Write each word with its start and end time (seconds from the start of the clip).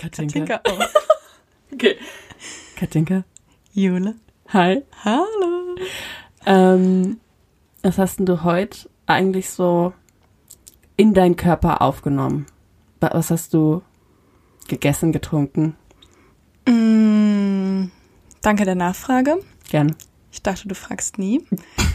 Katinka. 0.00 0.40
Katinka. 0.46 0.60
Oh. 0.68 0.84
Okay. 1.72 1.96
Katinka. 2.76 3.24
Jule. 3.72 4.14
Hi. 4.52 4.82
Hallo. 5.04 5.74
Ähm, 6.46 7.18
was 7.82 7.98
hast 7.98 8.18
denn 8.20 8.26
du 8.26 8.44
heute 8.44 8.88
eigentlich 9.06 9.50
so 9.50 9.92
in 10.96 11.14
deinen 11.14 11.34
Körper 11.34 11.82
aufgenommen? 11.82 12.46
Wa- 13.00 13.10
Was 13.12 13.32
hast 13.32 13.54
du 13.54 13.82
gegessen, 14.68 15.10
getrunken? 15.10 15.74
Mm, 16.68 17.90
danke 18.42 18.64
der 18.64 18.76
Nachfrage. 18.76 19.38
Gern. 19.68 19.96
Ich 20.30 20.42
dachte, 20.42 20.68
du 20.68 20.76
fragst 20.76 21.18
nie. 21.18 21.44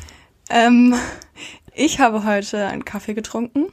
ähm, 0.50 0.94
ich 1.74 2.00
habe 2.02 2.26
heute 2.26 2.66
einen 2.68 2.84
Kaffee 2.84 3.14
getrunken 3.14 3.68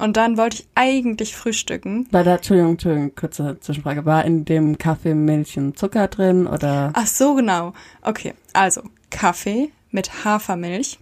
und 0.00 0.16
dann 0.16 0.36
wollte 0.36 0.56
ich 0.56 0.66
eigentlich 0.74 1.36
frühstücken. 1.36 2.08
War 2.10 2.24
da, 2.24 2.36
Entschuldigung, 2.36 2.72
Entschuldigung, 2.72 3.14
kurze 3.14 3.58
Zwischenfrage. 3.60 4.04
War 4.04 4.24
in 4.24 4.44
dem 4.44 4.78
Kaffee 4.78 5.14
Milch 5.14 5.56
und 5.58 5.78
Zucker 5.78 6.08
drin 6.08 6.46
oder? 6.46 6.92
Ach 6.94 7.06
so, 7.06 7.34
genau. 7.34 7.72
Okay, 8.02 8.34
also 8.52 8.82
Kaffee 9.10 9.70
mit 9.90 10.24
Hafermilch. 10.24 10.98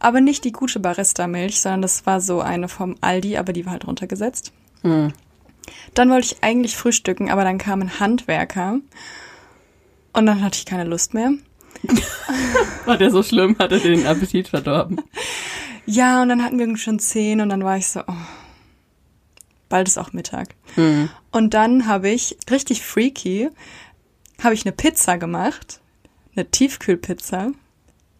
Aber 0.00 0.20
nicht 0.20 0.44
die 0.44 0.52
gute 0.52 0.80
Barista-Milch, 0.80 1.60
sondern 1.60 1.82
das 1.82 2.04
war 2.04 2.20
so 2.20 2.40
eine 2.40 2.68
vom 2.68 2.96
Aldi, 3.00 3.36
aber 3.36 3.52
die 3.52 3.64
war 3.64 3.72
halt 3.72 3.86
runtergesetzt. 3.86 4.52
Hm. 4.82 5.12
Dann 5.94 6.10
wollte 6.10 6.26
ich 6.26 6.42
eigentlich 6.42 6.76
frühstücken, 6.76 7.30
aber 7.30 7.44
dann 7.44 7.58
kam 7.58 7.80
ein 7.80 8.00
Handwerker 8.00 8.80
und 10.12 10.26
dann 10.26 10.42
hatte 10.42 10.58
ich 10.58 10.66
keine 10.66 10.84
Lust 10.84 11.14
mehr. 11.14 11.32
War 12.84 12.96
der 12.96 13.10
so 13.10 13.22
schlimm? 13.22 13.56
Hat 13.58 13.72
er 13.72 13.78
den 13.78 14.06
Appetit 14.06 14.48
verdorben? 14.48 15.00
Ja, 15.86 16.22
und 16.22 16.28
dann 16.28 16.42
hatten 16.42 16.58
wir 16.58 16.76
schon 16.76 16.98
zehn 16.98 17.40
und 17.40 17.48
dann 17.48 17.64
war 17.64 17.76
ich 17.76 17.86
so, 17.86 18.00
oh, 18.06 18.26
bald 19.68 19.88
ist 19.88 19.98
auch 19.98 20.12
Mittag. 20.12 20.54
Hm. 20.74 21.10
Und 21.30 21.54
dann 21.54 21.86
habe 21.86 22.08
ich 22.10 22.36
richtig 22.50 22.82
freaky, 22.82 23.50
habe 24.42 24.54
ich 24.54 24.64
eine 24.64 24.72
Pizza 24.72 25.18
gemacht, 25.18 25.80
eine 26.34 26.50
Tiefkühlpizza. 26.50 27.52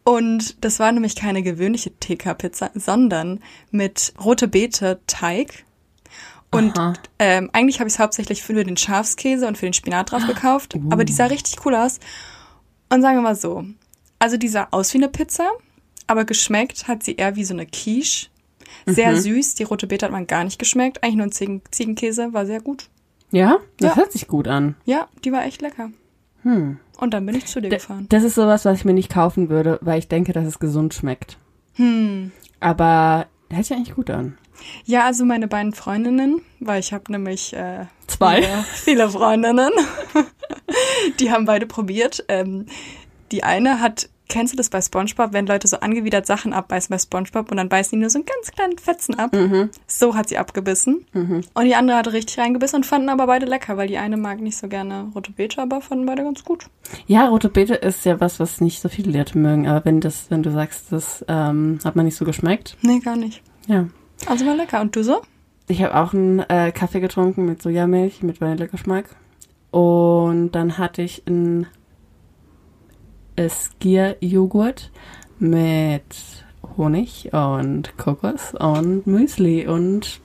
Und 0.05 0.63
das 0.63 0.81
war 0.81 0.93
nämlich 0.93 1.17
keine 1.17 1.43
gewöhnliche 1.43 1.91
TK-Pizza, 1.99 2.71
sondern 2.75 3.41
mit 3.71 4.13
rote 4.23 4.49
Beete 4.49 5.01
Teig. 5.07 5.65
Und 6.51 6.75
ähm, 7.19 7.51
eigentlich 7.53 7.81
habe 7.81 7.89
ich 7.89 7.95
es 7.95 7.99
hauptsächlich 7.99 8.43
für 8.43 8.63
den 8.63 8.77
Schafskäse 8.77 9.47
und 9.49 9.59
für 9.59 9.67
den 9.67 9.73
Spinat 9.73 10.13
drauf 10.13 10.27
gekauft. 10.27 10.77
Aber 10.91 11.05
die 11.05 11.13
sah 11.13 11.27
richtig 11.27 11.65
cool 11.65 11.75
aus. 11.75 11.99
Und 12.91 13.03
sagen 13.03 13.17
wir 13.17 13.23
mal 13.23 13.35
so, 13.35 13.65
also 14.19 14.37
die 14.37 14.49
sah 14.49 14.69
aus 14.71 14.93
wie 14.93 14.99
eine 14.99 15.09
Pizza, 15.09 15.51
aber 16.07 16.25
geschmeckt 16.25 16.89
hat 16.89 17.03
sie 17.03 17.17
eher 17.17 17.37
wie 17.37 17.45
so 17.45 17.55
eine 17.55 17.67
Quiche. 17.67 18.29
Sehr 18.87 19.17
süß. 19.21 19.55
Die 19.55 19.63
rote 19.63 19.87
Beete 19.87 20.07
hat 20.07 20.13
man 20.13 20.27
gar 20.27 20.45
nicht 20.45 20.59
geschmeckt. 20.59 21.03
Eigentlich 21.03 21.17
nur 21.17 21.27
ein 21.27 21.33
Ziegen 21.33 21.63
Ziegenkäse, 21.71 22.33
war 22.33 22.45
sehr 22.47 22.61
gut. 22.61 22.89
Ja? 23.31 23.59
Das 23.79 23.91
Ja. 23.91 23.97
hört 23.97 24.13
sich 24.13 24.27
gut 24.29 24.47
an. 24.49 24.75
Ja, 24.85 25.09
die 25.25 25.33
war 25.33 25.45
echt 25.45 25.63
lecker. 25.63 25.91
Hm. 26.43 26.79
Und 26.99 27.15
dann 27.15 27.25
bin 27.25 27.35
ich 27.35 27.47
zu 27.47 27.61
dir 27.61 27.71
D- 27.71 27.77
gefahren. 27.77 28.07
Das 28.11 28.23
ist 28.23 28.35
sowas, 28.35 28.65
was 28.65 28.79
ich 28.79 28.85
mir 28.85 28.93
nicht 28.93 29.11
kaufen 29.11 29.49
würde, 29.49 29.79
weil 29.81 29.99
ich 29.99 30.09
denke, 30.09 30.33
dass 30.33 30.45
es 30.47 30.59
gesund 30.59 30.93
schmeckt. 30.95 31.39
Hm. 31.75 32.31
Aber 32.61 33.27
hört 33.51 33.65
sich 33.65 33.77
eigentlich 33.77 33.95
gut 33.95 34.11
an. 34.11 34.37
Ja, 34.85 35.05
also 35.07 35.25
meine 35.25 35.49
beiden 35.49 35.73
Freundinnen, 35.73 36.41
weil 36.61 36.81
ich 36.81 36.93
habe 36.93 37.11
nämlich 37.11 37.53
äh, 37.55 37.87
Zwei? 38.07 38.43
Viele, 38.43 38.65
viele 38.75 39.11
Freundinnen. 39.11 39.71
die 41.21 41.31
haben 41.31 41.45
beide 41.45 41.67
probiert. 41.67 42.25
Ähm, 42.29 42.67
die 43.33 43.43
eine 43.43 43.81
hat, 43.81 44.09
kennst 44.29 44.53
du 44.53 44.57
das 44.57 44.71
bei 44.71 44.81
SpongeBob, 44.81 45.33
wenn 45.33 45.47
Leute 45.47 45.69
so 45.69 45.79
angewidert 45.81 46.27
Sachen 46.27 46.53
abbeißen 46.53 46.89
bei 46.93 46.99
SpongeBob 46.99 47.51
und 47.51 47.57
dann 47.59 47.69
beißen 47.69 47.91
die 47.97 48.01
nur 48.01 48.11
so 48.11 48.19
einen 48.19 48.27
ganz 48.27 48.51
kleinen 48.53 48.79
Fetzen 48.79 49.15
ab? 49.19 49.37
So 49.87 50.15
hat 50.15 50.29
sie 50.29 50.39
abgebissen. 50.39 51.05
Und 51.13 51.65
die 51.65 51.75
andere 51.75 51.97
hat 51.99 52.13
richtig 52.13 52.39
reingebissen 52.39 52.79
und 52.79 52.85
fanden 52.87 53.09
aber 53.11 53.27
beide 53.27 53.47
lecker, 53.47 53.77
weil 53.77 53.89
die 53.89 53.99
eine 53.99 54.17
mag 54.17 54.41
nicht 54.41 54.57
so 54.57 54.69
gerne 54.69 55.11
rote 55.15 55.33
Beete, 55.33 55.61
aber 55.61 55.81
fanden 55.81 56.07
beide 56.07 56.23
ganz 56.25 56.43
gut. 56.45 56.67
Ja, 57.07 57.29
rote 57.29 57.49
Beete 57.49 57.75
ist 57.75 58.05
ja 58.05 58.21
was, 58.21 58.41
was 58.41 58.61
nicht 58.61 58.81
so 58.81 58.89
viele 58.89 59.17
Leute 59.17 59.37
mögen. 59.39 59.69
Aber 59.69 59.85
wenn 59.85 60.01
das, 60.01 60.31
wenn 60.31 60.43
du 60.43 60.51
sagst, 60.51 60.91
das 60.91 61.25
ähm, 61.29 61.79
hat 61.85 61.95
man 61.97 62.05
nicht 62.07 62.17
so 62.17 62.25
geschmeckt, 62.25 62.77
Nee, 62.83 63.01
gar 63.01 63.17
nicht. 63.17 63.43
ja. 63.67 63.87
Also 64.27 64.47
war 64.47 64.55
lecker. 64.57 64.81
Und 64.81 64.97
du 64.97 65.03
so? 65.05 65.21
Ich 65.69 65.83
habe 65.83 65.95
auch 65.97 66.15
einen 66.15 66.39
äh, 66.41 66.73
Kaffee 66.73 67.01
getrunken 67.01 67.45
mit 67.47 67.61
Sojamilch, 67.61 68.23
mit 68.23 68.41
Vanillegeschmack. 68.41 69.05
Und 69.71 70.53
dann 70.53 70.79
hatte 70.79 71.03
ich 71.03 71.27
einen 71.27 71.67
Skier-Joghurt 73.39 74.91
mit 75.39 76.05
Honig 76.77 77.31
und 77.33 77.97
Kokos 77.97 78.55
und 78.55 79.07
Müsli 79.07 79.67
und 79.67 80.21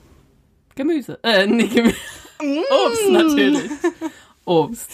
Gemüse. 0.74 1.18
Äh, 1.22 1.46
nicht 1.46 1.74
Gemüse. 1.74 1.96
Obst 2.40 3.10
natürlich. 3.10 3.70
Obst. 4.44 4.90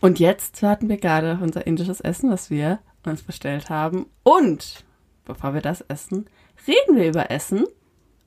Und 0.00 0.18
jetzt 0.18 0.62
hatten 0.62 0.88
wir 0.88 0.96
gerade 0.96 1.38
unser 1.40 1.66
indisches 1.66 2.00
Essen, 2.00 2.30
was 2.30 2.50
wir 2.50 2.80
uns 3.04 3.22
bestellt 3.22 3.70
haben. 3.70 4.06
Und 4.22 4.84
bevor 5.24 5.54
wir 5.54 5.60
das 5.60 5.82
essen, 5.82 6.26
reden 6.66 6.96
wir 6.96 7.08
über 7.08 7.30
Essen 7.30 7.64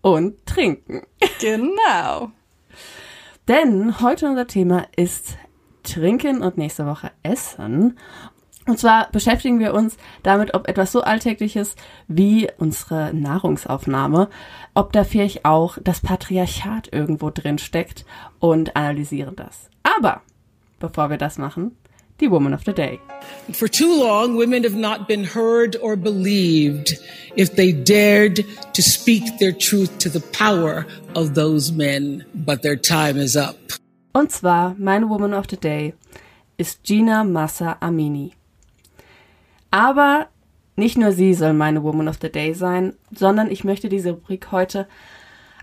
und 0.02 0.46
Trinken. 0.46 1.02
Genau. 1.40 2.32
Denn 3.48 4.00
heute 4.00 4.28
unser 4.28 4.48
Thema 4.48 4.86
ist 4.96 5.38
Trinken 5.84 6.42
und 6.42 6.58
nächste 6.58 6.86
Woche 6.86 7.12
Essen. 7.24 7.98
Und 8.66 8.80
zwar 8.80 9.12
beschäftigen 9.12 9.60
wir 9.60 9.74
uns 9.74 9.98
damit, 10.24 10.54
ob 10.54 10.70
etwas 10.70 10.92
so 10.92 11.02
Alltägliches 11.02 11.76
wie 12.08 12.50
unsere 12.58 13.14
Nahrungsaufnahme, 13.14 14.30
ob 14.74 14.94
da 14.94 15.04
vielleicht 15.04 15.44
auch 15.44 15.78
das 15.84 16.00
Patriarchat 16.00 16.88
irgendwo 16.92 17.30
drin 17.30 17.58
steckt 17.58 18.06
und 18.40 18.76
analysieren 18.76 19.36
das. 19.36 19.70
Aber 19.84 20.22
bevor 20.80 21.10
wir 21.10 21.18
das 21.18 21.38
machen, 21.38 21.76
die 22.22 22.32
Woman 22.32 22.54
of 22.54 22.62
the 22.66 22.74
Day. 22.74 23.00
For 23.52 23.68
too 23.68 24.02
long, 24.02 24.38
women 24.38 24.64
have 24.64 24.78
not 24.78 25.08
been 25.08 25.26
heard 25.26 25.82
or 25.82 25.98
believed 25.98 26.98
if 27.36 27.54
they 27.56 27.74
dared 27.74 28.46
to 28.74 28.82
speak 28.82 29.24
their 29.40 29.52
truth 29.52 29.98
to 30.00 30.10
the 30.10 30.22
power 30.32 30.86
of 31.16 31.34
those 31.34 31.74
men. 31.74 32.24
But 32.34 32.62
their 32.62 32.80
time 32.80 33.18
is 33.18 33.36
up. 33.36 33.58
Und 34.14 34.32
zwar, 34.32 34.76
meine 34.78 35.10
Woman 35.10 35.34
of 35.34 35.48
the 35.50 35.58
Day 35.58 35.96
ist 36.58 36.84
Gina 36.84 37.24
Massa 37.24 37.78
Amini. 37.82 38.32
Aber 39.74 40.28
nicht 40.76 41.00
nur 41.00 41.14
sie 41.14 41.34
soll 41.34 41.54
meine 41.54 41.82
Woman 41.82 42.08
of 42.08 42.20
the 42.22 42.32
Day 42.32 42.54
sein, 42.54 42.94
sondern 43.12 43.50
ich 43.50 43.64
möchte 43.64 43.90
diese 43.90 44.12
Rubrik 44.12 44.52
heute 44.52 44.88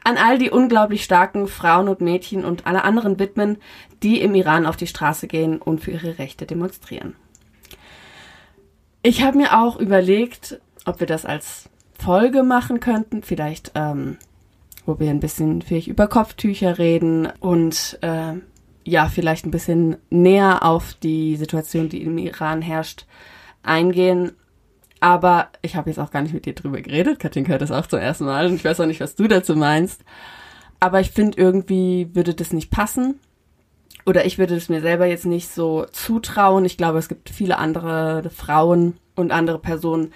an 0.02 0.16
all 0.16 0.36
die 0.36 0.50
unglaublich 0.50 1.04
starken 1.04 1.46
Frauen 1.46 1.86
und 1.86 2.00
Mädchen 2.00 2.44
und 2.44 2.66
alle 2.66 2.82
anderen 2.82 3.20
widmen, 3.20 3.58
die 4.02 4.20
im 4.20 4.34
Iran 4.34 4.66
auf 4.66 4.76
die 4.76 4.88
Straße 4.88 5.28
gehen 5.28 5.62
und 5.62 5.80
für 5.80 5.92
ihre 5.92 6.18
Rechte 6.18 6.44
demonstrieren. 6.44 7.14
Ich 9.04 9.22
habe 9.22 9.38
mir 9.38 9.60
auch 9.60 9.76
überlegt, 9.78 10.60
ob 10.86 10.98
wir 10.98 11.06
das 11.06 11.24
als 11.24 11.70
Folge 11.96 12.42
machen 12.42 12.80
könnten, 12.80 13.22
vielleicht 13.22 13.70
ähm, 13.76 14.18
wo 14.86 14.98
wir 14.98 15.10
ein 15.10 15.20
bisschen 15.20 15.62
vielleicht 15.62 15.86
über 15.86 16.08
Kopftücher 16.08 16.78
reden 16.78 17.28
und 17.38 17.96
äh, 18.00 18.32
ja, 18.82 19.06
vielleicht 19.06 19.46
ein 19.46 19.52
bisschen 19.52 19.98
näher 20.08 20.64
auf 20.64 20.94
die 20.94 21.36
Situation, 21.36 21.88
die 21.88 22.02
im 22.02 22.18
Iran 22.18 22.60
herrscht, 22.60 23.06
eingehen. 23.62 24.32
Aber 25.00 25.48
ich 25.62 25.76
habe 25.76 25.88
jetzt 25.88 25.98
auch 25.98 26.10
gar 26.10 26.22
nicht 26.22 26.34
mit 26.34 26.44
dir 26.44 26.54
drüber 26.54 26.80
geredet. 26.80 27.18
Katinka 27.18 27.50
hört 27.50 27.62
das 27.62 27.70
auch 27.70 27.86
zum 27.86 27.98
ersten 27.98 28.26
Mal 28.26 28.46
und 28.46 28.54
ich 28.54 28.64
weiß 28.64 28.80
auch 28.80 28.86
nicht, 28.86 29.00
was 29.00 29.14
du 29.14 29.28
dazu 29.28 29.56
meinst. 29.56 30.04
Aber 30.78 31.00
ich 31.00 31.10
finde, 31.10 31.38
irgendwie 31.38 32.08
würde 32.14 32.34
das 32.34 32.52
nicht 32.52 32.70
passen. 32.70 33.18
Oder 34.06 34.24
ich 34.24 34.38
würde 34.38 34.56
es 34.56 34.68
mir 34.68 34.80
selber 34.80 35.06
jetzt 35.06 35.26
nicht 35.26 35.48
so 35.48 35.86
zutrauen. 35.92 36.64
Ich 36.64 36.76
glaube, 36.76 36.98
es 36.98 37.08
gibt 37.08 37.30
viele 37.30 37.58
andere 37.58 38.30
Frauen 38.34 38.96
und 39.14 39.30
andere 39.30 39.58
Personen, 39.58 40.12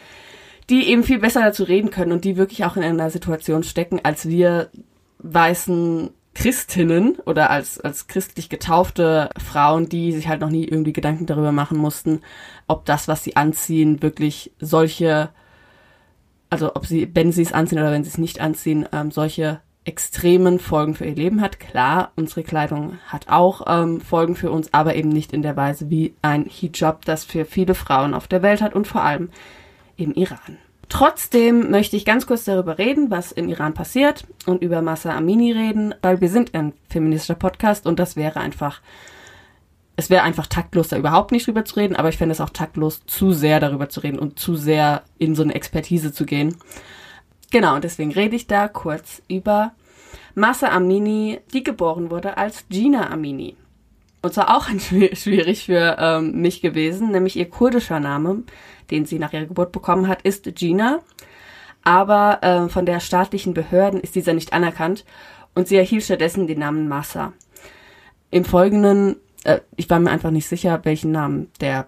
die 0.70 0.88
eben 0.88 1.04
viel 1.04 1.18
besser 1.18 1.40
dazu 1.40 1.64
reden 1.64 1.90
können 1.90 2.12
und 2.12 2.24
die 2.24 2.36
wirklich 2.36 2.64
auch 2.64 2.76
in 2.76 2.82
einer 2.82 3.10
Situation 3.10 3.62
stecken, 3.62 4.00
als 4.02 4.28
wir 4.28 4.70
weißen 5.18 6.10
Christinnen 6.34 7.16
oder 7.24 7.50
als, 7.50 7.80
als 7.80 8.06
christlich 8.06 8.48
getaufte 8.48 9.30
Frauen, 9.42 9.88
die 9.88 10.12
sich 10.12 10.28
halt 10.28 10.40
noch 10.40 10.50
nie 10.50 10.64
irgendwie 10.64 10.92
Gedanken 10.92 11.26
darüber 11.26 11.52
machen 11.52 11.78
mussten, 11.78 12.20
ob 12.66 12.84
das, 12.84 13.08
was 13.08 13.24
sie 13.24 13.36
anziehen, 13.36 14.02
wirklich 14.02 14.52
solche, 14.60 15.30
also 16.50 16.74
ob 16.74 16.86
sie, 16.86 17.10
wenn 17.14 17.32
sie 17.32 17.42
es 17.42 17.52
anziehen 17.52 17.78
oder 17.78 17.92
wenn 17.92 18.04
sie 18.04 18.10
es 18.10 18.18
nicht 18.18 18.40
anziehen, 18.40 18.86
ähm, 18.92 19.10
solche 19.10 19.60
extremen 19.84 20.58
Folgen 20.58 20.94
für 20.94 21.04
ihr 21.04 21.14
Leben 21.14 21.40
hat. 21.40 21.60
Klar, 21.60 22.12
unsere 22.16 22.42
Kleidung 22.42 22.98
hat 23.06 23.28
auch 23.28 23.62
ähm, 23.66 24.00
Folgen 24.00 24.34
für 24.34 24.50
uns, 24.50 24.72
aber 24.72 24.96
eben 24.96 25.10
nicht 25.10 25.32
in 25.32 25.42
der 25.42 25.56
Weise 25.56 25.90
wie 25.90 26.14
ein 26.22 26.46
Hijab, 26.46 27.04
das 27.04 27.24
für 27.24 27.44
viele 27.44 27.74
Frauen 27.74 28.14
auf 28.14 28.26
der 28.26 28.42
Welt 28.42 28.62
hat 28.62 28.74
und 28.74 28.86
vor 28.86 29.02
allem 29.02 29.30
im 29.96 30.12
Iran. 30.14 30.58
Trotzdem 30.88 31.70
möchte 31.70 31.96
ich 31.96 32.04
ganz 32.04 32.26
kurz 32.26 32.44
darüber 32.44 32.78
reden, 32.78 33.10
was 33.10 33.32
im 33.32 33.48
Iran 33.48 33.74
passiert 33.74 34.26
und 34.46 34.62
über 34.62 34.82
Massa 34.82 35.14
Amini 35.16 35.52
reden, 35.52 35.94
weil 36.02 36.20
wir 36.20 36.28
sind 36.28 36.54
ein 36.54 36.72
feministischer 36.88 37.34
Podcast 37.34 37.86
und 37.86 37.98
das 37.98 38.16
wäre 38.16 38.40
einfach, 38.40 38.80
es 39.96 40.10
wäre 40.10 40.22
einfach 40.22 40.46
taktlos, 40.46 40.88
da 40.88 40.96
überhaupt 40.96 41.32
nicht 41.32 41.46
drüber 41.46 41.64
zu 41.64 41.76
reden, 41.76 41.96
aber 41.96 42.08
ich 42.08 42.18
fände 42.18 42.32
es 42.32 42.40
auch 42.40 42.50
taktlos, 42.50 43.02
zu 43.06 43.32
sehr 43.32 43.60
darüber 43.60 43.88
zu 43.88 44.00
reden 44.00 44.18
und 44.18 44.38
zu 44.38 44.56
sehr 44.56 45.02
in 45.18 45.34
so 45.34 45.42
eine 45.42 45.54
Expertise 45.54 46.12
zu 46.12 46.26
gehen. 46.26 46.56
Genau, 47.50 47.74
und 47.74 47.84
deswegen 47.84 48.12
rede 48.12 48.36
ich 48.36 48.46
da 48.46 48.68
kurz 48.68 49.22
über 49.28 49.72
Massa 50.34 50.68
Amini, 50.68 51.40
die 51.52 51.62
geboren 51.62 52.10
wurde 52.10 52.36
als 52.36 52.66
Gina 52.68 53.10
Amini. 53.10 53.56
Und 54.24 54.32
zwar 54.32 54.56
auch 54.56 54.68
schwierig 55.12 55.66
für 55.66 55.98
ähm, 55.98 56.40
mich 56.40 56.62
gewesen, 56.62 57.10
nämlich 57.10 57.36
ihr 57.36 57.50
kurdischer 57.50 58.00
Name, 58.00 58.44
den 58.90 59.04
sie 59.04 59.18
nach 59.18 59.34
ihrer 59.34 59.44
Geburt 59.44 59.70
bekommen 59.70 60.08
hat, 60.08 60.22
ist 60.22 60.48
Gina. 60.54 61.00
Aber 61.82 62.42
äh, 62.42 62.70
von 62.70 62.86
der 62.86 63.00
staatlichen 63.00 63.52
Behörden 63.52 64.00
ist 64.00 64.14
dieser 64.14 64.32
nicht 64.32 64.54
anerkannt 64.54 65.04
und 65.54 65.68
sie 65.68 65.76
erhielt 65.76 66.04
stattdessen 66.04 66.46
den 66.46 66.60
Namen 66.60 66.88
Massa. 66.88 67.34
Im 68.30 68.46
Folgenden, 68.46 69.16
äh, 69.44 69.60
ich 69.76 69.90
war 69.90 70.00
mir 70.00 70.10
einfach 70.10 70.30
nicht 70.30 70.48
sicher, 70.48 70.80
welchen 70.84 71.12
Namen 71.12 71.50
der 71.60 71.86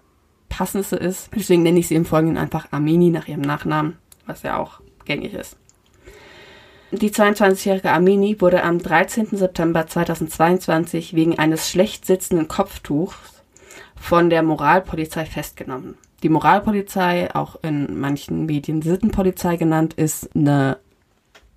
passendste 0.50 0.97
ist. 0.97 1.31
Deswegen 1.35 1.62
nenne 1.62 1.79
ich 1.79 1.89
sie 1.89 1.94
im 1.94 2.05
Folgenden 2.05 2.37
einfach 2.37 2.71
Amini 2.71 3.09
nach 3.09 3.29
ihrem 3.29 3.41
Nachnamen, 3.41 3.97
was 4.27 4.43
ja 4.43 4.59
auch 4.59 4.82
gängig 5.06 5.32
ist. 5.32 5.56
Die 7.00 7.10
22-jährige 7.10 7.93
Amini 7.93 8.40
wurde 8.40 8.64
am 8.64 8.78
13. 8.78 9.26
September 9.32 9.87
2022 9.87 11.12
wegen 11.12 11.38
eines 11.38 11.69
schlecht 11.69 12.06
sitzenden 12.06 12.48
Kopftuchs 12.48 13.43
von 13.96 14.31
der 14.31 14.43
Moralpolizei 14.43 15.26
festgenommen. 15.26 15.98
Die 16.22 16.31
Moralpolizei, 16.31 17.34
auch 17.34 17.56
in 17.62 18.00
manchen 18.00 18.46
Medien 18.46 18.81
Sittenpolizei 18.81 19.56
genannt, 19.56 19.93
ist 19.93 20.34
eine 20.34 20.78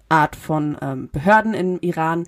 Art 0.09 0.35
von 0.35 0.75
ähm, 0.81 1.09
Behörden 1.09 1.53
im 1.53 1.79
Iran, 1.79 2.27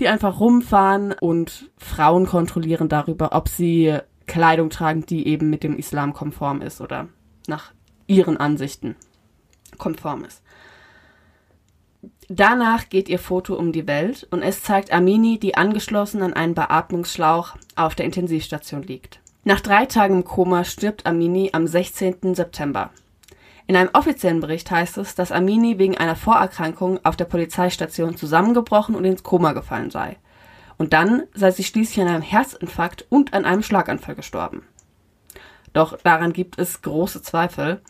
die 0.00 0.08
einfach 0.08 0.40
rumfahren 0.40 1.12
und 1.12 1.70
Frauen 1.76 2.24
kontrollieren 2.24 2.88
darüber, 2.88 3.32
ob 3.32 3.50
sie 3.50 3.98
Kleidung 4.26 4.70
tragen, 4.70 5.04
die 5.04 5.26
eben 5.26 5.50
mit 5.50 5.62
dem 5.62 5.76
Islam 5.76 6.14
konform 6.14 6.62
ist 6.62 6.80
oder 6.80 7.08
nach 7.48 7.72
ihren 8.06 8.38
Ansichten 8.38 8.96
konform 9.76 10.24
ist. 10.24 10.43
Danach 12.28 12.88
geht 12.88 13.08
ihr 13.08 13.18
Foto 13.18 13.54
um 13.54 13.72
die 13.72 13.86
Welt 13.86 14.26
und 14.30 14.42
es 14.42 14.62
zeigt 14.62 14.92
Amini, 14.92 15.38
die 15.38 15.56
angeschlossen 15.56 16.22
an 16.22 16.32
einen 16.32 16.54
Beatmungsschlauch 16.54 17.54
auf 17.76 17.94
der 17.94 18.06
Intensivstation 18.06 18.82
liegt. 18.82 19.20
Nach 19.44 19.60
drei 19.60 19.84
Tagen 19.84 20.16
im 20.16 20.24
Koma 20.24 20.64
stirbt 20.64 21.04
Amini 21.04 21.50
am 21.52 21.66
16. 21.66 22.34
September. 22.34 22.90
In 23.66 23.76
einem 23.76 23.90
offiziellen 23.92 24.40
Bericht 24.40 24.70
heißt 24.70 24.96
es, 24.98 25.14
dass 25.14 25.32
Amini 25.32 25.78
wegen 25.78 25.98
einer 25.98 26.16
Vorerkrankung 26.16 26.98
auf 27.04 27.16
der 27.16 27.26
Polizeistation 27.26 28.16
zusammengebrochen 28.16 28.94
und 28.94 29.04
ins 29.04 29.22
Koma 29.22 29.52
gefallen 29.52 29.90
sei. 29.90 30.16
Und 30.78 30.94
dann 30.94 31.24
sei 31.34 31.50
sie 31.50 31.64
schließlich 31.64 32.00
an 32.00 32.12
einem 32.12 32.22
Herzinfarkt 32.22 33.06
und 33.10 33.34
an 33.34 33.44
einem 33.44 33.62
Schlaganfall 33.62 34.14
gestorben. 34.14 34.62
Doch 35.74 35.98
daran 35.98 36.32
gibt 36.32 36.58
es 36.58 36.82
große 36.82 37.20
Zweifel, 37.20 37.82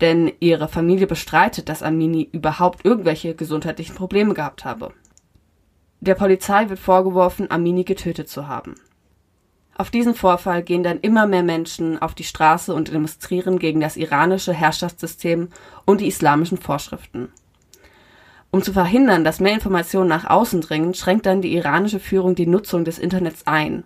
denn 0.00 0.32
ihre 0.40 0.68
Familie 0.68 1.06
bestreitet, 1.06 1.68
dass 1.68 1.82
Amini 1.82 2.28
überhaupt 2.32 2.84
irgendwelche 2.84 3.34
gesundheitlichen 3.34 3.96
Probleme 3.96 4.34
gehabt 4.34 4.64
habe. 4.64 4.92
Der 6.00 6.14
Polizei 6.14 6.68
wird 6.68 6.78
vorgeworfen, 6.78 7.50
Amini 7.50 7.84
getötet 7.84 8.28
zu 8.28 8.46
haben. 8.46 8.74
Auf 9.76 9.90
diesen 9.90 10.14
Vorfall 10.14 10.62
gehen 10.62 10.82
dann 10.82 11.00
immer 11.00 11.26
mehr 11.26 11.42
Menschen 11.42 12.00
auf 12.00 12.14
die 12.14 12.24
Straße 12.24 12.74
und 12.74 12.92
demonstrieren 12.92 13.58
gegen 13.58 13.80
das 13.80 13.96
iranische 13.96 14.52
Herrschaftssystem 14.52 15.48
und 15.84 16.00
die 16.00 16.08
islamischen 16.08 16.58
Vorschriften. 16.58 17.28
Um 18.50 18.62
zu 18.62 18.72
verhindern, 18.72 19.24
dass 19.24 19.40
mehr 19.40 19.54
Informationen 19.54 20.08
nach 20.08 20.28
außen 20.28 20.62
dringen, 20.62 20.94
schränkt 20.94 21.26
dann 21.26 21.42
die 21.42 21.54
iranische 21.54 22.00
Führung 22.00 22.34
die 22.34 22.46
Nutzung 22.46 22.84
des 22.84 22.98
Internets 22.98 23.46
ein 23.46 23.84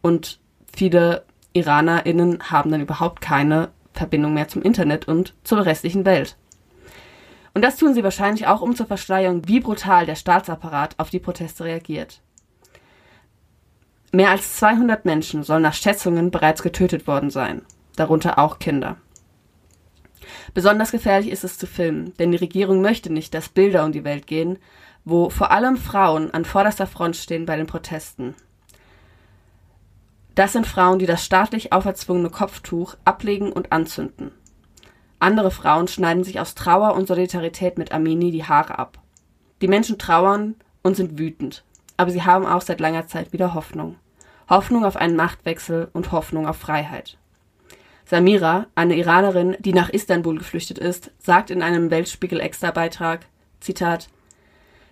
und 0.00 0.38
viele 0.72 1.24
IranerInnen 1.54 2.50
haben 2.50 2.70
dann 2.70 2.80
überhaupt 2.80 3.20
keine 3.20 3.70
Verbindung 3.92 4.34
mehr 4.34 4.48
zum 4.48 4.62
Internet 4.62 5.08
und 5.08 5.34
zur 5.44 5.64
restlichen 5.64 6.04
Welt. 6.04 6.36
Und 7.54 7.62
das 7.62 7.76
tun 7.76 7.94
sie 7.94 8.02
wahrscheinlich 8.02 8.46
auch, 8.46 8.62
um 8.62 8.74
zur 8.74 8.86
Verschleierung, 8.86 9.46
wie 9.46 9.60
brutal 9.60 10.06
der 10.06 10.14
Staatsapparat 10.14 10.98
auf 10.98 11.10
die 11.10 11.18
Proteste 11.18 11.64
reagiert. 11.64 12.20
Mehr 14.10 14.30
als 14.30 14.56
200 14.56 15.04
Menschen 15.04 15.42
sollen 15.42 15.62
nach 15.62 15.74
Schätzungen 15.74 16.30
bereits 16.30 16.62
getötet 16.62 17.06
worden 17.06 17.30
sein, 17.30 17.62
darunter 17.96 18.38
auch 18.38 18.58
Kinder. 18.58 18.96
Besonders 20.54 20.92
gefährlich 20.92 21.30
ist 21.30 21.44
es 21.44 21.58
zu 21.58 21.66
filmen, 21.66 22.14
denn 22.18 22.30
die 22.30 22.38
Regierung 22.38 22.80
möchte 22.80 23.12
nicht, 23.12 23.34
dass 23.34 23.48
Bilder 23.48 23.84
um 23.84 23.92
die 23.92 24.04
Welt 24.04 24.26
gehen, 24.26 24.58
wo 25.04 25.30
vor 25.30 25.50
allem 25.50 25.76
Frauen 25.76 26.32
an 26.32 26.44
vorderster 26.44 26.86
Front 26.86 27.16
stehen 27.16 27.46
bei 27.46 27.56
den 27.56 27.66
Protesten. 27.66 28.34
Das 30.34 30.52
sind 30.52 30.66
Frauen, 30.66 30.98
die 30.98 31.06
das 31.06 31.24
staatlich 31.24 31.72
auferzwungene 31.72 32.30
Kopftuch 32.30 32.96
ablegen 33.04 33.52
und 33.52 33.72
anzünden. 33.72 34.32
Andere 35.18 35.50
Frauen 35.50 35.88
schneiden 35.88 36.24
sich 36.24 36.40
aus 36.40 36.54
Trauer 36.54 36.94
und 36.94 37.06
Solidarität 37.06 37.78
mit 37.78 37.92
Amini 37.92 38.30
die 38.30 38.44
Haare 38.44 38.78
ab. 38.78 38.98
Die 39.60 39.68
Menschen 39.68 39.98
trauern 39.98 40.56
und 40.82 40.96
sind 40.96 41.18
wütend, 41.18 41.64
aber 41.96 42.10
sie 42.10 42.22
haben 42.22 42.46
auch 42.46 42.62
seit 42.62 42.80
langer 42.80 43.06
Zeit 43.06 43.32
wieder 43.32 43.54
Hoffnung. 43.54 43.96
Hoffnung 44.48 44.84
auf 44.84 44.96
einen 44.96 45.16
Machtwechsel 45.16 45.88
und 45.92 46.12
Hoffnung 46.12 46.46
auf 46.46 46.56
Freiheit. 46.56 47.18
Samira, 48.04 48.66
eine 48.74 48.96
Iranerin, 48.96 49.56
die 49.60 49.72
nach 49.72 49.90
Istanbul 49.90 50.38
geflüchtet 50.38 50.78
ist, 50.78 51.12
sagt 51.18 51.50
in 51.50 51.62
einem 51.62 51.90
Weltspiegel-Extra-Beitrag, 51.90 53.26
Zitat, 53.60 54.08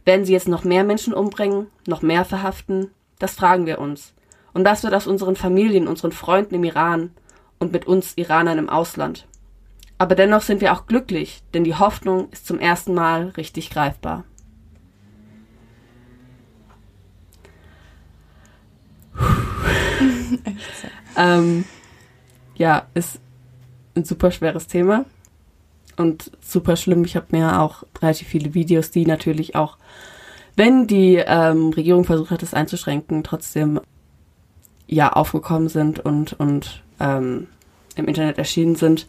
werden 0.04 0.24
sie 0.24 0.32
jetzt 0.32 0.48
noch 0.48 0.64
mehr 0.64 0.84
Menschen 0.84 1.12
umbringen, 1.12 1.66
noch 1.86 2.02
mehr 2.02 2.24
verhaften? 2.24 2.90
Das 3.18 3.34
fragen 3.34 3.66
wir 3.66 3.80
uns. 3.80 4.14
Und 4.52 4.64
was 4.64 4.82
wird 4.82 4.94
aus 4.94 5.06
unseren 5.06 5.36
Familien, 5.36 5.88
unseren 5.88 6.12
Freunden 6.12 6.54
im 6.54 6.64
Iran 6.64 7.10
und 7.58 7.72
mit 7.72 7.86
uns 7.86 8.14
Iranern 8.16 8.58
im 8.58 8.68
Ausland? 8.68 9.26
Aber 9.98 10.14
dennoch 10.14 10.42
sind 10.42 10.60
wir 10.60 10.72
auch 10.72 10.86
glücklich, 10.86 11.42
denn 11.52 11.62
die 11.62 11.74
Hoffnung 11.74 12.30
ist 12.30 12.46
zum 12.46 12.58
ersten 12.58 12.94
Mal 12.94 13.28
richtig 13.36 13.70
greifbar. 13.70 14.24
ähm, 21.16 21.64
ja, 22.54 22.86
ist 22.94 23.20
ein 23.94 24.04
super 24.04 24.30
schweres 24.30 24.66
Thema 24.66 25.04
und 25.96 26.30
super 26.40 26.76
schlimm. 26.76 27.04
Ich 27.04 27.16
habe 27.16 27.26
mir 27.30 27.60
auch 27.60 27.84
relativ 28.00 28.28
viele 28.28 28.54
Videos, 28.54 28.90
die 28.90 29.04
natürlich 29.04 29.54
auch, 29.54 29.76
wenn 30.56 30.86
die 30.86 31.16
ähm, 31.16 31.70
Regierung 31.70 32.04
versucht 32.04 32.30
hat, 32.30 32.42
das 32.42 32.54
einzuschränken, 32.54 33.22
trotzdem 33.22 33.80
ja 34.90 35.12
aufgekommen 35.12 35.68
sind 35.68 36.00
und, 36.00 36.32
und 36.34 36.82
ähm, 36.98 37.46
im 37.94 38.06
Internet 38.06 38.38
erschienen 38.38 38.74
sind. 38.74 39.06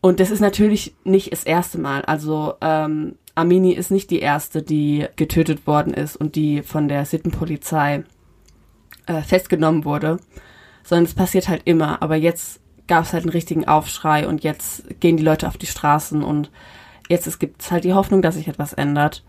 Und 0.00 0.20
das 0.20 0.30
ist 0.30 0.40
natürlich 0.40 0.94
nicht 1.04 1.32
das 1.32 1.44
erste 1.44 1.78
Mal. 1.78 2.02
Also 2.02 2.54
ähm, 2.60 3.16
Amini 3.34 3.72
ist 3.72 3.90
nicht 3.90 4.10
die 4.10 4.20
erste, 4.20 4.62
die 4.62 5.06
getötet 5.16 5.66
worden 5.66 5.94
ist 5.94 6.16
und 6.16 6.34
die 6.34 6.62
von 6.62 6.88
der 6.88 7.04
Sittenpolizei 7.04 8.04
äh, 9.06 9.22
festgenommen 9.22 9.84
wurde, 9.84 10.18
sondern 10.82 11.04
es 11.04 11.14
passiert 11.14 11.48
halt 11.48 11.62
immer. 11.64 12.02
Aber 12.02 12.16
jetzt 12.16 12.60
gab 12.88 13.04
es 13.04 13.12
halt 13.12 13.24
einen 13.24 13.32
richtigen 13.32 13.68
Aufschrei 13.68 14.26
und 14.26 14.42
jetzt 14.42 15.00
gehen 15.00 15.16
die 15.16 15.22
Leute 15.22 15.46
auf 15.46 15.56
die 15.56 15.66
Straßen 15.66 16.22
und 16.22 16.50
jetzt 17.08 17.38
gibt 17.38 17.62
es 17.62 17.70
halt 17.70 17.84
die 17.84 17.94
Hoffnung, 17.94 18.22
dass 18.22 18.34
sich 18.34 18.48
etwas 18.48 18.72
ändert. 18.72 19.24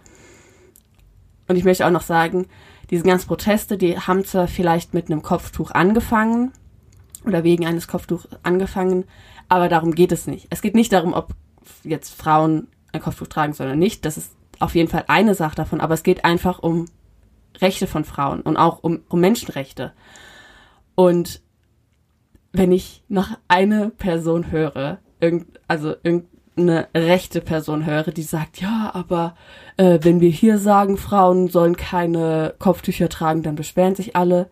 Und 1.47 1.55
ich 1.55 1.63
möchte 1.63 1.85
auch 1.85 1.91
noch 1.91 2.01
sagen, 2.01 2.47
diese 2.89 3.03
ganzen 3.03 3.27
Proteste, 3.27 3.77
die 3.77 3.97
haben 3.97 4.25
zwar 4.25 4.47
vielleicht 4.47 4.93
mit 4.93 5.09
einem 5.09 5.21
Kopftuch 5.21 5.71
angefangen 5.71 6.51
oder 7.25 7.43
wegen 7.43 7.65
eines 7.65 7.87
Kopftuchs 7.87 8.27
angefangen, 8.43 9.05
aber 9.47 9.69
darum 9.69 9.93
geht 9.93 10.11
es 10.11 10.27
nicht. 10.27 10.47
Es 10.49 10.61
geht 10.61 10.75
nicht 10.75 10.91
darum, 10.91 11.13
ob 11.13 11.33
jetzt 11.83 12.13
Frauen 12.13 12.67
ein 12.91 13.01
Kopftuch 13.01 13.27
tragen 13.27 13.53
sollen 13.53 13.69
oder 13.69 13.77
nicht. 13.77 14.05
Das 14.05 14.17
ist 14.17 14.31
auf 14.59 14.75
jeden 14.75 14.89
Fall 14.89 15.05
eine 15.07 15.35
Sache 15.35 15.55
davon, 15.55 15.81
aber 15.81 15.93
es 15.93 16.03
geht 16.03 16.25
einfach 16.25 16.59
um 16.59 16.85
Rechte 17.59 17.87
von 17.87 18.05
Frauen 18.05 18.41
und 18.41 18.57
auch 18.57 18.83
um, 18.83 19.01
um 19.09 19.19
Menschenrechte. 19.19 19.93
Und 20.95 21.41
wenn 22.51 22.71
ich 22.71 23.03
noch 23.07 23.37
eine 23.47 23.89
Person 23.89 24.51
höre, 24.51 24.99
irgend, 25.19 25.59
also 25.67 25.95
irgend, 26.03 26.27
eine 26.61 26.87
rechte 26.95 27.41
Person 27.41 27.85
höre, 27.85 28.11
die 28.11 28.23
sagt, 28.23 28.61
ja, 28.61 28.91
aber 28.93 29.35
äh, 29.77 29.99
wenn 30.01 30.21
wir 30.21 30.29
hier 30.29 30.57
sagen, 30.57 30.97
Frauen 30.97 31.47
sollen 31.49 31.77
keine 31.77 32.53
Kopftücher 32.59 33.09
tragen, 33.09 33.43
dann 33.43 33.55
beschweren 33.55 33.95
sich 33.95 34.15
alle. 34.15 34.49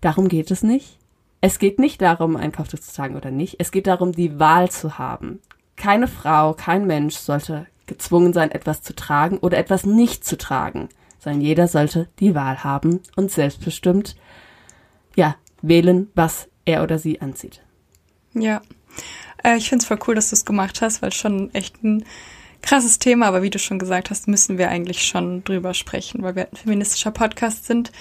Darum 0.00 0.28
geht 0.28 0.50
es 0.50 0.62
nicht. 0.62 0.98
Es 1.40 1.58
geht 1.58 1.78
nicht 1.78 2.00
darum, 2.00 2.36
ein 2.36 2.52
Kopftuch 2.52 2.78
zu 2.78 2.92
tragen 2.94 3.16
oder 3.16 3.30
nicht. 3.30 3.56
Es 3.58 3.72
geht 3.72 3.86
darum, 3.86 4.12
die 4.12 4.38
Wahl 4.38 4.70
zu 4.70 4.98
haben. 4.98 5.40
Keine 5.76 6.06
Frau, 6.06 6.54
kein 6.54 6.86
Mensch 6.86 7.16
sollte 7.16 7.66
gezwungen 7.86 8.32
sein, 8.32 8.50
etwas 8.50 8.82
zu 8.82 8.94
tragen 8.94 9.38
oder 9.38 9.58
etwas 9.58 9.84
nicht 9.84 10.24
zu 10.24 10.38
tragen, 10.38 10.88
sondern 11.18 11.40
jeder 11.40 11.66
sollte 11.66 12.08
die 12.20 12.34
Wahl 12.34 12.62
haben 12.62 13.00
und 13.16 13.30
selbstbestimmt, 13.30 14.16
ja, 15.16 15.34
wählen, 15.62 16.10
was 16.14 16.48
er 16.64 16.82
oder 16.82 16.98
sie 16.98 17.20
anzieht. 17.20 17.62
Ja. 18.34 18.62
Äh, 19.42 19.56
ich 19.56 19.68
finde 19.68 19.82
es 19.82 19.88
voll 19.88 19.98
cool, 20.06 20.14
dass 20.14 20.30
du 20.30 20.36
es 20.36 20.44
gemacht 20.44 20.82
hast, 20.82 21.02
weil 21.02 21.12
schon 21.12 21.52
echt 21.54 21.82
ein 21.82 22.04
krasses 22.62 22.98
Thema, 22.98 23.26
aber 23.26 23.42
wie 23.42 23.50
du 23.50 23.58
schon 23.58 23.78
gesagt 23.78 24.10
hast, 24.10 24.28
müssen 24.28 24.56
wir 24.56 24.68
eigentlich 24.68 25.04
schon 25.04 25.42
drüber 25.44 25.74
sprechen, 25.74 26.22
weil 26.22 26.36
wir 26.36 26.48
ein 26.48 26.56
feministischer 26.56 27.10
Podcast 27.10 27.66
sind. 27.66 27.92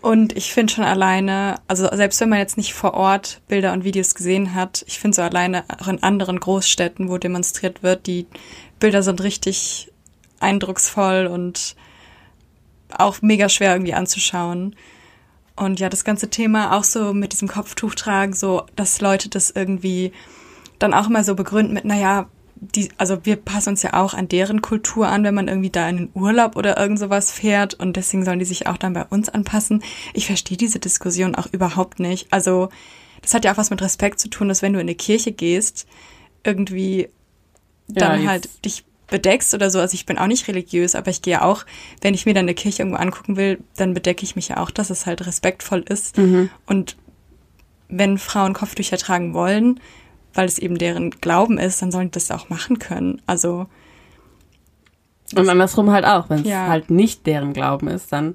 Und 0.00 0.36
ich 0.36 0.52
finde 0.52 0.72
schon 0.72 0.84
alleine, 0.84 1.56
also 1.66 1.88
selbst 1.92 2.20
wenn 2.20 2.28
man 2.28 2.38
jetzt 2.38 2.56
nicht 2.56 2.72
vor 2.72 2.94
Ort 2.94 3.40
Bilder 3.48 3.72
und 3.72 3.84
Videos 3.84 4.14
gesehen 4.14 4.54
hat, 4.54 4.84
ich 4.86 4.98
finde 4.98 5.16
so 5.16 5.22
alleine 5.22 5.64
auch 5.80 5.88
in 5.88 6.02
anderen 6.02 6.38
Großstädten, 6.38 7.08
wo 7.08 7.18
demonstriert 7.18 7.82
wird, 7.82 8.06
die 8.06 8.26
Bilder 8.78 9.02
sind 9.02 9.20
richtig 9.22 9.90
eindrucksvoll 10.38 11.26
und 11.26 11.74
auch 12.96 13.22
mega 13.22 13.48
schwer 13.48 13.72
irgendwie 13.72 13.94
anzuschauen. 13.94 14.76
Und 15.56 15.80
ja, 15.80 15.88
das 15.88 16.04
ganze 16.04 16.30
Thema 16.30 16.76
auch 16.76 16.84
so 16.84 17.12
mit 17.12 17.32
diesem 17.32 17.48
Kopftuch 17.48 17.96
tragen, 17.96 18.32
so, 18.32 18.66
dass 18.76 19.00
Leute 19.00 19.28
das 19.28 19.50
irgendwie 19.50 20.12
dann 20.78 20.94
auch 20.94 21.08
immer 21.08 21.24
so 21.24 21.34
begründen 21.34 21.74
mit, 21.74 21.84
naja, 21.84 22.28
die, 22.60 22.90
also 22.98 23.24
wir 23.24 23.36
passen 23.36 23.70
uns 23.70 23.82
ja 23.82 23.94
auch 23.94 24.14
an 24.14 24.28
deren 24.28 24.62
Kultur 24.62 25.08
an, 25.08 25.22
wenn 25.22 25.34
man 25.34 25.48
irgendwie 25.48 25.70
da 25.70 25.88
in 25.88 25.96
den 25.96 26.10
Urlaub 26.14 26.56
oder 26.56 26.78
irgend 26.78 26.98
sowas 26.98 27.30
fährt 27.30 27.74
und 27.74 27.96
deswegen 27.96 28.24
sollen 28.24 28.40
die 28.40 28.44
sich 28.44 28.66
auch 28.66 28.76
dann 28.76 28.94
bei 28.94 29.04
uns 29.04 29.28
anpassen. 29.28 29.82
Ich 30.12 30.26
verstehe 30.26 30.56
diese 30.56 30.80
Diskussion 30.80 31.36
auch 31.36 31.46
überhaupt 31.52 32.00
nicht. 32.00 32.26
Also 32.32 32.68
das 33.22 33.34
hat 33.34 33.44
ja 33.44 33.52
auch 33.52 33.58
was 33.58 33.70
mit 33.70 33.80
Respekt 33.80 34.18
zu 34.18 34.28
tun, 34.28 34.48
dass 34.48 34.62
wenn 34.62 34.72
du 34.72 34.80
in 34.80 34.86
eine 34.86 34.96
Kirche 34.96 35.32
gehst, 35.32 35.86
irgendwie 36.42 37.08
dann 37.86 38.22
Ja, 38.22 38.28
halt 38.28 38.48
dich 38.64 38.84
bedeckst 39.08 39.54
oder 39.54 39.70
so. 39.70 39.78
Also 39.78 39.94
ich 39.94 40.04
bin 40.04 40.18
auch 40.18 40.26
nicht 40.26 40.48
religiös, 40.48 40.94
aber 40.94 41.10
ich 41.10 41.22
gehe 41.22 41.42
auch, 41.42 41.64
wenn 42.00 42.14
ich 42.14 42.26
mir 42.26 42.34
dann 42.34 42.44
eine 42.44 42.54
Kirche 42.54 42.82
irgendwo 42.82 42.98
angucken 42.98 43.36
will, 43.36 43.58
dann 43.76 43.94
bedecke 43.94 44.24
ich 44.24 44.36
mich 44.36 44.48
ja 44.48 44.58
auch, 44.58 44.70
dass 44.70 44.90
es 44.90 45.06
halt 45.06 45.26
respektvoll 45.26 45.84
ist. 45.88 46.18
Und 46.66 46.96
wenn 47.88 48.18
Frauen 48.18 48.52
Kopftücher 48.52 48.98
tragen 48.98 49.32
wollen, 49.32 49.80
weil 50.34 50.46
es 50.46 50.58
eben 50.58 50.78
deren 50.78 51.10
Glauben 51.10 51.58
ist, 51.58 51.80
dann 51.82 51.90
sollen 51.90 52.08
die 52.08 52.12
das 52.12 52.30
auch 52.30 52.48
machen 52.48 52.78
können. 52.78 53.20
Also 53.26 53.66
Und 55.36 55.48
andersrum 55.48 55.90
halt 55.90 56.04
auch, 56.04 56.30
wenn 56.30 56.40
es 56.40 56.46
Ja. 56.48 56.68
halt 56.68 56.90
nicht 56.90 57.26
deren 57.26 57.52
Glauben 57.52 57.88
ist, 57.88 58.12
dann 58.12 58.34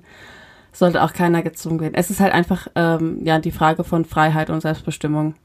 sollte 0.72 1.04
auch 1.04 1.14
keiner 1.14 1.42
gezwungen 1.44 1.80
werden. 1.80 1.94
Es 1.96 2.10
ist 2.10 2.20
halt 2.20 2.34
einfach 2.34 2.68
ähm, 2.76 3.20
ja 3.24 3.40
die 3.40 3.52
Frage 3.52 3.84
von 3.84 4.06
Freiheit 4.06 4.50
und 4.50 4.62
Selbstbestimmung. 4.62 5.36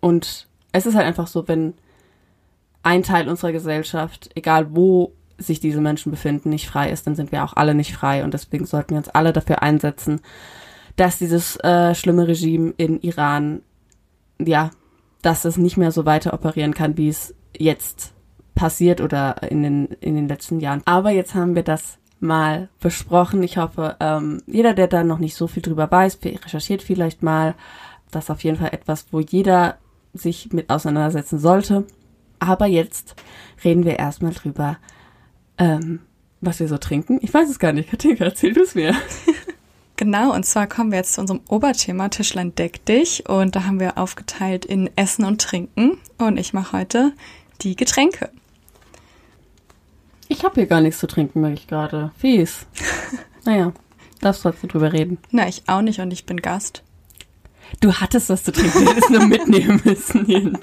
Und 0.00 0.46
es 0.72 0.86
ist 0.86 0.94
halt 0.94 1.06
einfach 1.06 1.26
so, 1.26 1.46
wenn 1.48 1.74
ein 2.82 3.02
Teil 3.02 3.28
unserer 3.28 3.52
Gesellschaft, 3.52 4.30
egal 4.34 4.74
wo 4.74 5.12
sich 5.38 5.58
diese 5.60 5.80
Menschen 5.80 6.10
befinden, 6.12 6.50
nicht 6.50 6.68
frei 6.68 6.90
ist, 6.90 7.06
dann 7.06 7.14
sind 7.16 7.32
wir 7.32 7.44
auch 7.44 7.54
alle 7.54 7.74
nicht 7.74 7.94
frei. 7.94 8.24
Und 8.24 8.34
deswegen 8.34 8.66
sollten 8.66 8.90
wir 8.90 8.98
uns 8.98 9.08
alle 9.08 9.32
dafür 9.32 9.62
einsetzen, 9.62 10.20
dass 10.96 11.18
dieses 11.18 11.56
äh, 11.56 11.94
schlimme 11.94 12.28
Regime 12.28 12.72
in 12.76 13.00
Iran, 13.00 13.62
ja, 14.38 14.70
dass 15.24 15.46
es 15.46 15.56
nicht 15.56 15.78
mehr 15.78 15.90
so 15.90 16.04
weiter 16.04 16.34
operieren 16.34 16.74
kann, 16.74 16.98
wie 16.98 17.08
es 17.08 17.34
jetzt 17.56 18.12
passiert 18.54 19.00
oder 19.00 19.42
in 19.42 19.62
den, 19.62 19.86
in 20.00 20.14
den 20.14 20.28
letzten 20.28 20.60
Jahren. 20.60 20.82
Aber 20.84 21.10
jetzt 21.10 21.34
haben 21.34 21.54
wir 21.54 21.62
das 21.62 21.98
mal 22.20 22.68
besprochen. 22.78 23.42
Ich 23.42 23.56
hoffe, 23.56 23.96
ähm, 24.00 24.42
jeder, 24.46 24.74
der 24.74 24.86
da 24.86 25.02
noch 25.02 25.18
nicht 25.18 25.34
so 25.34 25.46
viel 25.46 25.62
drüber 25.62 25.90
weiß, 25.90 26.18
recherchiert 26.22 26.82
vielleicht 26.82 27.22
mal. 27.22 27.54
Das 28.10 28.24
ist 28.24 28.30
auf 28.30 28.44
jeden 28.44 28.58
Fall 28.58 28.72
etwas, 28.72 29.06
wo 29.12 29.20
jeder 29.20 29.78
sich 30.12 30.52
mit 30.52 30.68
auseinandersetzen 30.68 31.38
sollte. 31.38 31.86
Aber 32.38 32.66
jetzt 32.66 33.16
reden 33.64 33.84
wir 33.84 33.98
erstmal 33.98 34.32
drüber, 34.32 34.76
ähm, 35.56 36.00
was 36.42 36.60
wir 36.60 36.68
so 36.68 36.76
trinken. 36.76 37.18
Ich 37.22 37.32
weiß 37.32 37.48
es 37.48 37.58
gar 37.58 37.72
nicht. 37.72 37.90
Katinka, 37.90 38.24
erzähl 38.24 38.52
du 38.52 38.62
es 38.62 38.74
mir. 38.74 38.94
Genau, 39.96 40.34
und 40.34 40.44
zwar 40.44 40.66
kommen 40.66 40.90
wir 40.90 40.98
jetzt 40.98 41.14
zu 41.14 41.20
unserem 41.20 41.40
Oberthema 41.48 42.08
Tischlein 42.08 42.54
deck 42.54 42.84
dich 42.84 43.28
und 43.28 43.54
da 43.54 43.64
haben 43.64 43.78
wir 43.78 43.96
aufgeteilt 43.96 44.64
in 44.64 44.90
Essen 44.96 45.24
und 45.24 45.40
Trinken 45.40 45.98
und 46.18 46.36
ich 46.36 46.52
mache 46.52 46.78
heute 46.78 47.12
die 47.62 47.76
Getränke. 47.76 48.30
Ich 50.26 50.44
habe 50.44 50.56
hier 50.56 50.66
gar 50.66 50.80
nichts 50.80 50.98
zu 50.98 51.06
trinken, 51.06 51.40
merke 51.42 51.54
ich 51.56 51.66
gerade. 51.68 52.10
Fies. 52.18 52.66
naja, 53.44 53.72
darfst 54.20 54.42
trotzdem 54.42 54.68
drüber 54.68 54.92
reden. 54.92 55.18
Na, 55.30 55.46
ich 55.46 55.62
auch 55.68 55.82
nicht 55.82 56.00
und 56.00 56.10
ich 56.10 56.26
bin 56.26 56.38
Gast. 56.38 56.82
Du 57.80 57.92
hattest 57.94 58.28
was 58.30 58.42
zu 58.42 58.50
trinken, 58.52 58.84
du 58.84 58.90
hättest 58.90 59.10
nur 59.10 59.26
mitnehmen 59.26 59.80
müssen 59.84 60.26
hin, 60.26 60.58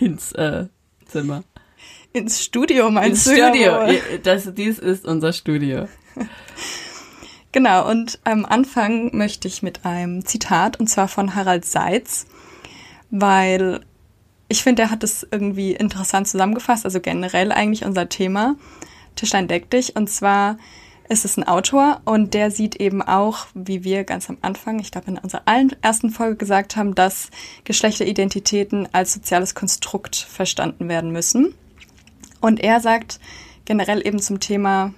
ins 0.00 0.32
äh, 0.32 0.66
Zimmer. 1.06 1.44
Ins 2.12 2.42
Studio 2.42 2.86
Ins 2.86 2.94
meinst 2.94 3.26
du? 3.26 3.30
Studio. 3.30 3.62
jawohl. 3.62 4.00
Das, 4.22 4.52
dies 4.54 4.78
ist 4.78 5.06
unser 5.06 5.32
Studio. 5.32 5.88
Genau, 7.52 7.88
und 7.88 8.18
am 8.24 8.46
Anfang 8.46 9.14
möchte 9.14 9.46
ich 9.46 9.62
mit 9.62 9.84
einem 9.84 10.24
Zitat, 10.24 10.80
und 10.80 10.88
zwar 10.88 11.06
von 11.06 11.34
Harald 11.34 11.66
Seitz, 11.66 12.26
weil 13.10 13.80
ich 14.48 14.62
finde, 14.62 14.82
er 14.82 14.90
hat 14.90 15.04
es 15.04 15.26
irgendwie 15.30 15.72
interessant 15.72 16.28
zusammengefasst, 16.28 16.86
also 16.86 17.00
generell 17.00 17.52
eigentlich 17.52 17.84
unser 17.84 18.08
Thema, 18.08 18.56
Tischlein 19.16 19.48
deck 19.48 19.70
dich. 19.70 19.96
Und 19.96 20.08
zwar 20.08 20.56
ist 21.08 21.24
es 21.26 21.36
ein 21.36 21.46
Autor 21.46 22.00
und 22.06 22.32
der 22.32 22.50
sieht 22.50 22.76
eben 22.76 23.02
auch, 23.02 23.46
wie 23.54 23.84
wir 23.84 24.04
ganz 24.04 24.30
am 24.30 24.38
Anfang, 24.40 24.78
ich 24.78 24.90
glaube 24.90 25.10
in 25.10 25.18
unserer 25.18 25.42
allerersten 25.44 26.10
Folge 26.10 26.36
gesagt 26.36 26.76
haben, 26.76 26.94
dass 26.94 27.30
Geschlechteridentitäten 27.64 28.88
als 28.92 29.12
soziales 29.12 29.54
Konstrukt 29.54 30.16
verstanden 30.16 30.88
werden 30.88 31.12
müssen. 31.12 31.54
Und 32.40 32.60
er 32.60 32.80
sagt 32.80 33.20
generell 33.66 34.06
eben 34.06 34.20
zum 34.20 34.40
Thema 34.40 34.94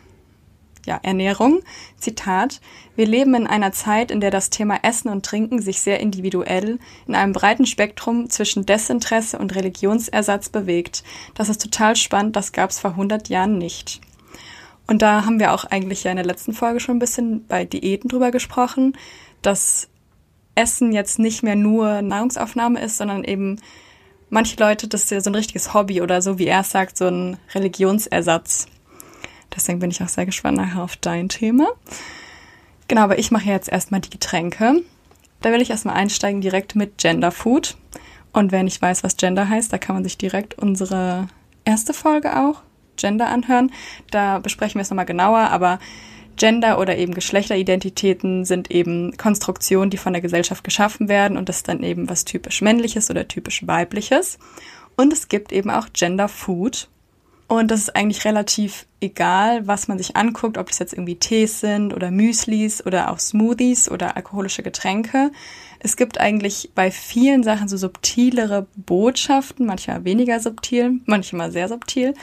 ja, 0.87 1.01
Ernährung. 1.03 1.61
Zitat. 1.99 2.61
Wir 2.97 3.07
leben 3.07 3.35
in 3.35 3.47
einer 3.47 3.73
Zeit, 3.73 4.11
in 4.11 4.21
der 4.21 4.31
das 4.31 4.51
Thema 4.51 4.79
Essen 4.83 5.09
und 5.09 5.25
Trinken 5.25 5.61
sich 5.61 5.81
sehr 5.81 6.01
individuell 6.01 6.79
in 7.07 7.15
einem 7.15 7.33
breiten 7.33 7.67
Spektrum 7.67 8.31
zwischen 8.31 8.67
Desinteresse 8.67 9.39
und 9.39 9.55
Religionsersatz 9.55 10.49
bewegt. 10.49 11.05
Das 11.35 11.49
ist 11.49 11.63
total 11.63 11.97
spannend, 11.97 12.37
das 12.37 12.53
gab 12.53 12.71
es 12.71 12.79
vor 12.79 12.91
100 12.91 13.29
Jahren 13.29 13.59
nicht. 13.59 14.01
Und 14.87 15.03
da 15.03 15.25
haben 15.25 15.41
wir 15.41 15.53
auch 15.53 15.65
eigentlich 15.65 16.05
ja 16.05 16.11
in 16.11 16.19
der 16.19 16.27
letzten 16.27 16.53
Folge 16.53 16.81
schon 16.81 16.97
ein 16.97 17.01
bisschen 17.01 17.47
bei 17.47 17.65
Diäten 17.65 18.09
drüber 18.09 18.31
gesprochen, 18.31 18.97
dass 19.43 19.89
Essen 20.55 20.93
jetzt 20.93 21.19
nicht 21.19 21.43
mehr 21.43 21.57
nur 21.57 22.03
Nahrungsaufnahme 22.03 22.81
ist, 22.81 22.99
sondern 22.99 23.25
eben 23.25 23.61
manche 24.31 24.57
Leute, 24.59 24.89
das 24.89 25.05
ist 25.05 25.11
ja 25.11 25.21
so 25.21 25.31
ein 25.31 25.35
richtiges 25.35 25.75
Hobby 25.75 26.03
oder 26.03 26.23
so, 26.23 26.39
wie 26.39 26.47
er 26.47 26.61
es 26.61 26.71
sagt, 26.71 26.97
so 26.97 27.07
ein 27.07 27.39
Religionsersatz. 27.55 28.67
Deswegen 29.57 29.79
bin 29.79 29.91
ich 29.91 30.03
auch 30.03 30.09
sehr 30.09 30.27
gespannt 30.27 30.57
nachher 30.57 30.83
auf 30.83 30.97
dein 30.97 31.29
Thema. 31.29 31.69
Genau, 32.89 33.03
aber 33.03 33.19
ich 33.19 33.31
mache 33.31 33.49
jetzt 33.49 33.69
erstmal 33.69 34.01
die 34.01 34.11
Getränke. 34.11 34.83
Da 35.41 35.53
will 35.53 35.63
ich 35.63 35.71
erstmal 35.71 35.97
einsteigen 35.97 36.41
direkt 36.41 36.75
mit 36.75 36.99
Gender 36.99 37.31
Food. 37.31 37.77
Und 38.33 38.51
wer 38.51 38.63
nicht 38.63 38.83
weiß, 38.83 39.05
was 39.05 39.17
Gender 39.17 39.49
heißt, 39.49 39.73
da 39.73 39.79
kann 39.79 39.97
man 39.97 40.05
sich 40.05 40.19
direkt 40.19 40.59
unsere 40.59 41.29
erste 41.65 41.95
Folge 41.95 42.37
auch, 42.37 42.63
Gender, 42.97 43.29
anhören. 43.29 43.71
Da 44.11 44.39
besprechen 44.39 44.77
wir 44.77 44.83
es 44.83 44.91
nochmal 44.91 45.07
genauer, 45.07 45.51
aber 45.51 45.79
Gender 46.37 46.81
oder 46.81 46.97
eben 46.97 47.15
Geschlechteridentitäten 47.15 48.45
sind 48.45 48.71
eben 48.71 49.17
Konstruktionen, 49.17 49.91
die 49.91 49.99
von 49.99 50.13
der 50.13 50.23
Gesellschaft 50.23 50.65
geschaffen 50.65 51.09
werden 51.09 51.37
und 51.37 51.49
das 51.49 51.59
ist 51.59 51.69
dann 51.69 51.83
eben 51.83 52.09
was 52.09 52.25
typisch 52.25 52.61
männliches 52.61 53.09
oder 53.09 53.29
typisch 53.29 53.67
weibliches. 53.67 54.39
Und 54.97 55.13
es 55.13 55.29
gibt 55.29 55.53
eben 55.53 55.71
auch 55.71 55.89
Gender 55.93 56.29
Food. 56.29 56.89
Und 57.47 57.71
das 57.71 57.81
ist 57.81 57.97
eigentlich 57.97 58.25
relativ 58.25 58.87
egal, 59.01 59.67
was 59.67 59.87
man 59.87 59.99
sich 59.99 60.17
anguckt, 60.17 60.57
ob 60.57 60.69
das 60.69 60.79
jetzt 60.79 60.95
irgendwie 60.95 61.17
Tees 61.17 61.61
sind 61.61 61.93
oder 61.93 62.11
Müslis 62.11 62.85
oder 62.85 63.11
auch 63.11 63.19
Smoothies 63.19 63.91
oder 63.91 64.17
alkoholische 64.17 64.63
Getränke. 64.63 65.31
Es 65.79 65.97
gibt 65.97 66.19
eigentlich 66.19 66.71
bei 66.75 66.91
vielen 66.91 67.43
Sachen 67.43 67.69
so 67.69 67.77
subtilere 67.77 68.67
Botschaften, 68.77 69.67
manchmal 69.67 70.05
weniger 70.05 70.41
subtil, 70.41 71.01
manchmal 71.05 71.53
sehr 71.53 71.69
subtil, 71.69 72.15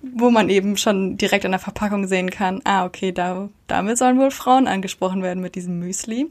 wo 0.00 0.30
man 0.30 0.48
eben 0.48 0.76
schon 0.76 1.16
direkt 1.16 1.44
an 1.44 1.50
der 1.50 1.58
Verpackung 1.58 2.06
sehen 2.06 2.30
kann, 2.30 2.60
ah, 2.62 2.84
okay, 2.84 3.10
da, 3.10 3.48
damit 3.66 3.98
sollen 3.98 4.18
wohl 4.18 4.30
Frauen 4.30 4.68
angesprochen 4.68 5.22
werden 5.22 5.42
mit 5.42 5.56
diesem 5.56 5.80
Müsli. 5.80 6.28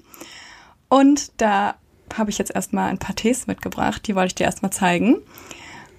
Und 0.87 1.33
da 1.41 1.75
habe 2.15 2.29
ich 2.29 2.37
jetzt 2.37 2.55
erstmal 2.55 2.89
ein 2.89 2.99
paar 2.99 3.15
Tees 3.15 3.47
mitgebracht, 3.47 4.07
die 4.07 4.15
wollte 4.15 4.27
ich 4.27 4.35
dir 4.35 4.45
erstmal 4.45 4.71
zeigen. 4.71 5.17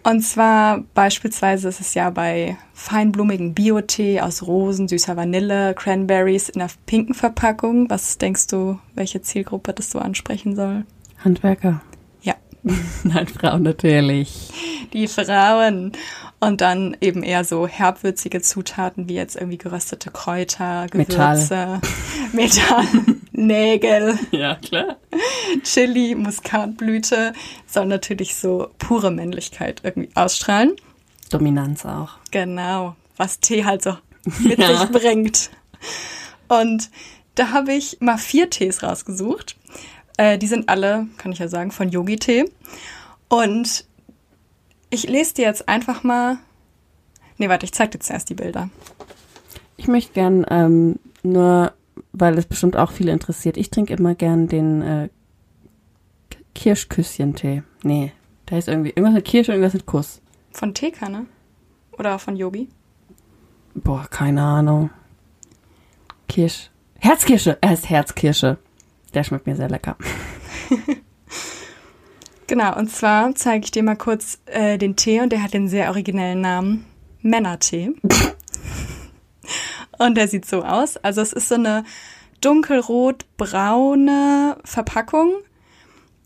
Und 0.07 0.21
zwar 0.21 0.85
beispielsweise 0.93 1.69
ist 1.69 1.81
es 1.81 1.95
ja 1.95 2.11
bei 2.11 2.59
feinblumigen 2.75 3.55
Bio-Tee 3.55 4.21
aus 4.21 4.47
Rosen, 4.47 4.87
süßer 4.87 5.17
Vanille, 5.17 5.75
Cranberries 5.75 6.51
in 6.51 6.61
einer 6.61 6.71
pinken 6.85 7.15
Verpackung. 7.15 7.89
Was 7.89 8.19
denkst 8.19 8.49
du, 8.49 8.79
welche 8.95 9.23
Zielgruppe 9.23 9.73
das 9.73 9.91
so 9.91 9.99
ansprechen 9.99 10.57
soll? 10.57 10.85
Handwerker. 11.25 11.81
Ja, 12.21 12.35
Nein, 13.03 13.27
Frau 13.29 13.59
natürlich. 13.59 14.51
die 14.93 15.09
Frauen. 15.09 15.93
Und 16.47 16.61
dann 16.61 16.97
eben 17.01 17.23
eher 17.23 17.45
so 17.45 17.67
herbwürzige 17.67 18.41
Zutaten 18.43 19.09
wie 19.09 19.15
jetzt 19.15 19.37
irgendwie 19.37 19.59
geröstete 19.59 20.11
Kräuter, 20.11 20.87
Gewürze, 20.91 21.81
Metall, 22.33 22.87
Nägel, 23.33 24.19
Ja, 24.31 24.55
klar. 24.57 24.97
Chili, 25.63 26.15
Muskatblüte. 26.15 27.33
Soll 27.67 27.87
natürlich 27.87 28.37
so 28.37 28.69
pure 28.79 29.11
Männlichkeit 29.11 29.81
irgendwie 29.85 30.11
ausstrahlen. 30.15 30.73
Dominanz 31.31 31.85
auch. 31.85 32.11
Genau. 32.31 32.95
was 33.17 33.41
Tee 33.41 33.65
halt 33.65 33.83
so 33.83 33.97
mit 34.41 34.59
Ja. 34.59 34.77
sich 34.77 34.89
bringt. 34.91 35.51
Und 36.49 36.91
da 37.35 37.51
habe 37.51 37.73
ich 37.73 37.99
mal 38.01 38.19
vier 38.19 38.51
Tees 38.51 38.83
rausgesucht. 38.83 39.57
Äh, 40.17 40.39
die 40.39 40.47
sind 40.47 40.69
alle, 40.69 41.07
kann 41.19 41.33
ich 41.33 41.39
ja 41.39 41.49
sagen, 41.49 41.71
von 41.73 41.89
Yogi-Tee. 41.89 42.45
Und 43.29 43.85
ich 44.95 45.09
lese 45.09 45.35
dir 45.35 45.45
jetzt 45.45 45.69
einfach 45.69 46.05
mal. 46.05 46.39
Nee, 47.37 47.49
warte, 47.49 47.65
ich 47.65 47.73
zeig 47.73 47.91
dir 47.91 47.99
zuerst 47.99 48.31
die 48.31 48.35
Bilder. 48.35 48.71
Ich 49.77 49.89
möchte 49.89 50.13
gern 50.13 50.47
ähm, 50.49 51.01
nur, 51.23 51.73
weil 52.13 52.39
es 52.39 52.47
bestimmt 52.47 52.77
auch 52.77 52.93
viele 52.93 53.13
interessiert, 53.13 53.57
ich 53.57 53.71
trinke 53.71 53.95
immer 53.95 54.15
gern 54.15 54.47
den 54.47 54.83
äh, 54.83 55.09
Kirschküsschen-Tee. 56.55 57.65
Nee, 57.83 58.13
da 58.47 58.57
ist 58.57 58.69
irgendwie 58.69 58.91
irgendwas 58.91 59.15
mit 59.15 59.25
Kirsche, 59.25 59.53
irgendwas 59.53 59.75
mit 59.75 59.87
Kuss. 59.87 60.23
Von 60.53 60.73
Teekanne? 60.75 61.27
Oder 61.99 62.19
von 62.21 62.37
Yogi? 62.37 62.69
Boah, 63.75 64.07
keine 64.09 64.43
Ahnung. 64.43 64.91
Kirsch. 66.29 66.71
Herzkirsche. 67.01 67.59
Er 67.61 67.73
ist 67.73 67.91
Herzkirsche. 67.91 68.59
Der 69.13 69.25
schmeckt 69.25 69.47
mir 69.47 69.57
sehr 69.57 69.69
lecker. 69.69 69.97
Genau, 72.47 72.77
und 72.77 72.91
zwar 72.91 73.35
zeige 73.35 73.65
ich 73.65 73.71
dir 73.71 73.83
mal 73.83 73.97
kurz 73.97 74.39
äh, 74.47 74.77
den 74.79 74.97
Tee 74.97 75.21
und 75.21 75.31
der 75.31 75.43
hat 75.43 75.53
den 75.55 75.69
sehr 75.69 75.89
originellen 75.89 76.43
Namen 76.43 76.85
Männertee. 77.23 77.93
und 79.99 80.17
der 80.17 80.29
sieht 80.29 80.45
so 80.45 80.63
aus. 80.63 80.99
Also 80.99 81.23
es 81.23 81.33
ist 81.33 81.49
so 81.49 81.55
eine 81.55 81.85
dunkelrot-braune 82.41 84.59
Verpackung. 84.65 85.33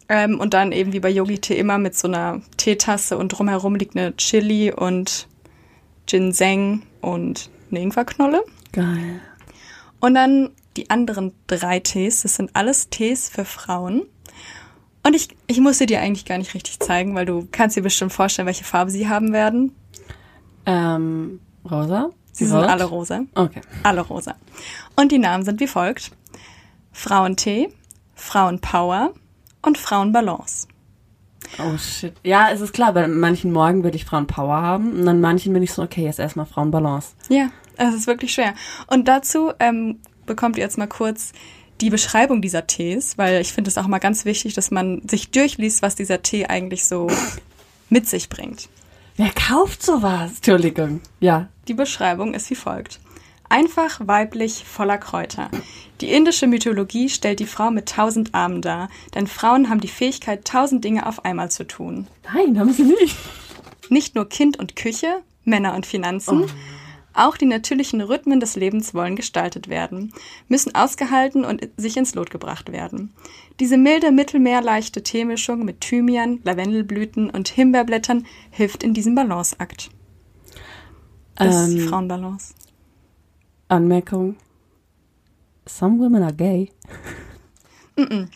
Ähm, 0.08 0.40
und 0.40 0.54
dann 0.54 0.72
eben 0.72 0.94
wie 0.94 1.00
bei 1.00 1.10
Yogi-Tee 1.10 1.58
immer 1.58 1.76
mit 1.78 1.94
so 1.94 2.08
einer 2.08 2.40
Teetasse 2.56 3.18
und 3.18 3.28
drumherum 3.28 3.74
liegt 3.74 3.94
eine 3.96 4.16
Chili 4.16 4.72
und 4.72 5.28
Ginseng 6.06 6.84
und 7.02 7.50
eine 7.70 7.80
Ingwerknolle. 7.80 8.42
Geil. 8.72 9.20
Und 10.00 10.14
dann 10.14 10.50
die 10.76 10.90
anderen 10.90 11.32
drei 11.46 11.80
Tees, 11.80 12.22
das 12.22 12.36
sind 12.36 12.50
alles 12.54 12.88
Tees 12.88 13.28
für 13.28 13.44
Frauen. 13.44 14.02
Und 15.08 15.14
ich, 15.14 15.28
ich 15.46 15.58
muss 15.58 15.78
sie 15.78 15.86
dir 15.86 16.02
eigentlich 16.02 16.26
gar 16.26 16.36
nicht 16.36 16.52
richtig 16.52 16.80
zeigen, 16.80 17.14
weil 17.14 17.24
du 17.24 17.48
kannst 17.50 17.78
dir 17.78 17.82
bestimmt 17.82 18.12
vorstellen, 18.12 18.44
welche 18.44 18.64
Farbe 18.64 18.90
sie 18.90 19.08
haben 19.08 19.32
werden. 19.32 19.74
Ähm, 20.66 21.40
rosa? 21.64 22.10
Sie 22.30 22.44
sind 22.44 22.58
Rot? 22.58 22.68
alle 22.68 22.84
rosa. 22.84 23.22
Okay. 23.34 23.62
Alle 23.84 24.02
rosa. 24.02 24.34
Und 24.96 25.10
die 25.10 25.18
Namen 25.18 25.46
sind 25.46 25.60
wie 25.60 25.66
folgt. 25.66 26.10
Frauentee, 26.92 27.70
Frauenpower 28.16 29.14
und 29.62 29.78
Frauenbalance. 29.78 30.68
Oh 31.58 31.78
shit. 31.78 32.12
Ja, 32.22 32.50
es 32.52 32.60
ist 32.60 32.74
klar, 32.74 32.92
bei 32.92 33.08
manchen 33.08 33.50
Morgen 33.50 33.84
würde 33.84 33.96
ich 33.96 34.04
Frauenpower 34.04 34.60
haben 34.60 34.92
und 34.92 35.06
dann 35.06 35.22
manchen 35.22 35.54
bin 35.54 35.62
ich 35.62 35.72
so, 35.72 35.80
okay, 35.80 36.04
jetzt 36.04 36.18
erstmal 36.18 36.44
Frauenbalance. 36.44 37.14
Ja, 37.30 37.48
es 37.78 37.94
ist 37.94 38.06
wirklich 38.06 38.34
schwer. 38.34 38.52
Und 38.88 39.08
dazu 39.08 39.52
ähm, 39.58 40.00
bekommt 40.26 40.58
ihr 40.58 40.64
jetzt 40.64 40.76
mal 40.76 40.86
kurz 40.86 41.32
die 41.80 41.90
Beschreibung 41.90 42.42
dieser 42.42 42.66
Tees, 42.66 43.18
weil 43.18 43.40
ich 43.40 43.52
finde 43.52 43.68
es 43.68 43.78
auch 43.78 43.86
mal 43.86 43.98
ganz 43.98 44.24
wichtig, 44.24 44.54
dass 44.54 44.70
man 44.70 45.02
sich 45.08 45.30
durchliest, 45.30 45.82
was 45.82 45.94
dieser 45.94 46.22
Tee 46.22 46.46
eigentlich 46.46 46.86
so 46.86 47.08
mit 47.88 48.08
sich 48.08 48.28
bringt. 48.28 48.68
Wer 49.16 49.30
kauft 49.30 49.82
sowas? 49.82 50.32
Entschuldigung. 50.36 51.00
Ja. 51.20 51.48
Die 51.66 51.74
Beschreibung 51.74 52.34
ist 52.34 52.50
wie 52.50 52.54
folgt. 52.54 53.00
Einfach, 53.48 54.00
weiblich, 54.04 54.64
voller 54.64 54.98
Kräuter. 54.98 55.50
Die 56.00 56.12
indische 56.12 56.46
Mythologie 56.46 57.08
stellt 57.08 57.40
die 57.40 57.46
Frau 57.46 57.70
mit 57.70 57.88
tausend 57.88 58.34
Armen 58.34 58.60
dar, 58.60 58.90
denn 59.14 59.26
Frauen 59.26 59.70
haben 59.70 59.80
die 59.80 59.88
Fähigkeit, 59.88 60.44
tausend 60.44 60.84
Dinge 60.84 61.06
auf 61.06 61.24
einmal 61.24 61.50
zu 61.50 61.66
tun. 61.66 62.06
Nein, 62.32 62.58
haben 62.58 62.72
sie 62.72 62.84
nicht. 62.84 63.16
Nicht 63.88 64.14
nur 64.14 64.28
Kind 64.28 64.58
und 64.58 64.76
Küche, 64.76 65.22
Männer 65.44 65.74
und 65.74 65.86
Finanzen, 65.86 66.44
auch 67.18 67.36
die 67.36 67.46
natürlichen 67.46 68.00
Rhythmen 68.00 68.40
des 68.40 68.56
Lebens 68.56 68.94
wollen 68.94 69.16
gestaltet 69.16 69.68
werden, 69.68 70.12
müssen 70.48 70.74
ausgehalten 70.74 71.44
und 71.44 71.68
sich 71.76 71.96
ins 71.96 72.14
Lot 72.14 72.30
gebracht 72.30 72.72
werden. 72.72 73.12
Diese 73.60 73.76
milde, 73.76 74.10
mittelmeerleichte 74.12 75.02
Teemischung 75.02 75.64
mit 75.64 75.80
Thymian, 75.80 76.40
Lavendelblüten 76.44 77.30
und 77.30 77.48
Himbeerblättern 77.48 78.26
hilft 78.50 78.82
in 78.82 78.94
diesem 78.94 79.14
Balanceakt. 79.14 79.90
Das 81.36 81.54
ist 81.68 81.74
die 81.74 81.80
Ähm, 81.80 81.88
Frauenbalance. 81.88 82.54
Anmerkung. 83.68 84.36
Some 85.66 85.98
women 85.98 86.22
are 86.22 86.32
gay. 86.34 86.70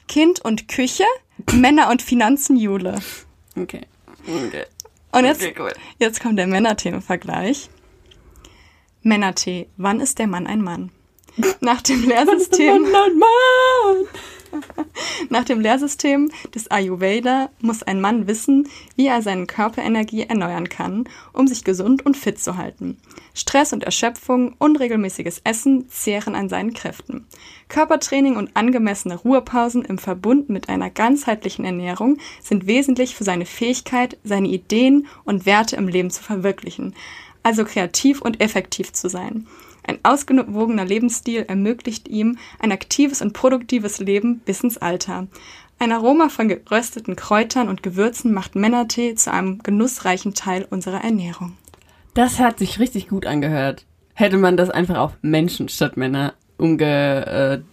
Kind 0.09 0.45
und 0.45 0.67
Küche, 0.69 1.05
Männer 1.53 1.89
und 1.91 2.03
Finanzen, 2.03 2.57
Jule. 2.57 2.99
Okay. 3.57 3.83
okay. 4.27 4.65
Und 5.13 5.25
jetzt, 5.25 5.43
Okay, 5.43 5.55
cool. 5.59 5.73
jetzt 5.99 6.21
kommt 6.21 6.39
der 6.39 6.47
Männerthemenvergleich. 6.47 7.71
Männertee, 9.03 9.69
wann 9.77 10.01
ist 10.01 10.19
der 10.19 10.27
Mann 10.27 10.47
ein 10.47 10.63
Mann? 10.63 10.91
Nach 11.61 11.81
dem 11.81 12.03
Lehrsystem, 12.09 12.87
nach 15.31 15.45
dem 15.45 15.61
Lehrsystem 15.61 16.31
des 16.55 16.71
Ayurveda 16.71 17.51
muss 17.61 17.83
ein 17.83 18.01
Mann 18.01 18.27
wissen, 18.27 18.69
wie 18.97 19.07
er 19.07 19.23
seine 19.23 19.47
Körperenergie 19.47 20.25
erneuern 20.25 20.69
kann, 20.69 21.09
um 21.33 21.47
sich 21.47 21.65
gesund 21.65 22.05
und 22.05 22.17
fit 22.17 22.39
zu 22.39 22.57
halten. 22.57 22.99
Stress 23.35 23.73
und 23.73 23.83
Erschöpfung, 23.83 24.55
unregelmäßiges 24.59 25.41
Essen 25.45 25.89
zehren 25.89 26.35
an 26.35 26.49
seinen 26.49 26.75
Kräften. 26.75 27.27
Körpertraining 27.69 28.37
und 28.37 28.51
angemessene 28.55 29.17
Ruhepausen 29.17 29.85
im 29.85 29.97
Verbund 29.97 30.51
mit 30.51 30.69
einer 30.69 30.91
ganzheitlichen 30.91 31.65
Ernährung 31.65 32.19
sind 32.43 32.67
wesentlich 32.67 33.17
für 33.17 33.25
seine 33.25 33.47
Fähigkeit, 33.47 34.19
seine 34.23 34.49
Ideen 34.49 35.07
und 35.25 35.47
Werte 35.47 35.77
im 35.77 35.89
Leben 35.89 36.11
zu 36.11 36.23
verwirklichen, 36.23 36.95
also 37.43 37.65
kreativ 37.65 38.21
und 38.21 38.41
effektiv 38.41 38.93
zu 38.93 39.09
sein. 39.09 39.47
Ein 39.85 39.99
ausgewogener 40.05 40.85
Lebensstil 40.85 41.45
ermöglicht 41.49 42.09
ihm 42.09 42.39
ein 42.61 42.73
aktives 42.73 43.21
und 43.21 43.33
produktives 43.33 43.99
Leben 43.99 44.39
bis 44.41 44.63
ins 44.63 44.79
Alter. 44.79 45.27
Ein 45.79 45.91
Aroma 45.91 46.29
von 46.29 46.49
gerösteten 46.49 47.17
Kräutern 47.17 47.69
und 47.69 47.83
Gewürzen 47.83 48.33
macht 48.33 48.55
Männertee 48.55 49.17
zu 49.17 49.33
einem 49.33 49.59
genussreichen 49.59 50.35
Teil 50.35 50.65
unserer 50.71 51.03
Ernährung. 51.03 51.57
Das 52.15 52.39
hat 52.39 52.61
sich 52.61 52.79
richtig 52.79 53.09
gut 53.09 53.27
angehört. 53.27 53.85
Hätte 54.15 54.37
man 54.37 54.57
das 54.57 54.71
einfach 54.71 54.99
auf 54.99 55.13
Menschen 55.23 55.69
statt 55.69 55.97
Männer 55.97 56.35
umgedichtet. 56.59 57.65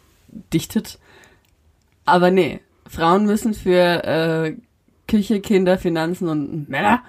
Aber 2.05 2.31
nee, 2.31 2.61
Frauen 2.87 3.25
müssen 3.25 3.53
für 3.53 4.03
äh, 4.03 4.55
Küche, 5.07 5.41
Kinder, 5.41 5.77
Finanzen 5.77 6.27
und 6.27 6.69
Männer 6.69 7.03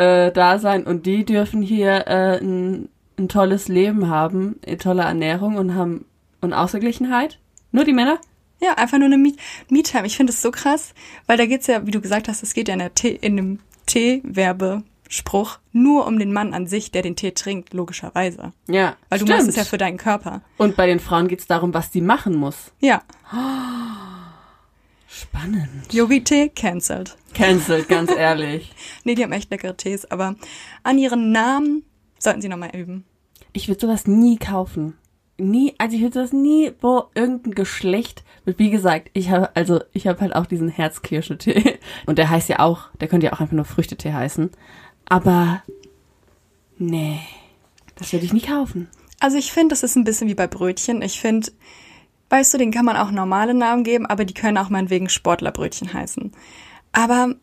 äh, 0.00 0.32
da 0.32 0.58
sein 0.58 0.84
und 0.84 1.04
die 1.04 1.26
dürfen 1.26 1.60
hier 1.60 2.06
äh, 2.06 2.38
ein, 2.40 2.88
ein 3.18 3.28
tolles 3.28 3.68
Leben 3.68 4.08
haben, 4.08 4.58
eine 4.66 4.78
tolle 4.78 5.02
Ernährung 5.02 5.56
und 5.56 5.74
haben 5.74 6.06
und 6.40 6.54
Ausgeglichenheit. 6.54 7.38
Nur 7.70 7.84
die 7.84 7.92
Männer? 7.92 8.18
Ja, 8.62 8.74
einfach 8.74 8.98
nur 8.98 9.06
eine 9.06 9.18
Me-Time. 9.18 10.06
Ich 10.06 10.16
finde 10.16 10.32
es 10.32 10.40
so 10.40 10.50
krass, 10.50 10.94
weil 11.26 11.36
da 11.36 11.44
geht's 11.44 11.66
ja, 11.66 11.86
wie 11.86 11.90
du 11.90 12.00
gesagt 12.00 12.28
hast, 12.28 12.42
es 12.42 12.54
geht 12.54 12.68
ja 12.68 12.74
in, 12.74 12.80
der 12.80 12.94
Tee, 12.94 13.18
in 13.20 13.36
dem 13.36 13.58
Tee-Werbespruch 13.86 15.58
nur 15.72 16.06
um 16.06 16.18
den 16.18 16.32
Mann 16.32 16.54
an 16.54 16.66
sich, 16.66 16.90
der 16.90 17.02
den 17.02 17.16
Tee 17.16 17.32
trinkt, 17.32 17.74
logischerweise. 17.74 18.52
Ja. 18.68 18.96
Weil 19.10 19.18
du 19.18 19.26
stimmt. 19.26 19.38
machst 19.38 19.48
es 19.48 19.56
ja 19.56 19.64
für 19.64 19.78
deinen 19.78 19.98
Körper. 19.98 20.40
Und 20.56 20.76
bei 20.76 20.86
den 20.86 21.00
Frauen 21.00 21.28
geht's 21.28 21.46
darum, 21.46 21.74
was 21.74 21.90
die 21.90 22.00
machen 22.00 22.34
muss. 22.34 22.72
Ja, 22.80 23.02
Spannend. 25.12 25.92
Yogi-Tee 25.92 26.50
cancelled. 26.50 27.16
Cancelled, 27.34 27.88
ganz 27.88 28.12
ehrlich. 28.16 28.72
Nee, 29.02 29.16
die 29.16 29.24
haben 29.24 29.32
echt 29.32 29.50
leckere 29.50 29.76
Tees, 29.76 30.08
aber 30.08 30.36
an 30.84 30.98
ihren 30.98 31.32
Namen 31.32 31.82
sollten 32.18 32.40
sie 32.40 32.48
nochmal 32.48 32.76
üben. 32.76 33.04
Ich 33.52 33.66
würde 33.66 33.80
sowas 33.80 34.06
nie 34.06 34.38
kaufen. 34.38 34.96
Nie, 35.36 35.74
also 35.78 35.96
ich 35.96 36.02
würde 36.02 36.14
sowas 36.14 36.32
nie, 36.32 36.72
wo 36.80 37.04
irgendein 37.14 37.54
Geschlecht, 37.54 38.22
wie 38.44 38.70
gesagt, 38.70 39.10
ich 39.12 39.30
habe, 39.30 39.54
also 39.56 39.80
ich 39.92 40.06
habe 40.06 40.20
halt 40.20 40.34
auch 40.36 40.46
diesen 40.46 40.68
Herzkirsche-Tee. 40.68 41.80
Und 42.06 42.18
der 42.18 42.30
heißt 42.30 42.48
ja 42.48 42.60
auch, 42.60 42.94
der 43.00 43.08
könnte 43.08 43.26
ja 43.26 43.32
auch 43.32 43.40
einfach 43.40 43.56
nur 43.56 43.64
Früchtetee 43.64 44.12
heißen. 44.12 44.50
Aber, 45.08 45.64
nee, 46.78 47.20
das 47.96 48.12
würde 48.12 48.26
ich 48.26 48.32
nie 48.32 48.42
kaufen. 48.42 48.88
Also 49.18 49.38
ich 49.38 49.50
finde, 49.50 49.72
das 49.72 49.82
ist 49.82 49.96
ein 49.96 50.04
bisschen 50.04 50.28
wie 50.28 50.34
bei 50.34 50.46
Brötchen. 50.46 51.02
Ich 51.02 51.20
finde, 51.20 51.50
weißt 52.30 52.54
du, 52.54 52.58
den 52.58 52.70
kann 52.70 52.84
man 52.84 52.96
auch 52.96 53.10
normale 53.10 53.54
Namen 53.54 53.84
geben, 53.84 54.06
aber 54.06 54.24
die 54.24 54.34
können 54.34 54.56
auch 54.58 54.70
meinetwegen 54.70 55.08
Sportlerbrötchen 55.08 55.92
heißen. 55.92 56.32
Aber 56.92 57.34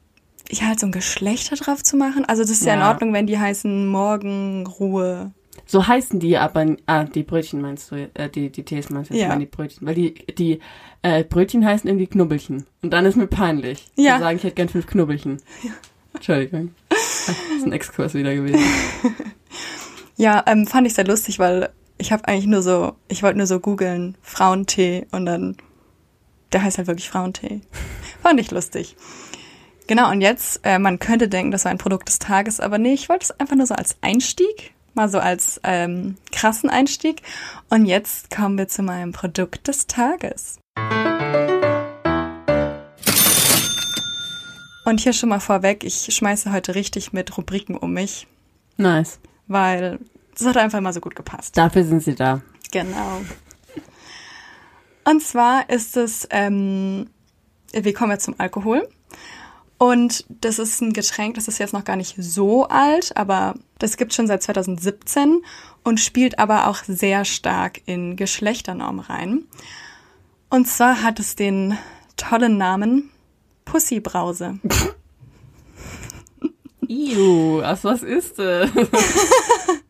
ja, 0.49 0.67
halt 0.67 0.79
so 0.79 0.85
ein 0.87 0.91
Geschlecht 0.91 1.51
da 1.51 1.55
drauf 1.55 1.83
zu 1.83 1.97
machen, 1.97 2.25
also 2.25 2.41
das 2.41 2.51
ist 2.51 2.65
ja, 2.65 2.73
in 2.73 2.79
Ja. 2.79 2.89
Ordnung, 2.89 3.13
wenn 3.13 3.27
die 3.27 3.37
heißen 3.37 3.87
Morgenruhe. 3.87 5.31
So 5.65 5.85
heißen 5.87 6.19
die 6.19 6.37
aber, 6.37 6.77
ah, 6.85 7.03
die 7.03 7.23
Brötchen 7.23 7.59
meinst 7.61 7.91
du, 7.91 8.09
äh, 8.13 8.29
die, 8.29 8.49
die 8.49 8.63
Tees 8.63 8.89
meinst 8.89 9.09
du, 9.09 9.13
jetzt, 9.13 9.21
Ja. 9.21 9.27
ich 9.27 9.33
meine 9.33 9.45
die 9.45 9.51
Brötchen. 9.51 9.85
Weil 9.85 9.95
die, 9.95 10.13
die 10.13 10.59
äh, 11.01 11.23
Brötchen 11.25 11.65
heißen 11.65 11.89
irgendwie 11.89 12.07
Knubbelchen. 12.07 12.65
Und 12.81 12.91
dann 12.93 13.05
ist 13.05 13.17
mir 13.17 13.27
peinlich. 13.27 13.85
Ja. 13.95 14.15
Zu 14.15 14.21
sagen, 14.23 14.37
ich 14.37 14.43
hätte 14.43 14.55
gern 14.55 14.69
fünf 14.69 14.87
Knubbelchen. 14.87 15.41
Entschuldigung. 16.13 16.73
Das 16.89 17.29
ist 17.57 17.65
ein 17.65 17.73
Exkurs 17.73 18.13
wieder 18.13 18.33
gewesen. 18.33 18.63
Ja, 20.19 20.43
ähm, 20.47 20.65
fand 20.65 20.87
ich 20.87 20.95
sehr 20.95 21.05
lustig, 21.05 21.37
weil 21.37 21.69
ich 21.97 22.11
habe 22.11 22.27
eigentlich 22.27 22.47
nur 22.47 22.61
so, 22.61 22.95
ich 23.07 23.23
wollte 23.23 23.37
nur 23.37 23.47
so 23.47 23.59
googeln, 23.59 24.17
Frauentee 24.21 25.07
und 25.11 25.25
dann, 25.25 25.57
der 26.51 26.63
heißt 26.63 26.77
halt 26.77 26.87
wirklich 26.87 27.09
Frauentee. 27.09 27.61
Fand 28.21 28.39
ich 28.39 28.51
lustig. 28.51 28.95
Genau, 29.87 30.11
und 30.11 30.21
jetzt, 30.21 30.59
äh, 30.63 30.79
man 30.79 30.99
könnte 30.99 31.29
denken, 31.29 31.51
das 31.51 31.65
war 31.65 31.71
ein 31.71 31.77
Produkt 31.77 32.09
des 32.09 32.19
Tages, 32.19 32.59
aber 32.59 32.77
nee, 32.77 32.93
ich 32.93 33.09
wollte 33.09 33.25
es 33.25 33.39
einfach 33.39 33.55
nur 33.55 33.67
so 33.67 33.75
als 33.75 33.95
Einstieg 34.01 34.73
Mal 34.97 35.09
so 35.09 35.19
als 35.19 35.61
ähm, 35.63 36.17
krassen 36.31 36.71
Einstieg. 36.71 37.21
Und 37.69 37.85
jetzt 37.85 38.31
kommen 38.35 38.57
wir 38.57 38.67
zu 38.67 38.81
meinem 38.81 39.11
Produkt 39.11 39.67
des 39.67 39.85
Tages. 39.85 40.57
Und 44.85 44.99
hier 44.99 45.13
schon 45.13 45.29
mal 45.29 45.39
vorweg, 45.39 45.83
ich 45.83 46.07
schmeiße 46.15 46.51
heute 46.51 46.73
richtig 46.73 47.13
mit 47.13 47.37
Rubriken 47.37 47.77
um 47.77 47.93
mich, 47.93 48.25
Nice. 48.77 49.19
weil 49.45 49.99
es 50.39 50.45
hat 50.45 50.57
einfach 50.57 50.81
mal 50.81 50.93
so 50.93 50.99
gut 50.99 51.15
gepasst. 51.15 51.57
Dafür 51.57 51.83
sind 51.83 52.03
sie 52.03 52.15
da. 52.15 52.41
Genau. 52.71 53.21
Und 55.05 55.23
zwar 55.23 55.69
ist 55.69 55.95
es, 55.95 56.27
ähm, 56.31 57.09
wir 57.71 57.93
kommen 57.93 58.11
jetzt 58.11 58.25
zum 58.25 58.35
Alkohol. 58.37 58.87
Und 59.77 60.25
das 60.29 60.57
ist 60.59 60.81
ein 60.81 60.91
Getränk, 60.91 61.35
das 61.35 61.47
ist 61.47 61.59
jetzt 61.59 61.73
noch 61.73 61.83
gar 61.83 61.95
nicht 61.95 62.15
so 62.17 62.67
alt, 62.67 63.15
aber 63.15 63.53
das 63.77 63.95
gibt 63.95 64.13
schon 64.13 64.25
seit 64.25 64.41
2017 64.41 65.43
und 65.83 65.99
spielt 65.99 66.39
aber 66.39 66.67
auch 66.67 66.83
sehr 66.83 67.25
stark 67.25 67.81
in 67.85 68.15
Geschlechternormen 68.15 69.01
rein. 69.01 69.43
Und 70.49 70.67
zwar 70.67 71.03
hat 71.03 71.19
es 71.19 71.35
den 71.35 71.77
tollen 72.15 72.57
Namen 72.57 73.11
Pussybrause. 73.65 74.59
Iu, 76.87 77.61
was, 77.61 77.83
was 77.83 78.01
ist 78.01 78.39
das? 78.39 78.69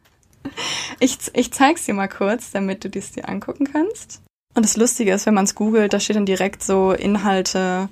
Ich, 1.00 1.18
ich 1.34 1.52
zeig's 1.52 1.86
dir 1.86 1.94
mal 1.94 2.08
kurz, 2.08 2.52
damit 2.52 2.84
du 2.84 2.90
dies 2.90 3.12
dir 3.12 3.30
angucken 3.30 3.70
kannst. 3.72 4.22
Und 4.56 4.64
das 4.64 4.78
Lustige 4.78 5.14
ist, 5.14 5.26
wenn 5.26 5.36
man 5.36 5.46
es 5.46 5.56
googelt, 5.56 5.94
da 5.94 6.00
steht 6.00 6.16
dann 6.16 6.26
direkt 6.26 6.64
so 6.64 6.92
Inhalte. 6.92 7.90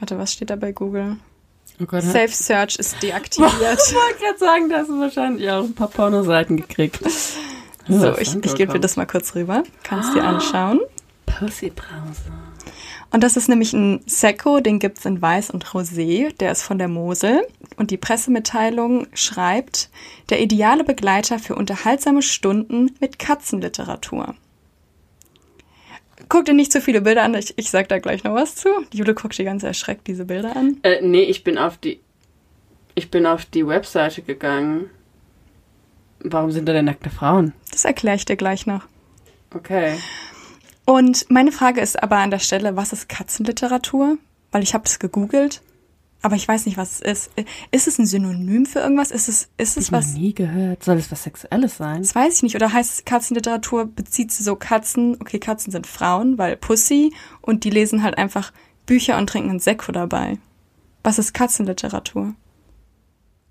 Warte, 0.00 0.18
was 0.18 0.32
steht 0.32 0.50
da 0.50 0.56
bei 0.56 0.72
Google? 0.72 1.16
Oh 1.80 1.86
Gott, 1.86 2.02
Safe 2.02 2.28
Search 2.28 2.76
ist 2.76 3.00
deaktiviert. 3.02 3.52
Ich 3.88 3.94
wollte 3.94 4.18
gerade 4.18 4.38
sagen, 4.38 4.68
da 4.68 4.78
hast 4.78 4.88
du 4.88 4.98
wahrscheinlich 4.98 5.48
auch 5.50 5.62
ein 5.62 5.74
paar 5.74 5.88
Pornoseiten 5.88 6.56
gekriegt. 6.56 6.98
so, 7.88 8.18
ich, 8.18 8.34
ich 8.34 8.54
gebe 8.56 8.72
dir 8.72 8.80
das 8.80 8.96
mal 8.96 9.06
kurz 9.06 9.34
rüber. 9.34 9.62
Kannst 9.84 10.14
dir 10.14 10.24
anschauen. 10.24 10.80
Pussybrause. 11.26 12.32
Und 13.10 13.24
das 13.24 13.36
ist 13.36 13.48
nämlich 13.48 13.72
ein 13.72 14.00
Sekko, 14.06 14.60
den 14.60 14.78
gibt's 14.78 15.06
in 15.06 15.22
Weiß 15.22 15.50
und 15.50 15.64
Rosé, 15.64 16.36
der 16.36 16.52
ist 16.52 16.62
von 16.62 16.78
der 16.78 16.88
Mosel. 16.88 17.46
Und 17.76 17.90
die 17.90 17.96
Pressemitteilung 17.96 19.06
schreibt, 19.14 19.88
der 20.28 20.40
ideale 20.42 20.84
Begleiter 20.84 21.38
für 21.38 21.54
unterhaltsame 21.54 22.20
Stunden 22.20 22.94
mit 23.00 23.18
Katzenliteratur. 23.18 24.34
Guck 26.28 26.44
dir 26.44 26.52
nicht 26.52 26.72
zu 26.72 26.82
viele 26.82 27.00
Bilder 27.00 27.22
an, 27.22 27.34
ich, 27.34 27.54
ich 27.56 27.70
sag 27.70 27.88
da 27.88 27.98
gleich 27.98 28.24
noch 28.24 28.34
was 28.34 28.56
zu. 28.56 28.68
Die 28.92 28.98
Jule 28.98 29.14
guckt 29.14 29.38
die 29.38 29.44
ganz 29.44 29.62
erschreckt 29.62 30.06
diese 30.06 30.26
Bilder 30.26 30.54
an. 30.54 30.78
Äh, 30.82 31.00
nee, 31.00 31.22
ich 31.22 31.44
bin 31.44 31.56
auf 31.56 31.78
die. 31.78 32.00
Ich 32.94 33.10
bin 33.10 33.26
auf 33.26 33.44
die 33.44 33.66
Webseite 33.66 34.22
gegangen. 34.22 34.90
Warum 36.20 36.50
sind 36.50 36.68
da 36.68 36.72
denn 36.72 36.86
nackte 36.86 37.10
Frauen? 37.10 37.52
Das 37.70 37.84
erkläre 37.84 38.16
ich 38.16 38.24
dir 38.24 38.36
gleich 38.36 38.66
noch. 38.66 38.82
Okay. 39.54 39.96
Und 40.88 41.26
meine 41.28 41.52
Frage 41.52 41.82
ist 41.82 42.02
aber 42.02 42.16
an 42.16 42.30
der 42.30 42.38
Stelle, 42.38 42.74
was 42.74 42.94
ist 42.94 43.10
Katzenliteratur? 43.10 44.16
Weil 44.50 44.62
ich 44.62 44.72
habe 44.72 44.84
es 44.86 44.98
gegoogelt, 44.98 45.60
aber 46.22 46.34
ich 46.34 46.48
weiß 46.48 46.64
nicht, 46.64 46.78
was 46.78 47.02
es 47.02 47.26
ist. 47.28 47.30
Ist 47.70 47.88
es 47.88 47.98
ein 47.98 48.06
Synonym 48.06 48.64
für 48.64 48.78
irgendwas? 48.78 49.10
Ist 49.10 49.28
es, 49.28 49.50
ist 49.58 49.76
es 49.76 49.88
Ich 49.88 49.92
was? 49.92 50.14
nie 50.14 50.32
gehört. 50.32 50.82
Soll 50.82 50.96
es 50.96 51.12
was 51.12 51.24
Sexuelles 51.24 51.76
sein? 51.76 52.00
Das 52.00 52.14
weiß 52.14 52.36
ich 52.36 52.42
nicht. 52.42 52.56
Oder 52.56 52.72
heißt 52.72 53.04
Katzenliteratur, 53.04 53.84
bezieht 53.84 54.32
sie 54.32 54.42
so 54.42 54.56
Katzen, 54.56 55.18
okay, 55.20 55.38
Katzen 55.38 55.72
sind 55.72 55.86
Frauen, 55.86 56.38
weil 56.38 56.56
Pussy, 56.56 57.12
und 57.42 57.64
die 57.64 57.70
lesen 57.70 58.02
halt 58.02 58.16
einfach 58.16 58.50
Bücher 58.86 59.18
und 59.18 59.26
trinken 59.26 59.50
einen 59.50 59.60
Sekko 59.60 59.92
dabei. 59.92 60.38
Was 61.04 61.18
ist 61.18 61.34
Katzenliteratur? 61.34 62.32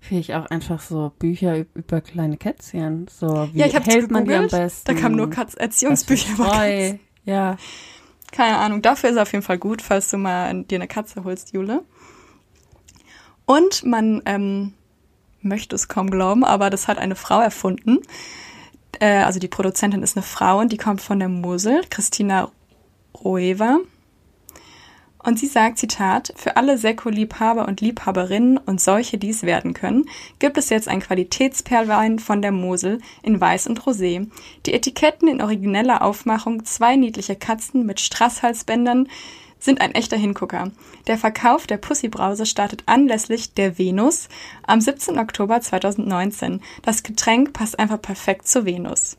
Finde 0.00 0.20
ich 0.22 0.34
auch 0.34 0.46
einfach 0.46 0.80
so 0.80 1.12
Bücher 1.20 1.64
über 1.74 2.00
kleine 2.00 2.36
Kätzchen. 2.36 3.06
So 3.08 3.48
wie 3.52 3.60
ja, 3.60 3.66
hält 3.66 4.10
man 4.10 4.24
die 4.24 4.34
am 4.34 4.48
besten? 4.48 4.92
Da 4.92 5.00
kamen 5.00 5.14
nur 5.14 5.30
Katz 5.30 5.54
Erziehungsbücher 5.54 6.32
über. 6.32 6.44
Katzen. 6.46 7.00
Ja. 7.28 7.58
Keine 8.32 8.56
Ahnung. 8.56 8.80
Dafür 8.80 9.10
ist 9.10 9.16
er 9.16 9.22
auf 9.22 9.32
jeden 9.32 9.44
Fall 9.44 9.58
gut, 9.58 9.82
falls 9.82 10.08
du 10.08 10.16
mal 10.16 10.64
dir 10.64 10.76
eine 10.76 10.88
Katze 10.88 11.24
holst, 11.24 11.52
Jule. 11.52 11.82
Und 13.44 13.84
man 13.84 14.22
ähm, 14.24 14.72
möchte 15.42 15.76
es 15.76 15.88
kaum 15.88 16.10
glauben, 16.10 16.42
aber 16.42 16.70
das 16.70 16.88
hat 16.88 16.96
eine 16.96 17.16
Frau 17.16 17.40
erfunden. 17.40 17.98
Äh, 18.98 19.24
also 19.24 19.40
die 19.40 19.48
Produzentin 19.48 20.02
ist 20.02 20.16
eine 20.16 20.22
Frau 20.22 20.58
und 20.60 20.72
die 20.72 20.78
kommt 20.78 21.02
von 21.02 21.18
der 21.18 21.28
Mosel, 21.28 21.82
Christina 21.90 22.50
Roeva. 23.22 23.78
Und 25.28 25.38
sie 25.38 25.46
sagt, 25.46 25.76
Zitat, 25.76 26.32
für 26.36 26.56
alle 26.56 26.78
Sekko-Liebhaber 26.78 27.68
und 27.68 27.82
Liebhaberinnen 27.82 28.56
und 28.56 28.80
solche, 28.80 29.18
die 29.18 29.28
es 29.28 29.42
werden 29.42 29.74
können, 29.74 30.08
gibt 30.38 30.56
es 30.56 30.70
jetzt 30.70 30.88
ein 30.88 31.00
Qualitätsperlwein 31.00 32.18
von 32.18 32.40
der 32.40 32.50
Mosel 32.50 33.02
in 33.22 33.38
Weiß 33.38 33.66
und 33.66 33.82
Rosé. 33.82 34.26
Die 34.64 34.72
Etiketten 34.72 35.28
in 35.28 35.42
origineller 35.42 36.00
Aufmachung, 36.00 36.64
zwei 36.64 36.96
niedliche 36.96 37.36
Katzen 37.36 37.84
mit 37.84 38.00
Strasshalsbändern, 38.00 39.06
sind 39.58 39.82
ein 39.82 39.92
echter 39.92 40.16
Hingucker. 40.16 40.70
Der 41.08 41.18
Verkauf 41.18 41.66
der 41.66 41.76
Pussybrause 41.76 42.46
startet 42.46 42.84
anlässlich 42.86 43.52
der 43.52 43.76
Venus 43.76 44.30
am 44.66 44.80
17. 44.80 45.18
Oktober 45.18 45.60
2019. 45.60 46.62
Das 46.80 47.02
Getränk 47.02 47.52
passt 47.52 47.78
einfach 47.78 48.00
perfekt 48.00 48.48
zur 48.48 48.64
Venus. 48.64 49.18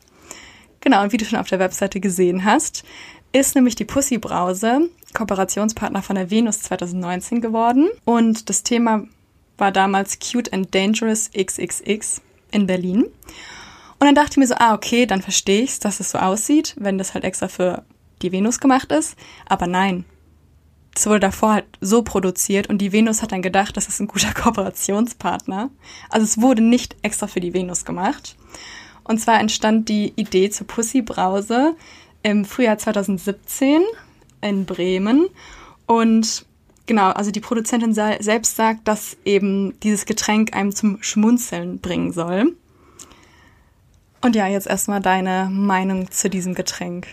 Genau, 0.81 1.03
und 1.03 1.13
wie 1.13 1.17
du 1.17 1.25
schon 1.25 1.37
auf 1.37 1.49
der 1.49 1.59
Webseite 1.59 1.99
gesehen 1.99 2.45
hast, 2.45 2.83
ist 3.31 3.53
nämlich 3.53 3.75
die 3.75 3.85
Pussybrause 3.85 4.89
Kooperationspartner 5.13 6.01
von 6.01 6.15
der 6.15 6.31
Venus 6.31 6.61
2019 6.61 7.41
geworden. 7.41 7.89
Und 8.05 8.49
das 8.49 8.63
Thema 8.63 9.03
war 9.57 9.71
damals 9.71 10.19
Cute 10.19 10.53
and 10.53 10.73
Dangerous 10.73 11.29
XXX 11.31 12.21
in 12.51 12.67
Berlin. 12.67 13.03
Und 13.99 14.07
dann 14.07 14.15
dachte 14.15 14.31
ich 14.31 14.37
mir 14.37 14.47
so, 14.47 14.55
ah, 14.57 14.73
okay, 14.73 15.05
dann 15.05 15.21
verstehe 15.21 15.61
ich's, 15.61 15.79
dass 15.79 15.99
es 15.99 16.11
so 16.11 16.17
aussieht, 16.17 16.75
wenn 16.79 16.97
das 16.97 17.13
halt 17.13 17.25
extra 17.25 17.49
für 17.49 17.83
die 18.21 18.31
Venus 18.31 18.59
gemacht 18.59 18.91
ist. 18.91 19.15
Aber 19.47 19.67
nein. 19.67 20.05
Es 20.95 21.05
wurde 21.05 21.19
davor 21.19 21.53
halt 21.53 21.65
so 21.79 22.01
produziert 22.01 22.67
und 22.67 22.79
die 22.79 22.91
Venus 22.91 23.21
hat 23.21 23.31
dann 23.31 23.41
gedacht, 23.41 23.77
das 23.77 23.87
ist 23.87 23.99
ein 23.99 24.07
guter 24.07 24.33
Kooperationspartner. 24.35 25.69
Also 26.09 26.23
es 26.23 26.41
wurde 26.41 26.61
nicht 26.61 26.95
extra 27.03 27.27
für 27.27 27.39
die 27.39 27.53
Venus 27.53 27.85
gemacht. 27.85 28.35
Und 29.03 29.19
zwar 29.19 29.39
entstand 29.39 29.89
die 29.89 30.13
Idee 30.15 30.49
zur 30.49 30.67
Pussy-Brause 30.67 31.75
im 32.23 32.45
Frühjahr 32.45 32.77
2017 32.77 33.81
in 34.41 34.65
Bremen. 34.65 35.27
Und 35.85 36.45
genau, 36.85 37.09
also 37.11 37.31
die 37.31 37.39
Produzentin 37.39 37.93
sel- 37.93 38.21
selbst 38.21 38.55
sagt, 38.55 38.87
dass 38.87 39.17
eben 39.25 39.79
dieses 39.81 40.05
Getränk 40.05 40.55
einem 40.55 40.73
zum 40.73 41.01
Schmunzeln 41.01 41.79
bringen 41.79 42.11
soll. 42.11 42.55
Und 44.21 44.35
ja, 44.35 44.47
jetzt 44.47 44.67
erstmal 44.67 45.01
deine 45.01 45.49
Meinung 45.49 46.11
zu 46.11 46.29
diesem 46.29 46.53
Getränk. 46.53 47.07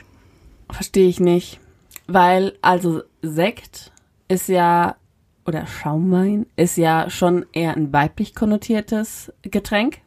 Verstehe 0.71 1.09
ich 1.09 1.21
nicht. 1.21 1.61
Weil, 2.09 2.59
also 2.62 3.03
Sekt 3.23 3.93
ist 4.29 4.49
ja, 4.49 4.97
oder 5.45 5.67
Schaumwein 5.67 6.47
ist 6.57 6.77
ja 6.77 7.09
schon 7.09 7.47
eher 7.53 7.77
ein 7.77 7.93
weiblich 7.93 8.35
konnotiertes 8.35 9.33
Getränk. 9.43 9.99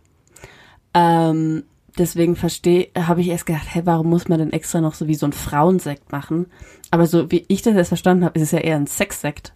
Ähm, 0.93 1.63
deswegen 1.99 2.35
verstehe, 2.35 2.89
habe 2.97 3.21
ich 3.21 3.27
erst 3.27 3.45
gedacht, 3.45 3.67
hä, 3.73 3.81
warum 3.85 4.07
muss 4.09 4.27
man 4.27 4.39
denn 4.39 4.51
extra 4.53 4.81
noch 4.81 4.93
so 4.95 5.07
wie 5.07 5.15
so 5.15 5.25
ein 5.27 5.33
Frauensekt 5.33 6.11
machen? 6.11 6.47
Aber 6.91 7.05
so 7.05 7.29
wie 7.31 7.45
ich 7.47 7.61
das 7.61 7.75
jetzt 7.75 7.89
verstanden 7.89 8.25
habe, 8.25 8.37
ist 8.39 8.43
es 8.45 8.51
ja 8.51 8.59
eher 8.59 8.75
ein 8.77 8.87
Sexsekt. 8.87 9.53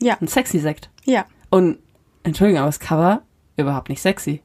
Ja, 0.00 0.16
Ein 0.20 0.28
sexy 0.28 0.58
Sekt. 0.58 0.90
ja. 1.04 1.24
Und, 1.50 1.78
Entschuldigung, 2.24 2.60
aber 2.60 2.68
das 2.68 2.80
Cover 2.80 3.22
überhaupt 3.56 3.88
nicht 3.88 4.00
sexy. 4.00 4.42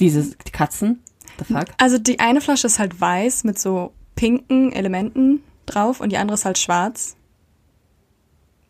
Diese 0.00 0.34
Katzen, 0.52 1.02
the 1.38 1.44
fuck? 1.52 1.66
Also 1.78 1.98
die 1.98 2.18
eine 2.20 2.40
Flasche 2.40 2.66
ist 2.66 2.78
halt 2.78 3.00
weiß 3.00 3.44
mit 3.44 3.58
so 3.58 3.92
pinken 4.14 4.72
Elementen 4.72 5.42
drauf 5.66 6.00
und 6.00 6.10
die 6.12 6.16
andere 6.16 6.34
ist 6.34 6.44
halt 6.44 6.58
schwarz. 6.58 7.16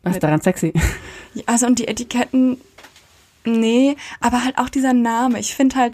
Was 0.03 0.13
ist 0.15 0.23
daran 0.23 0.41
sexy? 0.41 0.73
Ja, 1.33 1.43
Also 1.47 1.65
und 1.67 1.79
die 1.79 1.87
Etiketten, 1.87 2.57
nee, 3.45 3.95
aber 4.19 4.43
halt 4.43 4.57
auch 4.57 4.69
dieser 4.69 4.93
Name. 4.93 5.39
Ich 5.39 5.55
finde 5.55 5.75
halt, 5.75 5.93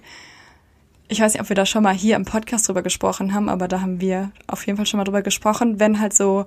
ich 1.13 1.21
weiß 1.21 1.33
nicht, 1.33 1.41
ob 1.41 1.49
wir 1.49 1.55
da 1.55 1.65
schon 1.65 1.83
mal 1.83 1.93
hier 1.93 2.15
im 2.15 2.25
Podcast 2.25 2.67
drüber 2.67 2.81
gesprochen 2.81 3.33
haben, 3.33 3.47
aber 3.49 3.67
da 3.67 3.81
haben 3.81 4.01
wir 4.01 4.31
auf 4.47 4.65
jeden 4.67 4.75
Fall 4.77 4.85
schon 4.85 4.97
mal 4.97 5.03
drüber 5.05 5.21
gesprochen, 5.21 5.79
wenn 5.79 5.99
halt 5.99 6.13
so 6.13 6.45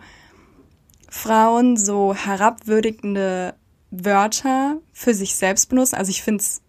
Frauen 1.09 1.77
so 1.77 2.15
herabwürdigende 2.15 3.55
Wörter 3.91 4.79
für 4.93 5.15
sich 5.15 5.35
selbst 5.37 5.69
benutzen. 5.71 5.95
Also 5.97 6.11
ich 6.11 6.23
finde 6.23 6.43
es 6.43 6.61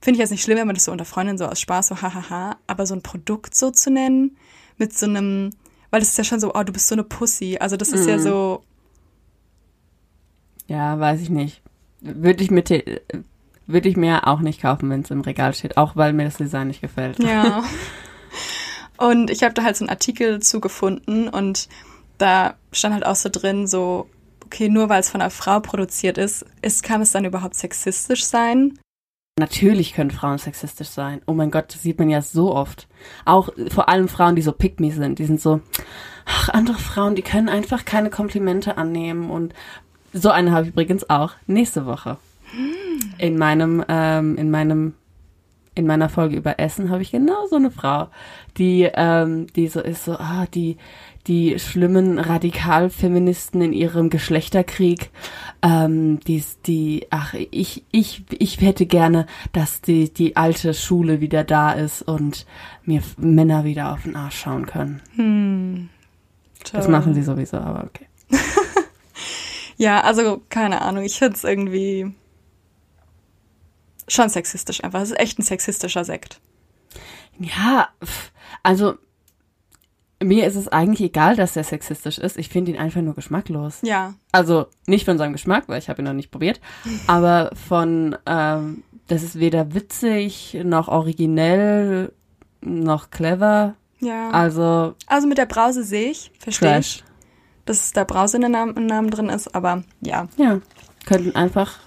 finde 0.00 0.16
ich 0.16 0.20
jetzt 0.20 0.30
nicht 0.30 0.42
schlimm, 0.42 0.58
wenn 0.58 0.66
man 0.66 0.76
das 0.76 0.84
so 0.84 0.92
unter 0.92 1.04
Freundinnen 1.04 1.38
so 1.38 1.46
aus 1.46 1.60
Spaß 1.60 1.88
so 1.88 2.02
hahaha, 2.02 2.56
aber 2.66 2.86
so 2.86 2.94
ein 2.94 3.02
Produkt 3.02 3.54
so 3.54 3.70
zu 3.70 3.90
nennen 3.90 4.36
mit 4.76 4.96
so 4.96 5.06
einem, 5.06 5.50
weil 5.90 6.00
das 6.00 6.10
ist 6.10 6.18
ja 6.18 6.24
schon 6.24 6.38
so, 6.40 6.54
oh, 6.54 6.62
du 6.62 6.72
bist 6.72 6.86
so 6.86 6.94
eine 6.94 7.02
Pussy. 7.02 7.56
Also 7.58 7.76
das 7.76 7.88
ist 7.90 8.06
ja 8.06 8.18
so, 8.18 8.62
Ja, 10.68 10.98
weiß 11.00 11.20
ich 11.20 11.30
nicht. 11.30 11.62
Würde 12.00 12.44
ich 12.44 12.50
mir, 12.50 12.62
te- 12.62 13.00
würde 13.68 13.88
ich 13.88 13.96
mir 13.96 14.26
auch 14.26 14.40
nicht 14.40 14.60
kaufen, 14.60 14.90
wenn 14.90 15.02
es 15.02 15.10
im 15.10 15.20
Regal 15.20 15.54
steht, 15.54 15.76
auch 15.76 15.94
weil 15.94 16.12
mir 16.12 16.24
das 16.24 16.38
Design 16.38 16.66
nicht 16.66 16.80
gefällt. 16.80 17.22
Ja. 17.22 17.62
Und 18.96 19.30
ich 19.30 19.44
habe 19.44 19.54
da 19.54 19.62
halt 19.62 19.76
so 19.76 19.84
einen 19.84 19.90
Artikel 19.90 20.40
zugefunden 20.40 21.28
und 21.28 21.68
da 22.18 22.56
stand 22.72 22.94
halt 22.94 23.06
auch 23.06 23.14
so 23.14 23.28
drin, 23.28 23.68
so, 23.68 24.08
okay, 24.44 24.68
nur 24.68 24.88
weil 24.88 24.98
es 24.98 25.08
von 25.08 25.20
einer 25.20 25.30
Frau 25.30 25.60
produziert 25.60 26.18
ist, 26.18 26.44
ist, 26.62 26.82
kann 26.82 27.00
es 27.00 27.12
dann 27.12 27.24
überhaupt 27.24 27.54
sexistisch 27.54 28.24
sein? 28.24 28.76
Natürlich 29.38 29.92
können 29.92 30.10
Frauen 30.10 30.38
sexistisch 30.38 30.88
sein. 30.88 31.22
Oh 31.26 31.32
mein 31.32 31.52
Gott, 31.52 31.72
das 31.72 31.82
sieht 31.82 32.00
man 32.00 32.10
ja 32.10 32.22
so 32.22 32.52
oft. 32.52 32.88
Auch 33.24 33.50
vor 33.70 33.88
allem 33.88 34.08
Frauen, 34.08 34.34
die 34.34 34.42
so 34.42 34.50
pick 34.50 34.80
me 34.80 34.90
sind, 34.90 35.20
die 35.20 35.26
sind 35.26 35.40
so, 35.40 35.60
ach, 36.26 36.48
andere 36.48 36.78
Frauen, 36.78 37.14
die 37.14 37.22
können 37.22 37.48
einfach 37.48 37.84
keine 37.84 38.10
Komplimente 38.10 38.78
annehmen. 38.78 39.30
Und 39.30 39.54
so 40.12 40.30
eine 40.30 40.50
habe 40.50 40.64
ich 40.64 40.70
übrigens 40.70 41.08
auch 41.08 41.34
nächste 41.46 41.86
Woche. 41.86 42.16
In 43.18 43.38
meinem, 43.38 43.84
ähm, 43.88 44.36
in 44.36 44.50
meinem, 44.50 44.94
in 45.74 45.86
meiner 45.86 46.08
Folge 46.08 46.36
über 46.36 46.58
Essen 46.58 46.90
habe 46.90 47.02
ich 47.02 47.10
genau 47.10 47.46
so 47.48 47.56
eine 47.56 47.70
Frau, 47.70 48.08
die, 48.56 48.88
ähm, 48.92 49.46
die 49.54 49.68
so 49.68 49.80
ist, 49.80 50.04
so, 50.04 50.12
ah, 50.12 50.46
die, 50.52 50.76
die 51.26 51.58
schlimmen 51.58 52.18
Radikalfeministen 52.18 53.60
in 53.60 53.72
ihrem 53.72 54.10
Geschlechterkrieg, 54.10 55.10
ähm, 55.62 56.20
die, 56.20 56.42
die, 56.66 57.06
ach, 57.10 57.34
ich, 57.34 57.84
ich, 57.90 58.24
ich 58.38 58.60
hätte 58.60 58.86
gerne, 58.86 59.26
dass 59.52 59.80
die, 59.80 60.12
die 60.12 60.36
alte 60.36 60.74
Schule 60.74 61.20
wieder 61.20 61.44
da 61.44 61.72
ist 61.72 62.02
und 62.02 62.46
mir 62.84 63.02
Männer 63.16 63.64
wieder 63.64 63.92
auf 63.92 64.04
den 64.04 64.16
Arsch 64.16 64.38
schauen 64.38 64.66
können. 64.66 65.02
Hm. 65.16 65.88
Das 66.72 66.84
Toll. 66.84 66.92
machen 66.92 67.14
sie 67.14 67.22
sowieso, 67.22 67.58
aber 67.58 67.84
okay. 67.84 68.06
Ja, 69.78 70.00
also 70.00 70.42
keine 70.48 70.82
Ahnung, 70.82 71.04
ich 71.04 71.18
find's 71.18 71.44
irgendwie 71.44 72.12
schon 74.08 74.28
sexistisch 74.28 74.82
einfach. 74.82 75.00
Es 75.00 75.10
ist 75.10 75.20
echt 75.20 75.38
ein 75.38 75.42
sexistischer 75.42 76.04
Sekt. 76.04 76.40
Ja, 77.38 77.88
also 78.62 78.96
mir 80.22 80.46
ist 80.46 80.56
es 80.56 80.68
eigentlich 80.68 81.00
egal, 81.00 81.36
dass 81.36 81.52
der 81.52 81.64
sexistisch 81.64 82.18
ist. 82.18 82.36
Ich 82.38 82.48
finde 82.48 82.72
ihn 82.72 82.78
einfach 82.78 83.00
nur 83.00 83.14
geschmacklos. 83.14 83.78
Ja. 83.82 84.14
Also 84.32 84.66
nicht 84.86 85.04
von 85.04 85.18
seinem 85.18 85.32
Geschmack, 85.32 85.64
weil 85.68 85.78
ich 85.78 85.88
habe 85.88 86.02
ihn 86.02 86.06
noch 86.06 86.12
nicht 86.12 86.30
probiert, 86.30 86.60
aber 87.06 87.50
von, 87.68 88.16
ähm, 88.26 88.82
das 89.06 89.22
ist 89.22 89.38
weder 89.38 89.74
witzig 89.74 90.58
noch 90.64 90.88
originell 90.88 92.12
noch 92.60 93.10
clever. 93.10 93.74
Ja. 94.00 94.30
Also 94.30 94.94
Also 95.06 95.28
mit 95.28 95.38
der 95.38 95.46
Brause 95.46 95.84
sehe 95.84 96.10
ich, 96.10 96.32
verstehe 96.38 96.80
ich, 96.80 97.04
dass 97.64 97.92
da 97.92 98.04
Brause 98.04 98.36
in 98.38 98.42
dem 98.42 98.52
Namen, 98.52 98.76
im 98.76 98.86
Namen 98.86 99.10
drin 99.10 99.28
ist, 99.28 99.54
aber 99.54 99.84
ja. 100.00 100.26
Ja, 100.36 100.60
könnten 101.06 101.34
einfach 101.36 101.78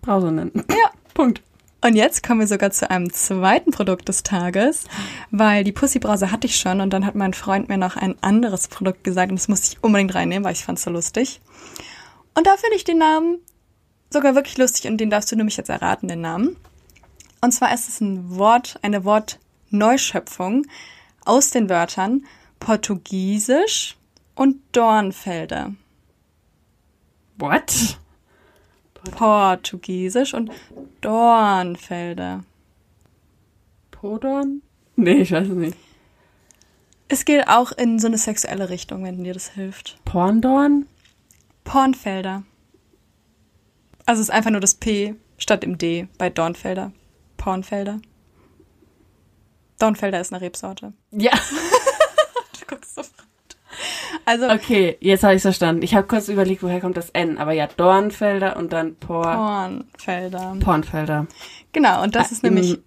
Brause 0.00 0.32
nennen. 0.32 0.64
Ja. 0.70 0.87
Punkt. 1.18 1.42
Und 1.80 1.96
jetzt 1.96 2.22
kommen 2.22 2.38
wir 2.38 2.46
sogar 2.46 2.70
zu 2.70 2.88
einem 2.92 3.12
zweiten 3.12 3.72
Produkt 3.72 4.08
des 4.08 4.22
Tages, 4.22 4.84
weil 5.32 5.64
die 5.64 5.72
Pussy-Brause 5.72 6.30
hatte 6.30 6.46
ich 6.46 6.54
schon 6.54 6.80
und 6.80 6.92
dann 6.92 7.04
hat 7.04 7.16
mein 7.16 7.34
Freund 7.34 7.68
mir 7.68 7.76
noch 7.76 7.96
ein 7.96 8.14
anderes 8.22 8.68
Produkt 8.68 9.02
gesagt 9.02 9.32
und 9.32 9.36
das 9.40 9.48
musste 9.48 9.72
ich 9.72 9.82
unbedingt 9.82 10.14
reinnehmen, 10.14 10.44
weil 10.44 10.52
ich 10.52 10.64
fand's 10.64 10.84
so 10.84 10.90
lustig. 10.90 11.40
Und 12.34 12.46
da 12.46 12.56
finde 12.56 12.76
ich 12.76 12.84
den 12.84 12.98
Namen 12.98 13.38
sogar 14.10 14.36
wirklich 14.36 14.58
lustig 14.58 14.88
und 14.88 14.98
den 14.98 15.10
darfst 15.10 15.32
du 15.32 15.34
nämlich 15.34 15.56
jetzt 15.56 15.70
erraten, 15.70 16.06
den 16.06 16.20
Namen. 16.20 16.56
Und 17.40 17.50
zwar 17.50 17.74
ist 17.74 17.88
es 17.88 18.00
ein 18.00 18.36
Wort, 18.36 18.78
eine 18.82 19.04
Wortneuschöpfung 19.04 20.66
aus 21.24 21.50
den 21.50 21.68
Wörtern 21.68 22.26
Portugiesisch 22.60 23.96
und 24.36 24.60
Dornfelder. 24.70 25.74
What? 27.38 27.98
Portugiesisch 29.10 30.34
und 30.34 30.50
Dornfelder. 31.00 32.44
Podorn? 33.90 34.62
Nee, 34.96 35.22
ich 35.22 35.32
weiß 35.32 35.48
es 35.48 35.54
nicht. 35.54 35.76
Es 37.08 37.24
geht 37.24 37.48
auch 37.48 37.72
in 37.72 37.98
so 37.98 38.06
eine 38.06 38.18
sexuelle 38.18 38.68
Richtung, 38.68 39.02
wenn 39.02 39.24
dir 39.24 39.32
das 39.32 39.50
hilft. 39.50 39.98
Porndorn? 40.04 40.86
Pornfelder. 41.64 42.42
Also 44.04 44.20
es 44.20 44.28
ist 44.28 44.34
einfach 44.34 44.50
nur 44.50 44.60
das 44.60 44.74
P 44.74 45.14
statt 45.38 45.64
im 45.64 45.78
D 45.78 46.08
bei 46.18 46.30
Dornfelder. 46.30 46.92
Pornfelder. 47.36 48.00
Dornfelder 49.78 50.20
ist 50.20 50.32
eine 50.32 50.40
Rebsorte. 50.42 50.92
Ja. 51.10 51.32
Du 52.60 52.74
guckst 52.74 52.94
so. 52.96 53.02
Also 54.24 54.48
Okay, 54.48 54.96
jetzt 55.00 55.24
habe 55.24 55.34
ich 55.34 55.42
verstanden. 55.42 55.82
Ich 55.82 55.94
habe 55.94 56.06
kurz 56.06 56.28
überlegt, 56.28 56.62
woher 56.62 56.80
kommt 56.80 56.96
das 56.96 57.10
N, 57.10 57.38
aber 57.38 57.52
ja, 57.52 57.66
Dornfelder 57.76 58.56
und 58.56 58.72
dann 58.72 58.96
Por 58.96 59.22
Pornfelder. 59.22 60.56
Pornfelder. 60.60 61.26
Genau, 61.72 62.02
und 62.02 62.14
das 62.14 62.32
ist 62.32 62.42
nämlich 62.42 62.78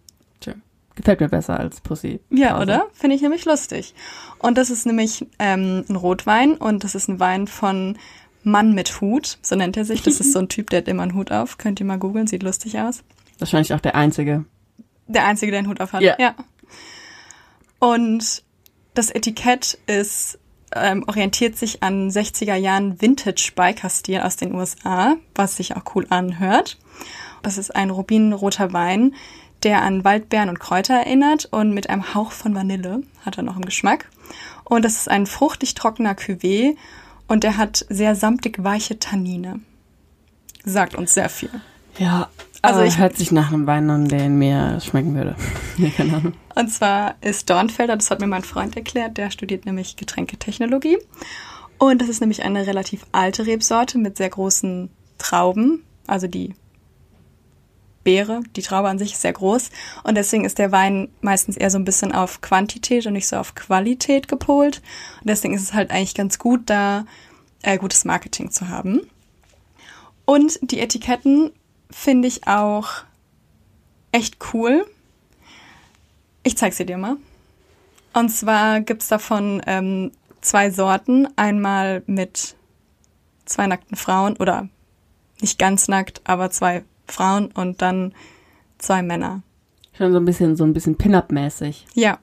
Gefällt 0.95 1.21
mir 1.21 1.29
besser 1.29 1.59
als 1.59 1.81
Pussy. 1.81 2.19
Ja, 2.29 2.51
Pause. 2.51 2.61
oder? 2.61 2.85
Finde 2.93 3.15
ich 3.15 3.21
nämlich 3.21 3.45
lustig. 3.45 3.93
Und 4.39 4.57
das 4.57 4.69
ist 4.69 4.85
nämlich 4.85 5.25
ähm, 5.39 5.85
ein 5.89 5.95
Rotwein 5.95 6.55
und 6.55 6.83
das 6.83 6.95
ist 6.95 7.07
ein 7.07 7.19
Wein 7.19 7.47
von 7.47 7.97
Mann 8.43 8.73
mit 8.73 8.99
Hut, 9.01 9.37
so 9.41 9.55
nennt 9.55 9.77
er 9.77 9.85
sich. 9.85 10.01
Das 10.01 10.19
ist 10.19 10.33
so 10.33 10.39
ein 10.39 10.49
Typ, 10.49 10.69
der 10.69 10.79
hat 10.79 10.87
immer 10.87 11.03
einen 11.03 11.15
Hut 11.15 11.31
auf. 11.31 11.57
Könnt 11.57 11.79
ihr 11.79 11.85
mal 11.85 11.97
googeln, 11.97 12.27
sieht 12.27 12.43
lustig 12.43 12.79
aus. 12.79 13.03
Wahrscheinlich 13.39 13.73
auch 13.73 13.79
der 13.79 13.95
einzige. 13.95 14.45
Der 15.07 15.25
Einzige, 15.25 15.51
der 15.51 15.59
einen 15.59 15.69
Hut 15.69 15.79
auf 15.79 15.93
hat. 15.93 16.01
Ja. 16.01 16.15
ja. 16.19 16.35
Und 17.79 18.43
das 18.93 19.09
Etikett 19.11 19.77
ist, 19.87 20.39
ähm, 20.75 21.03
orientiert 21.07 21.57
sich 21.57 21.83
an 21.83 22.09
60er 22.09 22.55
Jahren 22.55 23.01
Vintage-Biker-Stil 23.01 24.21
aus 24.21 24.35
den 24.35 24.53
USA, 24.53 25.15
was 25.35 25.57
sich 25.57 25.75
auch 25.75 25.83
cool 25.95 26.05
anhört. 26.09 26.77
Das 27.43 27.57
ist 27.57 27.75
ein 27.75 27.89
rubinroter 27.89 28.73
Wein, 28.73 29.15
der 29.63 29.81
an 29.81 30.03
Waldbeeren 30.03 30.49
und 30.49 30.59
Kräuter 30.59 30.95
erinnert 30.95 31.45
und 31.51 31.73
mit 31.73 31.89
einem 31.89 32.13
Hauch 32.13 32.31
von 32.31 32.55
Vanille 32.55 33.03
hat 33.25 33.37
er 33.37 33.43
noch 33.43 33.55
im 33.55 33.65
Geschmack. 33.65 34.09
Und 34.63 34.85
das 34.85 34.95
ist 34.95 35.09
ein 35.09 35.25
fruchtig 35.25 35.75
trockener 35.75 36.13
Cuvée 36.13 36.75
und 37.27 37.43
der 37.43 37.57
hat 37.57 37.85
sehr 37.89 38.15
samtig 38.15 38.63
weiche 38.63 38.99
Tannine. 38.99 39.59
Sagt 40.63 40.95
uns 40.95 41.13
sehr 41.13 41.29
viel. 41.29 41.49
Ja. 41.97 42.29
Also 42.63 42.81
ich- 42.81 42.89
ich 42.93 42.97
hört 42.99 43.17
sich 43.17 43.31
nach 43.31 43.51
einem 43.51 43.65
Wein 43.65 43.89
an, 43.89 44.07
der 44.07 44.29
mir 44.29 44.79
schmecken 44.81 45.15
würde. 45.15 45.35
Ja, 45.77 45.89
keine 45.89 46.17
Ahnung. 46.17 46.33
Und 46.53 46.67
zwar 46.69 47.15
ist 47.21 47.49
Dornfelder, 47.49 47.95
das 47.97 48.11
hat 48.11 48.19
mir 48.19 48.27
mein 48.27 48.43
Freund 48.43 48.75
erklärt, 48.75 49.17
der 49.17 49.31
studiert 49.31 49.65
nämlich 49.65 49.95
Getränketechnologie. 49.95 50.97
Und 51.79 52.01
das 52.01 52.09
ist 52.09 52.19
nämlich 52.19 52.43
eine 52.43 52.67
relativ 52.67 53.05
alte 53.11 53.47
Rebsorte 53.47 53.97
mit 53.97 54.17
sehr 54.17 54.29
großen 54.29 54.89
Trauben. 55.17 55.83
Also 56.05 56.27
die 56.27 56.53
Beere, 58.03 58.41
die 58.55 58.61
Traube 58.61 58.89
an 58.89 58.99
sich 58.99 59.13
ist 59.13 59.21
sehr 59.21 59.33
groß. 59.33 59.69
Und 60.03 60.15
deswegen 60.15 60.45
ist 60.45 60.59
der 60.59 60.71
Wein 60.71 61.09
meistens 61.21 61.57
eher 61.57 61.71
so 61.71 61.77
ein 61.79 61.85
bisschen 61.85 62.11
auf 62.11 62.41
Quantität 62.41 63.05
und 63.07 63.13
nicht 63.13 63.27
so 63.27 63.37
auf 63.37 63.55
Qualität 63.55 64.27
gepolt. 64.27 64.81
Und 65.21 65.29
deswegen 65.29 65.53
ist 65.55 65.61
es 65.63 65.73
halt 65.73 65.89
eigentlich 65.91 66.13
ganz 66.15 66.37
gut, 66.37 66.61
da 66.69 67.05
äh, 67.63 67.77
gutes 67.77 68.05
Marketing 68.05 68.51
zu 68.51 68.67
haben. 68.69 69.01
Und 70.25 70.59
die 70.61 70.79
Etiketten 70.79 71.51
finde 71.91 72.27
ich 72.27 72.47
auch 72.47 72.89
echt 74.11 74.37
cool. 74.53 74.85
Ich 76.43 76.57
zeig 76.57 76.73
sie 76.73 76.85
dir 76.85 76.97
mal. 76.97 77.17
Und 78.13 78.29
zwar 78.29 78.81
gibt's 78.81 79.07
davon 79.07 79.61
ähm, 79.67 80.11
zwei 80.41 80.69
Sorten. 80.71 81.27
Einmal 81.35 82.03
mit 82.07 82.55
zwei 83.45 83.67
nackten 83.67 83.95
Frauen 83.95 84.35
oder 84.37 84.67
nicht 85.39 85.59
ganz 85.59 85.87
nackt, 85.87 86.21
aber 86.23 86.51
zwei 86.51 86.83
Frauen 87.07 87.51
und 87.51 87.81
dann 87.81 88.13
zwei 88.77 89.01
Männer. 89.01 89.43
Schon 89.97 90.11
so 90.11 90.19
ein 90.19 90.25
bisschen, 90.25 90.55
so 90.55 90.63
ein 90.63 90.73
bisschen 90.73 90.97
Pin-Up-mäßig. 90.97 91.85
Ja. 91.93 92.19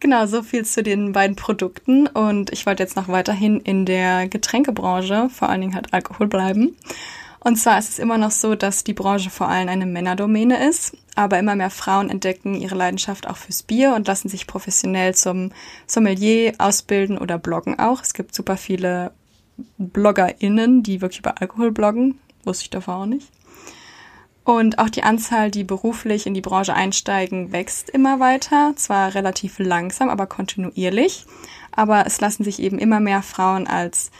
Genau, 0.00 0.26
so 0.26 0.42
viel 0.42 0.64
zu 0.64 0.82
den 0.82 1.12
beiden 1.12 1.36
Produkten. 1.36 2.06
Und 2.06 2.52
ich 2.52 2.66
wollte 2.66 2.82
jetzt 2.82 2.96
noch 2.96 3.08
weiterhin 3.08 3.60
in 3.60 3.86
der 3.86 4.28
Getränkebranche, 4.28 5.30
vor 5.30 5.48
allen 5.48 5.62
Dingen 5.62 5.74
halt 5.74 5.92
Alkohol 5.94 6.26
bleiben. 6.26 6.76
Und 7.44 7.56
zwar 7.56 7.78
ist 7.78 7.90
es 7.90 7.98
immer 7.98 8.16
noch 8.16 8.30
so, 8.30 8.54
dass 8.54 8.84
die 8.84 8.94
Branche 8.94 9.28
vor 9.28 9.48
allem 9.48 9.68
eine 9.68 9.84
Männerdomäne 9.84 10.66
ist, 10.66 10.96
aber 11.14 11.38
immer 11.38 11.54
mehr 11.54 11.68
Frauen 11.68 12.08
entdecken 12.08 12.54
ihre 12.54 12.74
Leidenschaft 12.74 13.28
auch 13.28 13.36
fürs 13.36 13.62
Bier 13.62 13.94
und 13.94 14.06
lassen 14.06 14.30
sich 14.30 14.46
professionell 14.46 15.14
zum 15.14 15.52
Sommelier 15.86 16.54
ausbilden 16.56 17.18
oder 17.18 17.38
bloggen 17.38 17.78
auch. 17.78 18.00
Es 18.00 18.14
gibt 18.14 18.34
super 18.34 18.56
viele 18.56 19.12
BloggerInnen, 19.76 20.82
die 20.82 21.02
wirklich 21.02 21.20
über 21.20 21.40
Alkohol 21.42 21.70
bloggen. 21.70 22.18
Wusste 22.44 22.64
ich 22.64 22.70
davor 22.70 22.96
auch 22.96 23.06
nicht. 23.06 23.28
Und 24.44 24.78
auch 24.78 24.88
die 24.88 25.02
Anzahl, 25.02 25.50
die 25.50 25.64
beruflich 25.64 26.26
in 26.26 26.34
die 26.34 26.40
Branche 26.40 26.74
einsteigen, 26.74 27.52
wächst 27.52 27.90
immer 27.90 28.20
weiter. 28.20 28.72
Zwar 28.76 29.14
relativ 29.14 29.58
langsam, 29.58 30.08
aber 30.08 30.26
kontinuierlich. 30.26 31.26
Aber 31.72 32.06
es 32.06 32.20
lassen 32.22 32.44
sich 32.44 32.60
eben 32.60 32.78
immer 32.78 33.00
mehr 33.00 33.22
Frauen 33.22 33.66
als 33.66 34.10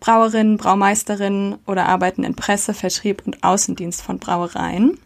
Brauerinnen, 0.00 0.56
Braumeisterin 0.56 1.58
oder 1.66 1.86
arbeiten 1.86 2.24
in 2.24 2.34
Presse, 2.34 2.74
Vertrieb 2.74 3.22
und 3.26 3.44
Außendienst 3.44 4.02
von 4.02 4.18
Brauereien. 4.18 4.98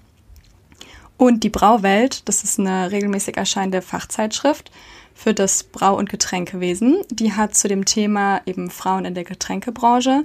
Und 1.16 1.44
die 1.44 1.50
Brauwelt, 1.50 2.28
das 2.28 2.44
ist 2.44 2.58
eine 2.58 2.90
regelmäßig 2.90 3.36
erscheinende 3.36 3.82
Fachzeitschrift 3.82 4.70
für 5.14 5.34
das 5.34 5.64
Brau- 5.64 5.96
und 5.96 6.08
Getränkewesen, 6.08 6.98
die 7.10 7.32
hat 7.32 7.54
zu 7.54 7.68
dem 7.68 7.84
Thema 7.84 8.40
eben 8.46 8.70
Frauen 8.70 9.04
in 9.04 9.14
der 9.14 9.24
Getränkebranche 9.24 10.24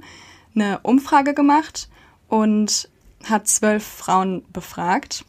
eine 0.56 0.80
Umfrage 0.82 1.34
gemacht 1.34 1.90
und 2.28 2.90
hat 3.24 3.48
zwölf 3.48 3.84
Frauen 3.84 4.44
befragt. 4.52 5.26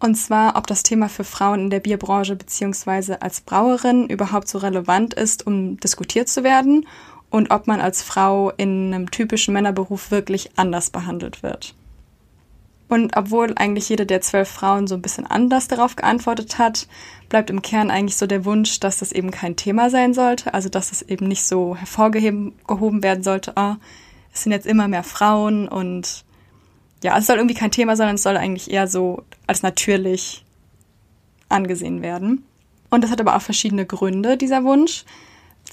Und 0.00 0.16
zwar, 0.16 0.56
ob 0.56 0.66
das 0.66 0.82
Thema 0.82 1.08
für 1.08 1.24
Frauen 1.24 1.60
in 1.60 1.70
der 1.70 1.80
Bierbranche 1.80 2.36
beziehungsweise 2.36 3.22
als 3.22 3.40
Brauerin 3.40 4.08
überhaupt 4.08 4.48
so 4.48 4.58
relevant 4.58 5.14
ist, 5.14 5.46
um 5.46 5.78
diskutiert 5.78 6.28
zu 6.28 6.44
werden 6.44 6.86
und 7.34 7.50
ob 7.50 7.66
man 7.66 7.80
als 7.80 8.00
Frau 8.00 8.52
in 8.58 8.94
einem 8.94 9.10
typischen 9.10 9.54
Männerberuf 9.54 10.12
wirklich 10.12 10.50
anders 10.54 10.90
behandelt 10.90 11.42
wird. 11.42 11.74
Und 12.88 13.16
obwohl 13.16 13.52
eigentlich 13.56 13.88
jede 13.88 14.06
der 14.06 14.20
zwölf 14.20 14.48
Frauen 14.48 14.86
so 14.86 14.94
ein 14.94 15.02
bisschen 15.02 15.26
anders 15.26 15.66
darauf 15.66 15.96
geantwortet 15.96 16.58
hat, 16.58 16.86
bleibt 17.28 17.50
im 17.50 17.60
Kern 17.60 17.90
eigentlich 17.90 18.16
so 18.16 18.28
der 18.28 18.44
Wunsch, 18.44 18.78
dass 18.78 18.98
das 18.98 19.10
eben 19.10 19.32
kein 19.32 19.56
Thema 19.56 19.90
sein 19.90 20.14
sollte, 20.14 20.54
also 20.54 20.68
dass 20.68 20.92
es 20.92 21.02
eben 21.02 21.26
nicht 21.26 21.42
so 21.42 21.74
hervorgehoben 21.74 23.02
werden 23.02 23.24
sollte, 23.24 23.54
oh, 23.56 23.74
es 24.32 24.44
sind 24.44 24.52
jetzt 24.52 24.66
immer 24.68 24.86
mehr 24.86 25.02
Frauen 25.02 25.66
und 25.66 26.24
ja, 27.02 27.18
es 27.18 27.26
soll 27.26 27.38
irgendwie 27.38 27.56
kein 27.56 27.72
Thema 27.72 27.96
sein, 27.96 28.14
es 28.14 28.22
soll 28.22 28.36
eigentlich 28.36 28.70
eher 28.70 28.86
so 28.86 29.24
als 29.48 29.64
natürlich 29.64 30.44
angesehen 31.48 32.00
werden. 32.00 32.44
Und 32.90 33.02
das 33.02 33.10
hat 33.10 33.20
aber 33.20 33.34
auch 33.34 33.42
verschiedene 33.42 33.86
Gründe, 33.86 34.36
dieser 34.36 34.62
Wunsch. 34.62 35.04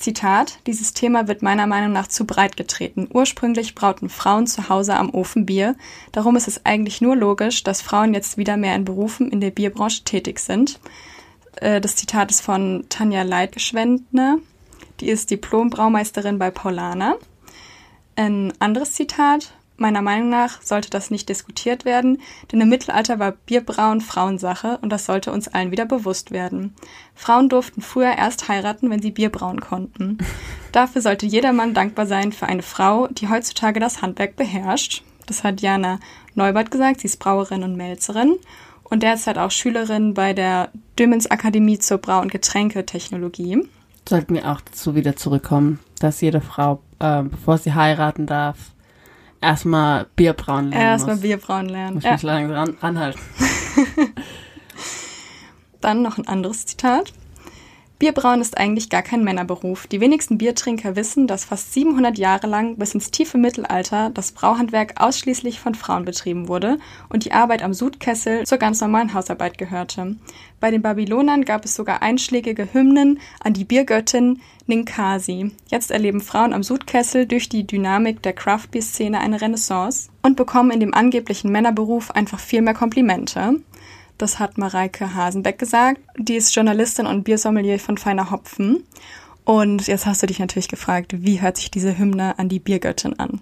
Zitat, 0.01 0.59
dieses 0.67 0.93
Thema 0.93 1.27
wird 1.27 1.41
meiner 1.41 1.67
Meinung 1.67 1.91
nach 1.91 2.07
zu 2.07 2.25
breit 2.25 2.57
getreten. 2.57 3.07
Ursprünglich 3.11 3.75
brauten 3.75 4.09
Frauen 4.09 4.47
zu 4.47 4.67
Hause 4.69 4.95
am 4.95 5.13
Ofen 5.13 5.45
Bier. 5.45 5.75
Darum 6.11 6.35
ist 6.35 6.47
es 6.47 6.65
eigentlich 6.65 7.01
nur 7.01 7.15
logisch, 7.15 7.63
dass 7.63 7.81
Frauen 7.81 8.13
jetzt 8.13 8.37
wieder 8.37 8.57
mehr 8.57 8.75
in 8.75 8.85
Berufen 8.85 9.31
in 9.31 9.41
der 9.41 9.51
Bierbranche 9.51 10.03
tätig 10.03 10.39
sind. 10.39 10.79
Äh, 11.55 11.79
das 11.79 11.95
Zitat 11.95 12.31
ist 12.31 12.41
von 12.41 12.85
Tanja 12.89 13.23
Leitgeschwendner. 13.23 14.39
Die 14.99 15.09
ist 15.09 15.31
Diplom-Braumeisterin 15.31 16.37
bei 16.37 16.51
Paulana. 16.51 17.15
Ein 18.15 18.53
anderes 18.59 18.93
Zitat. 18.93 19.53
Meiner 19.81 20.03
Meinung 20.03 20.29
nach 20.29 20.61
sollte 20.61 20.91
das 20.91 21.09
nicht 21.09 21.27
diskutiert 21.27 21.85
werden, 21.85 22.21
denn 22.51 22.61
im 22.61 22.69
Mittelalter 22.69 23.17
war 23.17 23.31
Bierbrauen 23.31 23.99
Frauensache 23.99 24.77
und 24.83 24.91
das 24.91 25.07
sollte 25.07 25.31
uns 25.31 25.47
allen 25.47 25.71
wieder 25.71 25.87
bewusst 25.87 26.29
werden. 26.29 26.75
Frauen 27.15 27.49
durften 27.49 27.81
früher 27.81 28.15
erst 28.15 28.47
heiraten, 28.47 28.91
wenn 28.91 29.01
sie 29.01 29.09
Bier 29.09 29.31
brauen 29.31 29.59
konnten. 29.59 30.19
Dafür 30.71 31.01
sollte 31.01 31.25
jeder 31.25 31.51
Mann 31.51 31.73
dankbar 31.73 32.05
sein 32.05 32.31
für 32.31 32.45
eine 32.45 32.61
Frau, 32.61 33.07
die 33.07 33.27
heutzutage 33.27 33.79
das 33.79 34.03
Handwerk 34.03 34.35
beherrscht. 34.35 35.01
Das 35.25 35.43
hat 35.43 35.61
Jana 35.61 35.99
Neubert 36.35 36.69
gesagt, 36.69 36.99
sie 36.99 37.07
ist 37.07 37.17
Brauerin 37.17 37.63
und 37.63 37.75
Melzerin 37.75 38.37
und 38.83 39.01
derzeit 39.01 39.39
auch 39.39 39.49
Schülerin 39.49 40.13
bei 40.13 40.33
der 40.33 40.69
Dömens 40.99 41.25
Akademie 41.25 41.79
zur 41.79 41.97
Brau- 41.97 42.21
und 42.21 42.31
Getränketechnologie. 42.31 43.67
Sollten 44.07 44.35
wir 44.35 44.51
auch 44.51 44.61
dazu 44.61 44.93
wieder 44.93 45.15
zurückkommen, 45.15 45.79
dass 45.99 46.21
jede 46.21 46.39
Frau, 46.39 46.83
äh, 46.99 47.23
bevor 47.23 47.57
sie 47.57 47.73
heiraten 47.73 48.27
darf, 48.27 48.57
erstmal 49.41 50.05
Bierbrauen 50.15 50.69
lernen 50.69 50.83
Erstmal. 50.83 51.17
Bierbrauen 51.17 51.67
lernen. 51.67 51.95
Muss 51.95 52.03
Ja. 52.03 52.13
mich 52.13 52.23
lange 52.23 52.55
ran, 52.55 52.77
ranhalten. 52.81 53.19
Dann 55.81 56.01
noch 56.01 56.17
ein 56.17 56.27
anderes 56.27 56.65
Zitat. 56.65 57.11
Bierbrauen 58.01 58.41
ist 58.41 58.57
eigentlich 58.57 58.89
gar 58.89 59.03
kein 59.03 59.23
Männerberuf. 59.23 59.85
Die 59.85 60.01
wenigsten 60.01 60.39
Biertrinker 60.39 60.95
wissen, 60.95 61.27
dass 61.27 61.45
fast 61.45 61.71
700 61.71 62.17
Jahre 62.17 62.47
lang 62.47 62.77
bis 62.77 62.95
ins 62.95 63.11
tiefe 63.11 63.37
Mittelalter 63.37 64.09
das 64.09 64.31
Brauhandwerk 64.31 64.99
ausschließlich 64.99 65.59
von 65.59 65.75
Frauen 65.75 66.03
betrieben 66.03 66.47
wurde 66.47 66.79
und 67.09 67.25
die 67.25 67.31
Arbeit 67.31 67.61
am 67.61 67.75
Sudkessel 67.75 68.43
zur 68.47 68.57
ganz 68.57 68.81
normalen 68.81 69.13
Hausarbeit 69.13 69.59
gehörte. 69.59 70.15
Bei 70.59 70.71
den 70.71 70.81
Babylonern 70.81 71.45
gab 71.45 71.63
es 71.63 71.75
sogar 71.75 72.01
einschlägige 72.01 72.73
Hymnen 72.73 73.19
an 73.43 73.53
die 73.53 73.65
Biergöttin 73.65 74.41
Ninkasi. 74.65 75.51
Jetzt 75.69 75.91
erleben 75.91 76.21
Frauen 76.21 76.53
am 76.53 76.63
Sudkessel 76.63 77.27
durch 77.27 77.49
die 77.49 77.67
Dynamik 77.67 78.23
der 78.23 78.33
Craft-Bier-Szene 78.33 79.19
eine 79.19 79.41
Renaissance 79.41 80.09
und 80.23 80.37
bekommen 80.37 80.71
in 80.71 80.79
dem 80.79 80.95
angeblichen 80.95 81.51
Männerberuf 81.51 82.09
einfach 82.09 82.39
viel 82.39 82.63
mehr 82.63 82.73
Komplimente. 82.73 83.61
Das 84.21 84.37
hat 84.37 84.59
Mareike 84.59 85.15
Hasenbeck 85.15 85.57
gesagt. 85.57 85.99
Die 86.15 86.35
ist 86.35 86.55
Journalistin 86.55 87.07
und 87.07 87.23
Biersommelier 87.23 87.79
von 87.79 87.97
Feiner 87.97 88.29
Hopfen. 88.29 88.83
Und 89.45 89.87
jetzt 89.87 90.05
hast 90.05 90.21
du 90.21 90.27
dich 90.27 90.37
natürlich 90.37 90.67
gefragt, 90.67 91.23
wie 91.23 91.41
hört 91.41 91.57
sich 91.57 91.71
diese 91.71 91.97
Hymne 91.97 92.37
an 92.37 92.47
die 92.47 92.59
Biergöttin 92.59 93.17
an? 93.17 93.41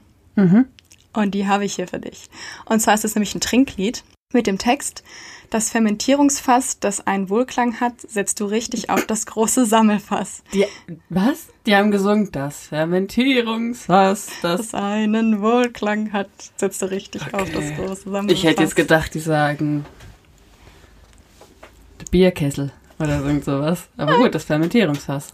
Und 1.12 1.36
die 1.36 1.48
habe 1.48 1.66
ich 1.66 1.76
hier 1.76 1.90
für 1.90 2.00
dich. 2.00 2.30
Und 2.64 2.80
zwar 2.80 2.94
ist 2.94 3.04
es 3.04 3.14
nämlich 3.14 3.36
ein 3.36 3.42
Trinklied 3.42 4.06
mit 4.32 4.48
dem 4.48 4.58
Text, 4.58 5.04
das 5.50 5.70
Fermentierungsfass, 5.70 6.80
das 6.80 7.06
einen 7.06 7.30
Wohlklang 7.30 7.82
hat, 7.82 8.00
setzt 8.00 8.40
du 8.40 8.46
richtig 8.46 8.90
auf 8.90 9.06
das 9.06 9.26
große 9.26 9.66
Sammelfass. 9.66 10.44
Die, 10.54 10.66
was? 11.10 11.48
Die 11.66 11.76
haben 11.76 11.92
gesungen, 11.92 12.32
das 12.32 12.68
Fermentierungsfass, 12.68 14.28
das... 14.42 14.70
Das 14.70 14.74
einen 14.76 15.42
Wohlklang 15.42 16.14
hat, 16.14 16.30
setzt 16.56 16.82
du 16.84 16.86
richtig 16.86 17.34
auf 17.34 17.52
das 17.52 17.66
große 17.76 18.10
Sammelfass. 18.10 18.32
Ich 18.32 18.46
hätte 18.46 18.64
jetzt 18.64 18.78
gedacht, 18.78 19.14
die 19.14 19.20
sagen 19.20 19.84
Bierkessel 22.12 22.72
oder 23.00 23.22
irgend 23.22 23.46
sowas. 23.46 23.88
Aber 23.98 24.18
gut, 24.18 24.36
das 24.36 24.44
Fermentierungsfass. 24.44 25.34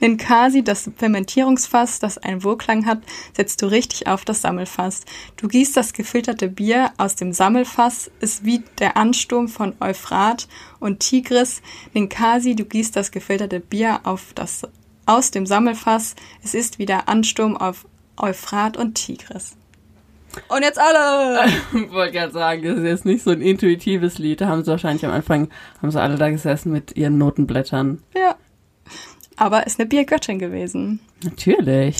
Ninkasi, 0.00 0.64
das 0.64 0.90
Fermentierungsfass, 0.96 1.98
das 1.98 2.18
einen 2.18 2.42
Wohlklang 2.42 2.86
hat, 2.86 3.02
setzt 3.36 3.60
du 3.62 3.66
richtig 3.66 4.06
auf 4.06 4.24
das 4.24 4.40
Sammelfass. 4.40 5.02
Du 5.36 5.46
gießt 5.46 5.76
das 5.76 5.92
gefilterte 5.92 6.48
Bier 6.48 6.90
aus 6.96 7.14
dem 7.14 7.32
Sammelfass, 7.32 8.10
ist 8.20 8.44
wie 8.44 8.64
der 8.78 8.96
Ansturm 8.96 9.48
von 9.48 9.74
Euphrat 9.80 10.48
und 10.80 11.00
Tigris. 11.00 11.60
Ninkasi, 11.92 12.56
du 12.56 12.64
gießt 12.64 12.96
das 12.96 13.10
gefilterte 13.10 13.60
Bier 13.60 14.00
auf 14.04 14.32
das, 14.34 14.62
aus 15.04 15.30
dem 15.30 15.46
Sammelfass, 15.46 16.16
es 16.42 16.54
ist 16.54 16.78
wie 16.78 16.86
der 16.86 17.08
Ansturm 17.08 17.56
auf 17.56 17.86
Euphrat 18.16 18.76
und 18.76 18.94
Tigris. 18.94 19.56
Und 20.48 20.62
jetzt 20.62 20.78
alle! 20.78 21.46
Ich 21.74 21.90
wollte 21.92 22.12
gerade 22.12 22.32
sagen, 22.32 22.62
das 22.62 22.78
ist 22.78 22.84
jetzt 22.84 23.04
nicht 23.04 23.22
so 23.22 23.30
ein 23.30 23.40
intuitives 23.40 24.18
Lied. 24.18 24.40
Da 24.40 24.46
haben 24.46 24.64
sie 24.64 24.70
wahrscheinlich 24.70 25.04
am 25.04 25.12
Anfang, 25.12 25.48
haben 25.80 25.90
sie 25.90 26.00
alle 26.00 26.16
da 26.16 26.30
gesessen 26.30 26.72
mit 26.72 26.96
ihren 26.96 27.18
Notenblättern. 27.18 28.02
ja. 28.14 28.36
Aber 29.36 29.66
ist 29.66 29.80
eine 29.80 29.88
Biergöttin 29.88 30.38
gewesen. 30.38 31.00
Natürlich. 31.24 31.96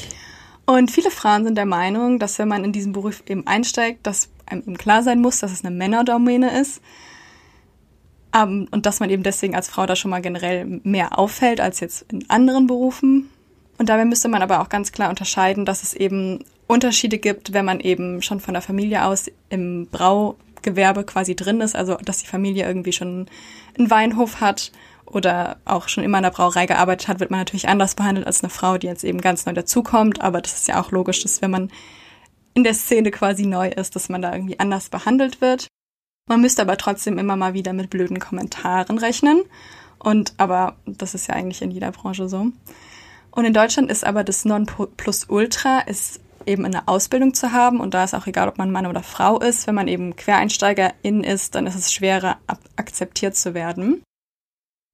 Und 0.67 0.91
viele 0.91 1.11
Frauen 1.11 1.45
sind 1.45 1.57
der 1.57 1.67
Meinung, 1.67 2.19
dass 2.19 2.39
wenn 2.39 2.47
man 2.47 2.63
in 2.63 2.73
diesen 2.73 2.93
Beruf 2.93 3.23
eben 3.27 3.47
einsteigt, 3.47 4.07
dass 4.07 4.29
einem 4.47 4.63
eben 4.63 4.77
klar 4.77 5.03
sein 5.03 5.21
muss, 5.21 5.41
dass 5.41 5.51
es 5.51 5.65
eine 5.65 5.75
Männerdomäne 5.75 6.61
ist. 6.61 6.83
Ähm, 8.35 8.69
und 8.71 8.87
dass 8.87 9.01
man 9.01 9.11
eben 9.11 9.23
deswegen 9.23 9.55
als 9.55 9.69
Frau 9.69 9.87
da 9.87 9.97
schon 9.97 10.11
mal 10.11 10.23
generell 10.23 10.81
mehr 10.85 11.19
auffällt 11.19 11.61
als 11.61 11.81
jetzt 11.81 12.13
in 12.13 12.29
anderen 12.31 12.67
Berufen. 12.67 13.29
Und 13.79 13.89
dabei 13.89 14.05
müsste 14.05 14.29
man 14.29 14.43
aber 14.43 14.61
auch 14.61 14.69
ganz 14.69 14.93
klar 14.93 15.11
unterscheiden, 15.11 15.65
dass 15.65 15.83
es 15.83 15.95
eben 15.95 16.45
Unterschiede 16.73 17.19
gibt, 17.19 17.53
wenn 17.53 17.65
man 17.65 17.81
eben 17.81 18.23
schon 18.23 18.41
von 18.41 18.55
der 18.55 18.63
Familie 18.63 19.05
aus 19.05 19.31
im 19.51 19.89
Braugewerbe 19.89 21.05
quasi 21.05 21.37
drin 21.37 21.61
ist, 21.61 21.77
also 21.77 21.97
dass 21.97 22.19
die 22.19 22.27
Familie 22.27 22.67
irgendwie 22.67 22.93
schon 22.93 23.27
einen 23.79 23.91
Weinhof 23.91 24.41
hat 24.41 24.73
oder 25.05 25.59
auch 25.67 25.89
schon 25.89 26.03
immer 26.03 26.19
in 26.19 26.25
der 26.25 26.31
Brauerei 26.31 26.65
gearbeitet 26.67 27.09
hat, 27.09 27.21
wird 27.21 27.31
man 27.31 27.41
natürlich 27.41 27.69
anders 27.69 27.95
behandelt 27.95 28.27
als 28.27 28.43
eine 28.43 28.51
Frau, 28.51 28.79
die 28.79 28.87
jetzt 28.87 29.05
eben 29.05 29.21
ganz 29.21 29.45
neu 29.45 29.53
dazukommt. 29.53 30.23
Aber 30.23 30.41
das 30.41 30.55
ist 30.55 30.69
ja 30.69 30.81
auch 30.81 30.91
logisch, 30.91 31.23
dass 31.23 31.43
wenn 31.43 31.51
man 31.51 31.71
in 32.55 32.65
der 32.65 32.75
Szene 32.75 33.11
quasi 33.11 33.45
neu 33.45 33.69
ist, 33.69 33.95
dass 33.95 34.09
man 34.09 34.23
da 34.23 34.33
irgendwie 34.33 34.59
anders 34.59 34.89
behandelt 34.89 35.41
wird. 35.41 35.69
Man 36.29 36.41
müsste 36.41 36.63
aber 36.63 36.79
trotzdem 36.79 37.19
immer 37.19 37.37
mal 37.37 37.53
wieder 37.53 37.73
mit 37.73 37.91
blöden 37.91 38.19
Kommentaren 38.19 38.99
rechnen. 38.99 39.43
Und 39.99 40.33
aber 40.39 40.77
das 40.87 41.15
ist 41.15 41.27
ja 41.29 41.35
eigentlich 41.35 41.61
in 41.63 41.71
jeder 41.71 41.93
Branche 41.93 42.29
so. 42.29 42.47
Und 43.31 43.45
in 43.45 43.55
Deutschland 43.55 43.91
ist 43.91 44.05
aber 44.05 44.25
das 44.25 44.45
Nonplusultra 44.45 45.81
ist 45.81 46.21
eben 46.47 46.65
eine 46.65 46.89
Ausbildung 46.89 47.35
zu 47.35 47.53
haben. 47.53 47.81
Und 47.81 47.95
da 47.95 48.05
ist 48.05 48.15
auch 48.15 48.27
egal, 48.27 48.49
ob 48.49 48.59
man 48.59 48.71
Mann 48.71 48.87
oder 48.87 49.03
Frau 49.03 49.39
ist, 49.39 49.67
wenn 49.67 49.75
man 49.75 49.89
eben 49.89 50.17
Quereinsteigerin 50.17 51.25
ist, 51.25 51.55
dann 51.55 51.67
ist 51.67 51.77
es 51.77 51.93
schwerer 51.93 52.39
akzeptiert 52.77 53.37
zu 53.37 53.55
werden. 53.55 54.03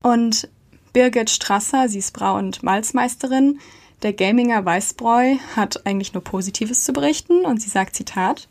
Und 0.03 0.49
Birgit 0.93 1.31
Strasser, 1.31 1.89
sie 1.89 1.99
ist 1.99 2.13
Brau- 2.13 2.37
und 2.37 2.63
Malzmeisterin, 2.63 3.61
der 4.03 4.13
Gaminger 4.13 4.65
Weißbräu 4.65 5.37
hat 5.57 5.85
eigentlich 5.85 6.15
nur 6.15 6.23
Positives 6.23 6.85
zu 6.85 6.93
berichten. 6.93 7.45
Und 7.45 7.61
sie 7.61 7.69
sagt 7.69 7.97
Zitat, 7.97 8.49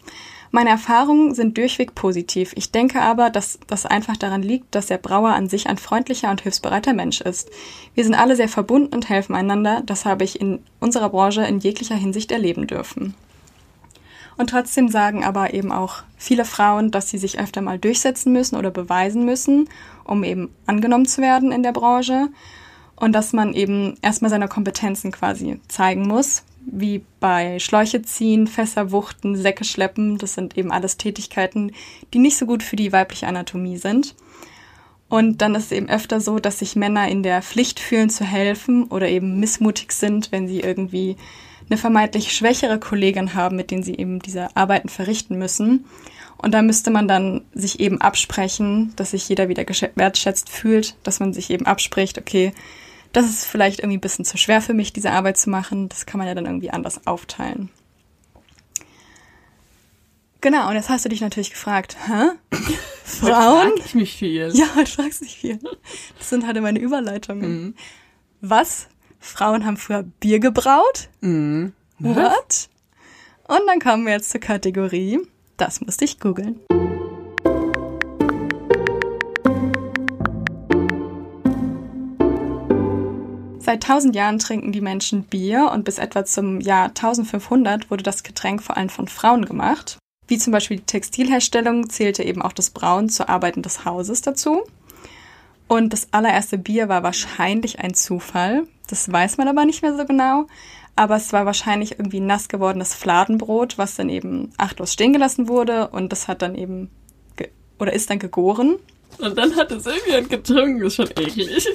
meine 0.51 0.69
Erfahrungen 0.69 1.33
sind 1.33 1.57
durchweg 1.57 1.95
positiv. 1.95 2.53
Ich 2.55 2.71
denke 2.71 3.01
aber, 3.01 3.29
dass 3.29 3.59
das 3.67 3.85
einfach 3.85 4.17
daran 4.17 4.41
liegt, 4.41 4.73
dass 4.73 4.87
der 4.87 4.97
Brauer 4.97 5.29
an 5.29 5.49
sich 5.49 5.67
ein 5.67 5.77
freundlicher 5.77 6.31
und 6.31 6.41
hilfsbereiter 6.41 6.93
Mensch 6.93 7.21
ist. 7.21 7.49
Wir 7.95 8.03
sind 8.03 8.15
alle 8.15 8.35
sehr 8.35 8.49
verbunden 8.49 8.95
und 8.95 9.09
helfen 9.09 9.35
einander. 9.35 9.81
Das 9.85 10.05
habe 10.05 10.23
ich 10.23 10.39
in 10.39 10.59
unserer 10.79 11.09
Branche 11.09 11.43
in 11.43 11.59
jeglicher 11.59 11.95
Hinsicht 11.95 12.31
erleben 12.31 12.67
dürfen. 12.67 13.13
Und 14.37 14.51
trotzdem 14.51 14.87
sagen 14.87 15.25
aber 15.25 15.53
eben 15.53 15.71
auch 15.71 16.03
viele 16.15 16.45
Frauen, 16.45 16.91
dass 16.91 17.09
sie 17.09 17.17
sich 17.17 17.39
öfter 17.39 17.61
mal 17.61 17.79
durchsetzen 17.79 18.31
müssen 18.31 18.55
oder 18.55 18.69
beweisen 18.69 19.25
müssen, 19.25 19.67
um 20.03 20.23
eben 20.23 20.53
angenommen 20.67 21.07
zu 21.07 21.21
werden 21.21 21.51
in 21.51 21.63
der 21.63 21.71
Branche. 21.71 22.29
Und 22.95 23.13
dass 23.13 23.33
man 23.33 23.53
eben 23.53 23.95
erstmal 24.01 24.29
seine 24.29 24.47
Kompetenzen 24.47 25.11
quasi 25.11 25.59
zeigen 25.67 26.07
muss, 26.07 26.43
wie 26.69 27.03
bei 27.19 27.59
Schläuche 27.59 28.01
ziehen, 28.01 28.45
Fässer 28.45 28.91
wuchten, 28.91 29.35
Säcke 29.35 29.63
schleppen. 29.63 30.17
Das 30.17 30.33
sind 30.33 30.57
eben 30.57 30.71
alles 30.71 30.97
Tätigkeiten, 30.97 31.71
die 32.13 32.19
nicht 32.19 32.37
so 32.37 32.45
gut 32.45 32.61
für 32.61 32.75
die 32.75 32.91
weibliche 32.91 33.27
Anatomie 33.27 33.77
sind. 33.77 34.15
Und 35.09 35.41
dann 35.41 35.55
ist 35.55 35.65
es 35.65 35.71
eben 35.71 35.89
öfter 35.89 36.19
so, 36.19 36.39
dass 36.39 36.59
sich 36.59 36.75
Männer 36.75 37.07
in 37.07 37.23
der 37.23 37.41
Pflicht 37.41 37.79
fühlen 37.79 38.09
zu 38.09 38.25
helfen 38.25 38.83
oder 38.85 39.07
eben 39.07 39.39
missmutig 39.39 39.93
sind, 39.93 40.31
wenn 40.33 40.47
sie 40.47 40.59
irgendwie 40.59 41.15
eine 41.69 41.77
vermeintlich 41.77 42.33
schwächere 42.33 42.79
Kollegin 42.79 43.33
haben, 43.33 43.55
mit 43.55 43.71
denen 43.71 43.83
sie 43.83 43.95
eben 43.95 44.19
diese 44.19 44.55
Arbeiten 44.55 44.89
verrichten 44.89 45.37
müssen. 45.37 45.85
Und 46.37 46.53
da 46.53 46.61
müsste 46.61 46.91
man 46.91 47.07
dann 47.07 47.41
sich 47.53 47.79
eben 47.79 47.99
absprechen, 48.01 48.93
dass 48.95 49.11
sich 49.11 49.27
jeder 49.27 49.49
wieder 49.49 49.65
wertschätzt 49.95 50.49
fühlt, 50.49 50.95
dass 51.03 51.19
man 51.19 51.33
sich 51.33 51.49
eben 51.49 51.65
abspricht, 51.65 52.17
okay, 52.17 52.51
das 53.13 53.25
ist 53.25 53.45
vielleicht 53.45 53.79
irgendwie 53.79 53.97
ein 53.97 54.01
bisschen 54.01 54.25
zu 54.25 54.37
schwer 54.37 54.61
für 54.61 54.73
mich, 54.73 54.93
diese 54.93 55.11
Arbeit 55.11 55.37
zu 55.37 55.49
machen. 55.49 55.89
Das 55.89 56.05
kann 56.05 56.17
man 56.17 56.27
ja 56.27 56.35
dann 56.35 56.45
irgendwie 56.45 56.71
anders 56.71 57.05
aufteilen. 57.07 57.69
Genau, 60.41 60.69
und 60.69 60.75
jetzt 60.75 60.89
hast 60.89 61.03
du 61.03 61.09
dich 61.09 61.21
natürlich 61.21 61.51
gefragt, 61.51 61.97
hä? 62.07 62.29
Frauen? 63.03 63.71
Frag 63.71 63.85
ich 63.85 63.95
mich 63.95 64.13
viel. 64.13 64.51
Ja, 64.53 64.67
du 64.75 64.85
fragst 64.85 65.21
dich 65.21 65.37
viel. 65.37 65.59
Das 66.17 66.29
sind 66.29 66.45
halt 66.45 66.61
meine 66.61 66.79
Überleitungen. 66.79 67.75
Was? 68.41 68.87
Frauen 69.19 69.65
haben 69.65 69.77
früher 69.77 70.03
Bier 70.03 70.39
gebraut? 70.39 71.09
Mhm. 71.21 71.73
What? 71.99 72.69
Und 73.47 73.61
dann 73.65 73.79
kommen 73.79 74.05
wir 74.05 74.13
jetzt 74.13 74.29
zur 74.29 74.41
Kategorie. 74.41 75.19
Das 75.57 75.81
musste 75.81 76.05
ich 76.05 76.19
googeln. 76.19 76.59
Seit 83.67 83.83
1000 83.83 84.15
Jahren 84.15 84.39
trinken 84.39 84.71
die 84.71 84.79
Menschen 84.79 85.23
Bier 85.23 85.71
und 85.73 85.83
bis 85.83 85.97
etwa 85.97 86.23
zum 86.23 86.61
Jahr 86.61 86.85
1500 86.85 87.91
wurde 87.91 88.01
das 88.01 88.23
Getränk 88.23 88.63
vor 88.63 88.77
allem 88.77 88.87
von 88.87 89.09
Frauen 89.09 89.43
gemacht. 89.43 89.97
Wie 90.25 90.37
zum 90.37 90.53
Beispiel 90.53 90.77
die 90.77 90.85
Textilherstellung 90.85 91.89
zählte 91.89 92.23
eben 92.23 92.41
auch 92.41 92.53
das 92.53 92.69
Brauen 92.69 93.09
zur 93.09 93.27
Arbeiten 93.27 93.63
des 93.63 93.83
Hauses 93.83 94.21
dazu. 94.21 94.63
Und 95.67 95.91
das 95.91 96.07
allererste 96.13 96.57
Bier 96.57 96.87
war 96.87 97.03
wahrscheinlich 97.03 97.79
ein 97.79 97.93
Zufall. 97.93 98.63
Das 98.87 99.11
weiß 99.11 99.35
man 99.35 99.49
aber 99.49 99.65
nicht 99.65 99.81
mehr 99.81 99.97
so 99.97 100.05
genau. 100.05 100.47
Aber 100.95 101.17
es 101.17 101.33
war 101.33 101.45
wahrscheinlich 101.45 101.99
irgendwie 101.99 102.21
nass 102.21 102.47
gewordenes 102.47 102.93
Fladenbrot, 102.93 103.77
was 103.77 103.95
dann 103.95 104.07
eben 104.07 104.53
achtlos 104.55 104.93
stehen 104.93 105.11
gelassen 105.11 105.49
wurde. 105.49 105.89
Und 105.89 106.13
das 106.13 106.29
hat 106.29 106.41
dann 106.41 106.55
eben, 106.55 106.89
oder 107.79 107.91
ist 107.91 108.09
dann 108.09 108.19
gegoren. 108.19 108.77
Und 109.17 109.37
dann 109.37 109.57
hat 109.57 109.73
es 109.73 109.85
irgendwie 109.85 110.29
getrunken, 110.29 110.83
ist 110.83 110.95
schon 110.95 111.09
eklig. 111.09 111.67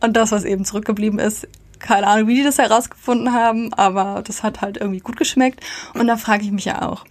Und 0.00 0.16
das, 0.16 0.32
was 0.32 0.44
eben 0.44 0.64
zurückgeblieben 0.64 1.18
ist, 1.18 1.48
keine 1.78 2.06
Ahnung, 2.06 2.28
wie 2.28 2.34
die 2.36 2.42
das 2.44 2.58
herausgefunden 2.58 3.32
haben, 3.32 3.72
aber 3.74 4.22
das 4.26 4.42
hat 4.42 4.60
halt 4.60 4.76
irgendwie 4.78 5.00
gut 5.00 5.16
geschmeckt. 5.16 5.60
Und 5.94 6.06
da 6.08 6.16
frage 6.16 6.44
ich 6.44 6.50
mich 6.50 6.64
ja 6.64 6.82
auch. 6.88 7.04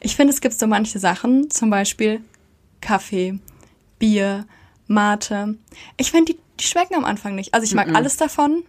Ich 0.00 0.16
finde, 0.16 0.32
es 0.32 0.40
gibt 0.40 0.54
so 0.58 0.66
manche 0.66 0.98
Sachen, 0.98 1.50
zum 1.50 1.70
Beispiel 1.70 2.20
Kaffee, 2.80 3.38
Bier, 3.98 4.46
Mate. 4.86 5.56
Ich 5.96 6.10
finde, 6.10 6.32
die, 6.34 6.38
die 6.58 6.64
schmecken 6.64 6.94
am 6.96 7.04
Anfang 7.04 7.34
nicht. 7.34 7.54
Also 7.54 7.64
ich 7.64 7.74
mag 7.74 7.88
Mhm. 7.88 7.96
alles 7.96 8.16
davon, 8.16 8.62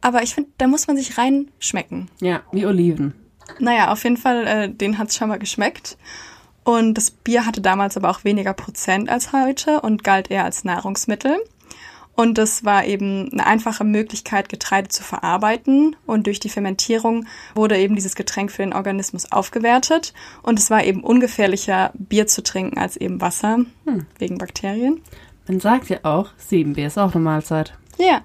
aber 0.00 0.22
ich 0.22 0.34
finde, 0.34 0.50
da 0.58 0.66
muss 0.66 0.86
man 0.86 0.96
sich 0.96 1.18
reinschmecken. 1.18 2.08
Ja, 2.20 2.40
wie 2.52 2.66
Oliven. 2.66 3.14
Naja, 3.58 3.90
auf 3.92 4.04
jeden 4.04 4.16
Fall, 4.16 4.46
äh, 4.46 4.68
den 4.70 4.96
hat's 4.98 5.16
schon 5.16 5.28
mal 5.28 5.38
geschmeckt. 5.38 5.96
Und 6.62 6.94
das 6.94 7.10
Bier 7.10 7.46
hatte 7.46 7.60
damals 7.60 7.96
aber 7.96 8.10
auch 8.10 8.22
weniger 8.24 8.52
Prozent 8.52 9.08
als 9.08 9.32
heute 9.32 9.80
und 9.80 10.04
galt 10.04 10.30
eher 10.30 10.44
als 10.44 10.62
Nahrungsmittel. 10.64 11.36
Und 12.16 12.36
das 12.36 12.64
war 12.64 12.84
eben 12.84 13.32
eine 13.32 13.46
einfache 13.46 13.84
Möglichkeit, 13.84 14.48
Getreide 14.48 14.88
zu 14.88 15.02
verarbeiten. 15.02 15.96
Und 16.06 16.26
durch 16.26 16.38
die 16.38 16.50
Fermentierung 16.50 17.26
wurde 17.54 17.78
eben 17.78 17.94
dieses 17.94 18.14
Getränk 18.14 18.52
für 18.52 18.62
den 18.62 18.74
Organismus 18.74 19.32
aufgewertet. 19.32 20.12
Und 20.42 20.58
es 20.58 20.70
war 20.70 20.84
eben 20.84 21.02
ungefährlicher, 21.02 21.92
Bier 21.94 22.26
zu 22.26 22.42
trinken 22.42 22.78
als 22.78 22.96
eben 22.96 23.20
Wasser, 23.20 23.60
wegen 24.18 24.38
Bakterien. 24.38 25.00
Man 25.48 25.60
sagt 25.60 25.88
ja 25.88 25.98
auch, 26.02 26.30
sieben 26.36 26.74
Bier 26.74 26.88
ist 26.88 26.98
auch 26.98 27.14
eine 27.14 27.24
Mahlzeit. 27.24 27.72
Ja. 27.98 28.20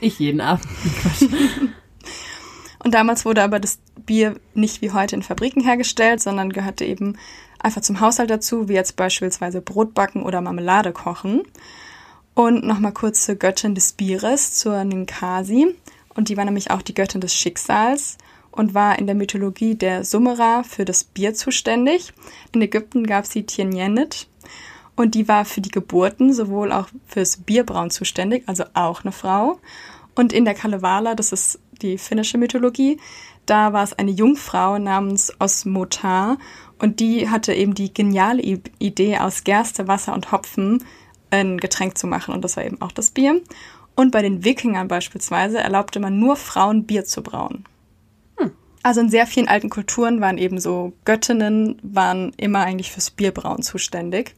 Ich 0.00 0.18
jeden 0.18 0.40
Abend. 0.40 0.66
Und 2.84 2.92
damals 2.92 3.24
wurde 3.24 3.42
aber 3.42 3.60
das 3.60 3.78
Bier 4.04 4.36
nicht 4.52 4.82
wie 4.82 4.90
heute 4.90 5.16
in 5.16 5.22
Fabriken 5.22 5.62
hergestellt, 5.62 6.20
sondern 6.20 6.52
gehörte 6.52 6.84
eben 6.84 7.16
einfach 7.58 7.80
zum 7.80 8.00
Haushalt 8.00 8.30
dazu, 8.30 8.68
wie 8.68 8.74
jetzt 8.74 8.96
beispielsweise 8.96 9.62
Brotbacken 9.62 10.22
oder 10.22 10.42
Marmelade 10.42 10.92
kochen. 10.92 11.42
Und 12.34 12.64
nochmal 12.64 12.92
kurz 12.92 13.24
zur 13.24 13.36
Göttin 13.36 13.74
des 13.74 13.92
Bieres, 13.92 14.54
zur 14.54 14.84
Ninkasi. 14.84 15.74
Und 16.14 16.28
die 16.28 16.36
war 16.36 16.44
nämlich 16.44 16.70
auch 16.70 16.82
die 16.82 16.94
Göttin 16.94 17.20
des 17.20 17.34
Schicksals 17.34 18.18
und 18.50 18.74
war 18.74 18.98
in 18.98 19.06
der 19.06 19.14
Mythologie 19.14 19.74
der 19.74 20.04
Sumera 20.04 20.62
für 20.62 20.84
das 20.84 21.04
Bier 21.04 21.34
zuständig. 21.34 22.12
In 22.52 22.62
Ägypten 22.62 23.06
gab 23.06 23.24
es 23.24 23.30
die 23.30 23.46
Tienyenet 23.46 24.28
und 24.96 25.14
die 25.14 25.26
war 25.26 25.44
für 25.44 25.60
die 25.60 25.70
Geburten 25.70 26.32
sowohl 26.32 26.72
auch 26.72 26.88
fürs 27.06 27.38
Bierbrauen 27.38 27.90
zuständig, 27.90 28.44
also 28.46 28.64
auch 28.74 29.02
eine 29.02 29.12
Frau. 29.12 29.58
Und 30.14 30.32
in 30.32 30.44
der 30.44 30.54
Kalevala, 30.54 31.14
das 31.16 31.32
ist 31.32 31.58
die 31.82 31.98
finnische 31.98 32.38
Mythologie, 32.38 33.00
da 33.46 33.72
war 33.72 33.82
es 33.82 33.92
eine 33.92 34.12
Jungfrau 34.12 34.78
namens 34.78 35.32
Osmotar 35.38 36.38
und 36.78 37.00
die 37.00 37.28
hatte 37.28 37.52
eben 37.52 37.74
die 37.74 37.92
geniale 37.92 38.40
Idee, 38.78 39.18
aus 39.18 39.44
Gerste, 39.44 39.88
Wasser 39.88 40.14
und 40.14 40.32
Hopfen 40.32 40.84
ein 41.34 41.58
Getränk 41.58 41.98
zu 41.98 42.06
machen 42.06 42.34
und 42.34 42.42
das 42.42 42.56
war 42.56 42.64
eben 42.64 42.80
auch 42.80 42.92
das 42.92 43.10
Bier. 43.10 43.40
Und 43.94 44.10
bei 44.10 44.22
den 44.22 44.44
Wikingern 44.44 44.88
beispielsweise 44.88 45.58
erlaubte 45.58 46.00
man 46.00 46.18
nur 46.18 46.36
Frauen 46.36 46.84
Bier 46.84 47.04
zu 47.04 47.22
brauen. 47.22 47.64
Also 48.84 49.00
in 49.00 49.08
sehr 49.08 49.26
vielen 49.26 49.48
alten 49.48 49.70
Kulturen 49.70 50.20
waren 50.20 50.36
eben 50.36 50.60
so 50.60 50.92
Göttinnen, 51.06 51.78
waren 51.82 52.34
immer 52.36 52.60
eigentlich 52.60 52.92
fürs 52.92 53.10
Bierbrauen 53.10 53.62
zuständig. 53.62 54.34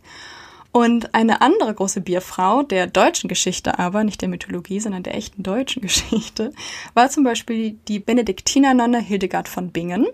Und 0.70 1.16
eine 1.16 1.40
andere 1.42 1.74
große 1.74 2.00
Bierfrau 2.00 2.62
der 2.62 2.86
deutschen 2.86 3.26
Geschichte 3.26 3.80
aber, 3.80 4.04
nicht 4.04 4.22
der 4.22 4.28
Mythologie, 4.28 4.78
sondern 4.78 5.02
der 5.02 5.16
echten 5.16 5.42
deutschen 5.42 5.82
Geschichte, 5.82 6.52
war 6.94 7.10
zum 7.10 7.24
Beispiel 7.24 7.72
die 7.88 7.98
Benediktinernonne 7.98 9.00
Hildegard 9.00 9.48
von 9.48 9.72
Bingen. 9.72 10.06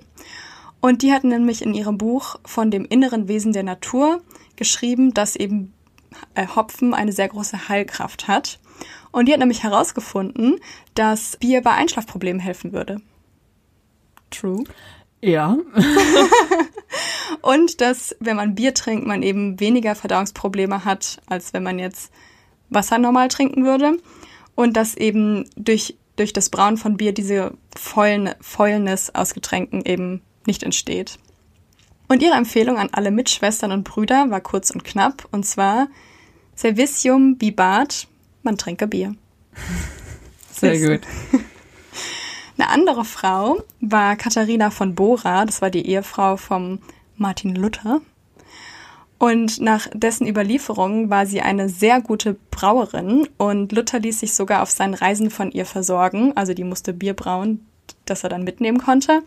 Und 0.81 1.03
die 1.03 1.13
hat 1.13 1.25
nämlich 1.25 1.61
in 1.61 1.75
ihrem 1.75 1.99
Buch 1.99 2.37
von 2.47 2.71
dem 2.71 2.87
inneren 2.87 3.29
Wesen 3.29 3.53
der 3.53 3.65
Natur 3.65 4.23
geschrieben, 4.57 5.13
dass 5.13 5.37
eben 5.37 5.75
Hopfen 6.55 6.95
eine 6.95 7.13
sehr 7.13 7.29
große 7.29 7.69
Heilkraft 7.69 8.29
hat. 8.29 8.59
Und 9.11 9.27
die 9.27 9.33
hat 9.33 9.41
nämlich 9.41 9.63
herausgefunden, 9.63 10.59
dass 10.95 11.37
Bier 11.37 11.63
bei 11.63 11.73
Einschlafproblemen 11.73 12.41
helfen 12.41 12.73
würde. 12.73 13.01
True. 14.31 14.65
Ja. 15.21 15.59
Und 17.43 17.81
dass, 17.81 18.17
wenn 18.21 18.37
man 18.37 18.55
Bier 18.55 18.75
trinkt, 18.75 19.07
man 19.07 19.23
eben 19.23 19.61
weniger 19.61 19.95
Verdauungsprobleme 19.95 20.85
hat, 20.85 21.21
als 21.27 21.53
wenn 21.53 21.63
man 21.63 21.79
jetzt 21.79 22.13
Wasser 22.71 22.99
normal 22.99 23.29
trinken 23.29 23.65
würde. 23.65 23.99
Und 24.55 24.77
dass 24.77 24.97
eben 24.97 25.49
durch, 25.57 25.97
durch 26.17 26.33
das 26.33 26.51
Brauen 26.51 26.77
von 26.77 26.97
Bier 26.97 27.13
diese 27.13 27.55
Fäuln- 27.77 28.35
Fäulnis 28.41 29.11
aus 29.11 29.35
Getränken 29.35 29.85
eben 29.85 30.23
nicht 30.47 30.63
entsteht. 30.63 31.19
Und 32.13 32.21
ihre 32.21 32.35
Empfehlung 32.35 32.77
an 32.77 32.91
alle 32.93 33.11
Mitschwestern 33.11 33.73
und 33.73 33.85
Brüder 33.85 34.29
war 34.29 34.43
kurz 34.43 34.69
und 34.69 34.85
knapp, 34.85 35.27
und 35.31 35.47
zwar 35.47 35.89
Servicium 36.55 37.39
bibat, 37.39 38.07
man 38.43 38.59
trinke 38.59 38.87
Bier. 38.87 39.15
Sehr 40.53 40.79
gut. 40.79 41.07
Eine 42.59 42.69
andere 42.69 43.07
Frau 43.07 43.63
war 43.81 44.17
Katharina 44.17 44.69
von 44.69 44.95
Bora, 44.95 45.47
das 45.47 45.63
war 45.63 45.71
die 45.71 45.87
Ehefrau 45.87 46.37
vom 46.37 46.81
Martin 47.17 47.55
Luther. 47.57 48.03
Und 49.17 49.63
nach 49.63 49.89
dessen 49.95 50.27
Überlieferung 50.29 51.09
war 51.09 51.25
sie 51.25 51.41
eine 51.41 51.71
sehr 51.71 52.03
gute 52.03 52.37
Brauerin 52.51 53.27
und 53.39 53.73
Luther 53.73 54.01
ließ 54.01 54.21
sich 54.21 54.35
sogar 54.35 54.63
auf 54.63 54.71
seinen 54.71 54.93
Reisen 54.93 55.31
von 55.31 55.51
ihr 55.51 55.65
versorgen. 55.65 56.37
Also 56.37 56.53
die 56.53 56.65
musste 56.65 56.93
Bier 56.93 57.15
brauen, 57.15 57.67
das 58.05 58.23
er 58.23 58.29
dann 58.29 58.45
mitnehmen 58.45 58.79
konnte. 58.79 59.23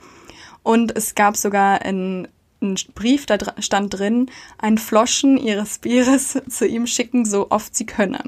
Und 0.65 0.97
es 0.97 1.13
gab 1.13 1.37
sogar 1.37 1.83
einen, 1.83 2.27
einen 2.65 2.93
Brief, 2.93 3.25
da 3.25 3.37
stand 3.59 3.97
drin, 3.97 4.29
ein 4.57 4.77
Floschen 4.77 5.37
ihres 5.37 5.79
Bieres 5.79 6.41
zu 6.49 6.67
ihm 6.67 6.87
schicken, 6.87 7.25
so 7.25 7.51
oft 7.51 7.75
sie 7.75 7.85
könne. 7.85 8.19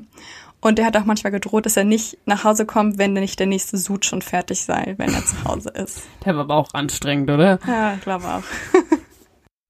Und 0.60 0.80
er 0.80 0.86
hat 0.86 0.98
auch 0.98 1.06
manchmal 1.06 1.32
gedroht, 1.32 1.66
dass 1.66 1.78
er 1.78 1.84
nicht 1.84 2.18
nach 2.26 2.44
Hause 2.44 2.66
kommt, 2.66 2.98
wenn 2.98 3.14
nicht 3.14 3.40
der 3.40 3.48
nächste 3.48 3.78
Sud 3.78 4.06
schon 4.06 4.22
fertig 4.22 4.66
sei, 4.66 4.96
wenn 4.98 5.14
er 5.14 5.26
zu 5.26 5.44
Hause 5.44 5.70
ist. 5.70 6.02
Der 6.26 6.34
war 6.36 6.42
aber 6.42 6.56
auch 6.56 6.74
anstrengend, 6.74 7.30
oder? 7.30 7.60
Ja, 7.68 7.94
ich 7.94 8.02
glaube 8.02 8.26
auch. 8.26 8.44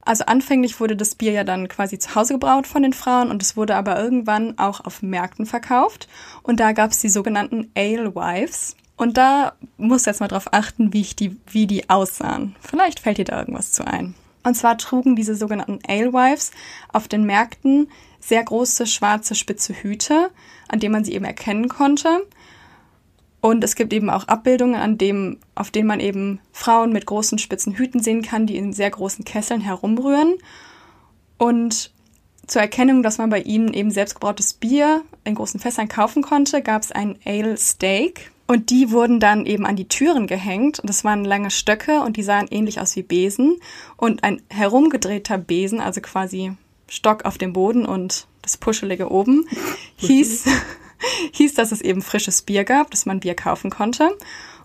Also 0.07 0.23
anfänglich 0.23 0.79
wurde 0.79 0.95
das 0.95 1.15
Bier 1.15 1.33
ja 1.33 1.43
dann 1.43 1.67
quasi 1.67 1.99
zu 1.99 2.15
Hause 2.15 2.35
gebraut 2.35 2.65
von 2.65 2.81
den 2.81 2.93
Frauen 2.93 3.29
und 3.29 3.43
es 3.43 3.57
wurde 3.57 3.75
aber 3.75 3.99
irgendwann 4.01 4.57
auch 4.57 4.79
auf 4.85 5.01
Märkten 5.01 5.45
verkauft. 5.45 6.07
Und 6.43 6.61
da 6.61 6.71
gab 6.71 6.91
es 6.91 6.99
die 6.99 7.09
sogenannten 7.09 7.69
Alewives. 7.75 8.77
Und 8.95 9.17
da 9.17 9.51
muss 9.77 10.05
jetzt 10.05 10.21
mal 10.21 10.29
drauf 10.29 10.47
achten, 10.53 10.93
wie, 10.93 11.01
ich 11.01 11.17
die, 11.17 11.35
wie 11.51 11.67
die 11.67 11.89
aussahen. 11.89 12.55
Vielleicht 12.61 13.01
fällt 13.01 13.17
dir 13.17 13.25
da 13.25 13.37
irgendwas 13.37 13.73
zu 13.73 13.85
ein. 13.85 14.15
Und 14.43 14.55
zwar 14.55 14.77
trugen 14.77 15.15
diese 15.15 15.35
sogenannten 15.35 15.79
Alewives 15.87 16.51
auf 16.91 17.07
den 17.07 17.25
Märkten 17.25 17.89
sehr 18.19 18.43
große 18.43 18.87
schwarze 18.87 19.35
spitze 19.35 19.73
Hüte, 19.73 20.31
an 20.67 20.79
denen 20.79 20.93
man 20.93 21.03
sie 21.03 21.13
eben 21.13 21.25
erkennen 21.25 21.67
konnte. 21.69 22.25
Und 23.41 23.63
es 23.63 23.75
gibt 23.75 23.93
eben 23.93 24.09
auch 24.09 24.27
Abbildungen, 24.27 24.75
an 24.75 24.97
dem, 24.97 25.39
auf 25.55 25.69
denen 25.71 25.87
man 25.87 25.99
eben 25.99 26.39
Frauen 26.51 26.91
mit 26.91 27.05
großen 27.05 27.37
spitzen 27.37 27.73
Hüten 27.73 28.01
sehen 28.01 28.21
kann, 28.21 28.47
die 28.47 28.57
in 28.57 28.73
sehr 28.73 28.89
großen 28.89 29.25
Kesseln 29.25 29.61
herumrühren. 29.61 30.35
Und 31.37 31.91
zur 32.47 32.61
Erkennung, 32.61 33.03
dass 33.03 33.17
man 33.17 33.29
bei 33.29 33.41
ihnen 33.41 33.73
eben 33.73 33.91
selbstgebrautes 33.91 34.53
Bier 34.53 35.03
in 35.23 35.35
großen 35.35 35.59
Fässern 35.59 35.87
kaufen 35.87 36.23
konnte, 36.23 36.61
gab 36.61 36.81
es 36.81 36.91
ein 36.91 37.17
Ale 37.25 37.57
Steak. 37.57 38.31
Und 38.47 38.69
die 38.69 38.91
wurden 38.91 39.19
dann 39.19 39.45
eben 39.45 39.65
an 39.65 39.75
die 39.75 39.89
Türen 39.89 40.25
gehängt. 40.25 40.79
Und 40.79 40.89
das 40.89 41.03
waren 41.03 41.25
lange 41.25 41.51
Stöcke 41.51 42.01
und 42.01 42.15
die 42.17 42.23
sahen 42.23 42.47
ähnlich 42.49 42.79
aus 42.79 42.95
wie 42.95 43.03
Besen. 43.03 43.59
Und 43.97 44.23
ein 44.23 44.41
herumgedrehter 44.49 45.37
Besen, 45.37 45.81
also 45.81 45.99
quasi 45.99 46.53
Stock 46.89 47.25
auf 47.25 47.37
dem 47.37 47.51
Boden 47.51 47.85
und 47.85 48.27
das 48.41 48.55
Puschelige 48.55 49.11
oben, 49.11 49.45
hieß, 49.97 50.45
hieß, 51.33 51.53
dass 51.55 51.73
es 51.73 51.81
eben 51.81 52.01
frisches 52.01 52.41
Bier 52.41 52.63
gab, 52.63 52.89
dass 52.91 53.05
man 53.05 53.19
Bier 53.19 53.35
kaufen 53.35 53.69
konnte. 53.69 54.17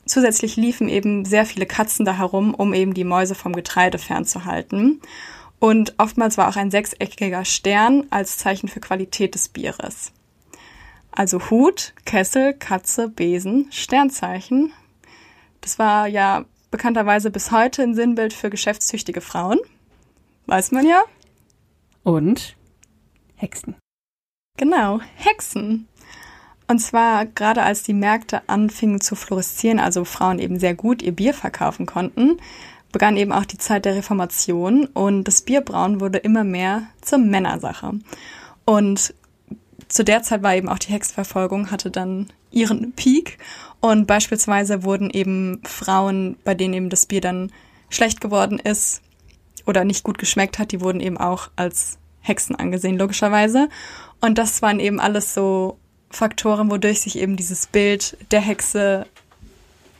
zusätzlich 0.06 0.56
liefen 0.56 0.88
eben 0.88 1.24
sehr 1.24 1.46
viele 1.46 1.66
Katzen 1.66 2.04
da 2.04 2.16
herum, 2.16 2.54
um 2.54 2.74
eben 2.74 2.94
die 2.94 3.04
Mäuse 3.04 3.34
vom 3.34 3.52
Getreide 3.52 3.98
fernzuhalten. 3.98 5.00
Und 5.58 5.94
oftmals 5.98 6.38
war 6.38 6.48
auch 6.48 6.56
ein 6.56 6.72
sechseckiger 6.72 7.44
Stern 7.44 8.06
als 8.10 8.36
Zeichen 8.36 8.68
für 8.68 8.80
Qualität 8.80 9.34
des 9.34 9.48
Bieres. 9.48 10.12
Also 11.12 11.50
Hut, 11.50 11.92
Kessel, 12.04 12.54
Katze, 12.54 13.08
Besen, 13.08 13.68
Sternzeichen. 13.70 14.72
Das 15.60 15.78
war 15.78 16.06
ja 16.06 16.44
bekannterweise 16.70 17.30
bis 17.30 17.52
heute 17.52 17.82
ein 17.82 17.94
Sinnbild 17.94 18.32
für 18.32 18.50
geschäftstüchtige 18.50 19.20
Frauen. 19.20 19.58
Weiß 20.46 20.72
man 20.72 20.86
ja. 20.86 21.02
Und 22.02 22.56
Hexen. 23.36 23.76
Genau, 24.56 25.00
Hexen. 25.16 25.86
Und 26.68 26.78
zwar 26.78 27.26
gerade 27.26 27.62
als 27.62 27.82
die 27.82 27.92
Märkte 27.92 28.48
anfingen 28.48 29.00
zu 29.00 29.14
fluoreszieren, 29.14 29.78
also 29.78 30.04
Frauen 30.04 30.38
eben 30.38 30.58
sehr 30.58 30.74
gut 30.74 31.02
ihr 31.02 31.12
Bier 31.12 31.34
verkaufen 31.34 31.86
konnten, 31.86 32.38
begann 32.92 33.16
eben 33.16 33.32
auch 33.32 33.44
die 33.44 33.58
Zeit 33.58 33.84
der 33.84 33.94
Reformation 33.94 34.86
und 34.86 35.24
das 35.24 35.42
Bierbrauen 35.42 36.00
wurde 36.00 36.18
immer 36.18 36.44
mehr 36.44 36.84
zur 37.00 37.18
Männersache. 37.18 37.92
Und 38.64 39.14
zu 39.92 40.04
der 40.04 40.22
Zeit 40.22 40.42
war 40.42 40.54
eben 40.54 40.70
auch 40.70 40.78
die 40.78 40.90
Hexenverfolgung, 40.90 41.70
hatte 41.70 41.90
dann 41.90 42.28
ihren 42.50 42.92
Peak 42.92 43.36
und 43.80 44.06
beispielsweise 44.06 44.84
wurden 44.84 45.10
eben 45.10 45.60
Frauen, 45.64 46.36
bei 46.44 46.54
denen 46.54 46.72
eben 46.72 46.88
das 46.88 47.04
Bier 47.04 47.20
dann 47.20 47.52
schlecht 47.90 48.22
geworden 48.22 48.58
ist 48.58 49.02
oder 49.66 49.84
nicht 49.84 50.02
gut 50.02 50.16
geschmeckt 50.16 50.58
hat, 50.58 50.72
die 50.72 50.80
wurden 50.80 51.00
eben 51.00 51.18
auch 51.18 51.50
als 51.56 51.98
Hexen 52.22 52.56
angesehen, 52.56 52.96
logischerweise. 52.96 53.68
Und 54.22 54.38
das 54.38 54.62
waren 54.62 54.80
eben 54.80 54.98
alles 54.98 55.34
so 55.34 55.76
Faktoren, 56.08 56.70
wodurch 56.70 57.02
sich 57.02 57.18
eben 57.18 57.36
dieses 57.36 57.66
Bild 57.66 58.16
der 58.30 58.40
Hexe 58.40 59.06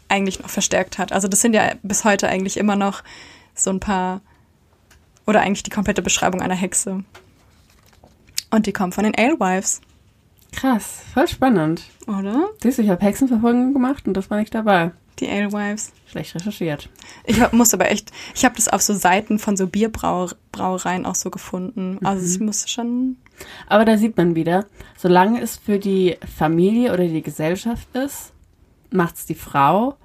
eigentlich 0.08 0.40
noch 0.40 0.48
verstärkt 0.48 0.96
hat. 0.96 1.12
Also 1.12 1.28
das 1.28 1.42
sind 1.42 1.52
ja 1.52 1.74
bis 1.82 2.04
heute 2.04 2.30
eigentlich 2.30 2.56
immer 2.56 2.76
noch 2.76 3.02
so 3.54 3.68
ein 3.68 3.80
paar 3.80 4.22
oder 5.26 5.42
eigentlich 5.42 5.64
die 5.64 5.70
komplette 5.70 6.00
Beschreibung 6.00 6.40
einer 6.40 6.54
Hexe. 6.54 7.04
Und 8.52 8.66
die 8.66 8.72
kommt 8.72 8.94
von 8.94 9.04
den 9.04 9.14
Alewives. 9.14 9.80
Krass, 10.52 11.00
voll 11.14 11.26
spannend. 11.26 11.82
Oder? 12.06 12.50
Siehst 12.62 12.76
du, 12.76 12.82
ich 12.82 12.90
habe 12.90 13.02
Hexenverfolgung 13.02 13.72
gemacht 13.72 14.06
und 14.06 14.14
das 14.14 14.30
war 14.30 14.38
nicht 14.38 14.54
dabei. 14.54 14.92
Die 15.18 15.28
Alewives. 15.28 15.92
Schlecht 16.06 16.34
recherchiert. 16.34 16.90
Ich 17.24 17.40
muss 17.52 17.72
aber 17.72 17.90
echt, 17.90 18.12
ich 18.34 18.44
habe 18.44 18.54
das 18.56 18.68
auf 18.68 18.82
so 18.82 18.92
Seiten 18.92 19.38
von 19.38 19.56
so 19.56 19.66
Bierbrauereien 19.66 21.06
auch 21.06 21.14
so 21.14 21.30
gefunden. 21.30 21.98
Also 22.04 22.26
ich 22.26 22.40
muss 22.40 22.68
schon. 22.68 23.16
Aber 23.66 23.86
da 23.86 23.96
sieht 23.96 24.18
man 24.18 24.34
wieder, 24.34 24.66
solange 24.98 25.40
es 25.40 25.56
für 25.56 25.78
die 25.78 26.18
Familie 26.36 26.92
oder 26.92 27.06
die 27.06 27.22
Gesellschaft 27.22 27.88
ist, 27.96 28.32
macht's 28.90 29.24
die 29.24 29.34
Frau. 29.34 29.96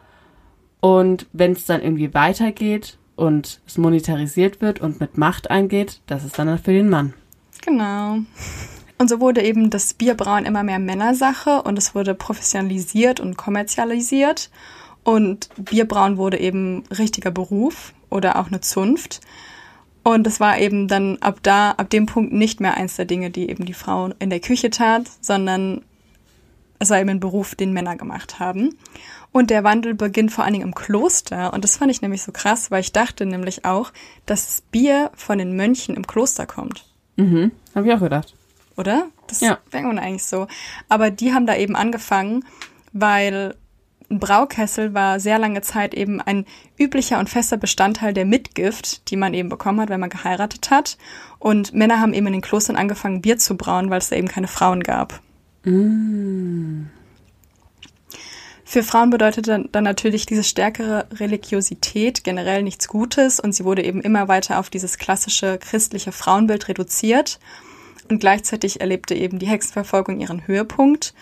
Und 0.79 1.27
wenn 1.33 1.51
es 1.51 1.65
dann 1.65 1.81
irgendwie 1.81 2.13
weitergeht 2.13 2.97
und 3.17 3.59
es 3.67 3.77
monetarisiert 3.77 4.61
wird 4.61 4.79
und 4.79 5.01
mit 5.01 5.17
Macht 5.17 5.51
eingeht, 5.51 5.99
das 6.07 6.23
ist 6.23 6.39
dann 6.39 6.57
für 6.57 6.71
den 6.71 6.89
Mann. 6.89 7.13
Genau. 7.68 8.20
Und 8.97 9.09
so 9.09 9.20
wurde 9.20 9.43
eben 9.43 9.70
das 9.70 9.93
Bierbrauen 9.93 10.45
immer 10.45 10.63
mehr 10.63 10.80
Männersache 10.80 11.61
und 11.61 11.78
es 11.78 11.93
wurde 11.93 12.15
professionalisiert 12.15 13.20
und 13.20 13.38
kommerzialisiert. 13.38 14.49
Und 15.03 15.49
Bierbrauen 15.57 16.18
wurde 16.18 16.39
eben 16.39 16.84
richtiger 16.97 17.30
Beruf 17.30 17.93
oder 18.09 18.39
auch 18.39 18.47
eine 18.47 18.61
Zunft. 18.61 19.20
Und 20.03 20.24
das 20.24 20.39
war 20.39 20.57
eben 20.59 20.88
dann 20.88 21.18
ab 21.20 21.39
da, 21.43 21.72
ab 21.72 21.89
dem 21.89 22.05
Punkt 22.05 22.32
nicht 22.32 22.61
mehr 22.61 22.76
eins 22.76 22.95
der 22.95 23.05
Dinge, 23.05 23.30
die 23.32 23.49
eben 23.49 23.65
die 23.65 23.74
Frau 23.74 24.11
in 24.20 24.30
der 24.30 24.39
Küche 24.39 24.70
tat, 24.70 25.03
sondern 25.20 25.82
es 26.80 26.89
war 26.89 26.99
eben 26.99 27.09
ein 27.09 27.20
Beruf, 27.20 27.53
den 27.53 27.74
Männer 27.74 27.97
gemacht 27.97 28.39
haben. 28.39 28.78
Und 29.34 29.49
der 29.49 29.65
Wandel 29.65 29.93
beginnt 29.93 30.32
vor 30.32 30.45
allen 30.45 30.53
Dingen 30.53 30.68
im 30.68 30.76
Kloster. 30.76 31.53
Und 31.53 31.65
das 31.65 31.76
fand 31.76 31.91
ich 31.91 32.01
nämlich 32.01 32.24
so 32.24 32.32
krass, 32.32 32.72
weil 32.72 32.80
ich 32.80 32.93
dachte 32.93 33.26
nämlich 33.26 33.65
auch, 33.65 33.91
dass 34.26 34.45
das 34.45 34.61
Bier 34.61 35.11
von 35.15 35.38
den 35.38 35.57
Mönchen 35.57 35.95
im 35.95 36.07
Kloster 36.07 36.45
kommt. 36.45 36.86
Mhm, 37.18 37.51
habe 37.76 37.88
ich 37.88 37.93
auch 37.93 37.99
gedacht. 37.99 38.34
Oder? 38.78 39.07
Das 39.28 39.41
Ja. 39.41 39.57
wäre 39.72 39.84
man 39.88 39.99
eigentlich 39.99 40.24
so. 40.24 40.47
Aber 40.88 41.11
die 41.11 41.34
haben 41.34 41.45
da 41.47 41.55
eben 41.55 41.76
angefangen, 41.76 42.45
weil 42.93 43.55
ein 44.09 44.20
Braukessel 44.20 44.93
war 44.93 45.20
sehr 45.20 45.38
lange 45.38 45.61
Zeit 45.61 45.93
eben 45.93 46.22
ein 46.22 46.45
üblicher 46.80 47.20
und 47.20 47.30
fester 47.30 47.57
Bestandteil 47.57 48.13
der 48.13 48.26
Mitgift, 48.26 49.09
die 49.11 49.18
man 49.18 49.34
eben 49.34 49.49
bekommen 49.49 49.82
hat, 49.82 49.89
wenn 49.89 49.99
man 49.99 50.09
geheiratet 50.09 50.70
hat. 50.72 50.97
Und 51.39 51.74
Männer 51.74 51.99
haben 51.99 52.13
eben 52.13 52.28
in 52.28 52.34
den 52.34 52.41
Klostern 52.41 52.78
angefangen, 52.78 53.22
Bier 53.22 53.38
zu 53.38 53.57
brauen, 53.57 53.89
weil 53.89 53.97
es 53.99 54.07
da 54.09 54.15
eben 54.15 54.30
keine 54.30 54.47
Frauen 54.47 54.82
gab. 54.84 55.20
Für 58.70 58.84
Frauen 58.84 59.11
bedeutete 59.11 59.65
dann, 59.72 59.84
natürlich 59.86 60.26
diese 60.26 60.43
stärkere 60.43 61.07
Religiosität 61.13 62.26
generell 62.26 62.63
nichts 62.63 62.89
Gutes 62.89 63.39
und 63.39 63.53
sie 63.53 63.63
wurde 63.63 63.82
eben 63.82 64.01
immer 64.01 64.28
weiter 64.28 64.59
auf 64.59 64.70
dieses 64.70 64.97
klassische 64.97 65.57
christliche 65.57 66.11
Frauenbild 66.11 66.68
reduziert. 66.68 67.39
Und 68.09 68.20
gleichzeitig 68.20 68.82
erlebte 68.82 69.15
eben 69.15 69.39
die 69.39 69.47
Hexenverfolgung 69.47 70.20
ihren 70.20 70.47
Höhepunkt. 70.47 71.13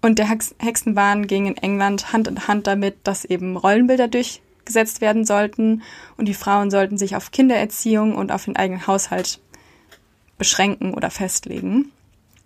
Und 0.00 0.18
der 0.18 0.30
Hex 0.30 0.54
Hexenwahn 0.58 1.26
ging 1.26 1.44
in 1.44 1.58
England 1.58 2.14
Hand 2.14 2.28
in 2.28 2.48
Hand 2.48 2.66
damit, 2.66 2.96
dass 3.04 3.26
eben 3.26 3.58
Rollenbilder 3.58 4.08
durchgesetzt 4.08 5.02
werden 5.02 5.26
sollten 5.26 5.82
und 6.16 6.24
die 6.28 6.34
Frauen 6.34 6.70
sollten 6.70 6.96
sich 6.96 7.14
auf 7.14 7.30
Kindererziehung 7.30 8.14
und 8.14 8.32
auf 8.32 8.46
den 8.46 8.56
eigenen 8.56 8.86
Haushalt 8.86 9.38
beschränken 10.38 10.94
oder 10.94 11.10
festlegen. 11.10 11.92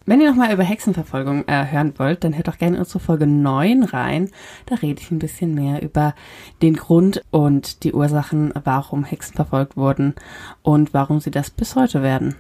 Wenn 0.07 0.21
ihr 0.21 0.31
nochmal 0.31 0.53
über 0.53 0.63
Hexenverfolgung 0.63 1.47
äh, 1.47 1.67
hören 1.71 1.93
wollt, 1.99 2.25
dann 2.25 2.35
hört 2.35 2.49
doch 2.49 2.59
gerne 2.59 2.79
unsere 2.79 3.01
Folge 3.01 3.27
9 3.27 3.85
rein. 3.85 4.31
Da 4.67 4.77
rede 4.77 5.01
ich 5.01 5.11
ein 5.11 5.19
bisschen 5.19 5.55
mehr 5.55 5.83
über 5.83 6.15
den 6.63 6.75
Grund 6.75 7.23
und 7.31 7.85
die 7.85 7.93
Ursachen, 7.93 8.53
warum 8.65 9.05
Hexen 9.05 9.35
verfolgt 9.35 9.77
wurden 9.77 10.15
und 10.63 10.95
warum 10.95 11.21
sie 11.21 11.31
das 11.31 11.51
bis 11.51 11.77
heute 11.77 12.03
werden. 12.03 12.35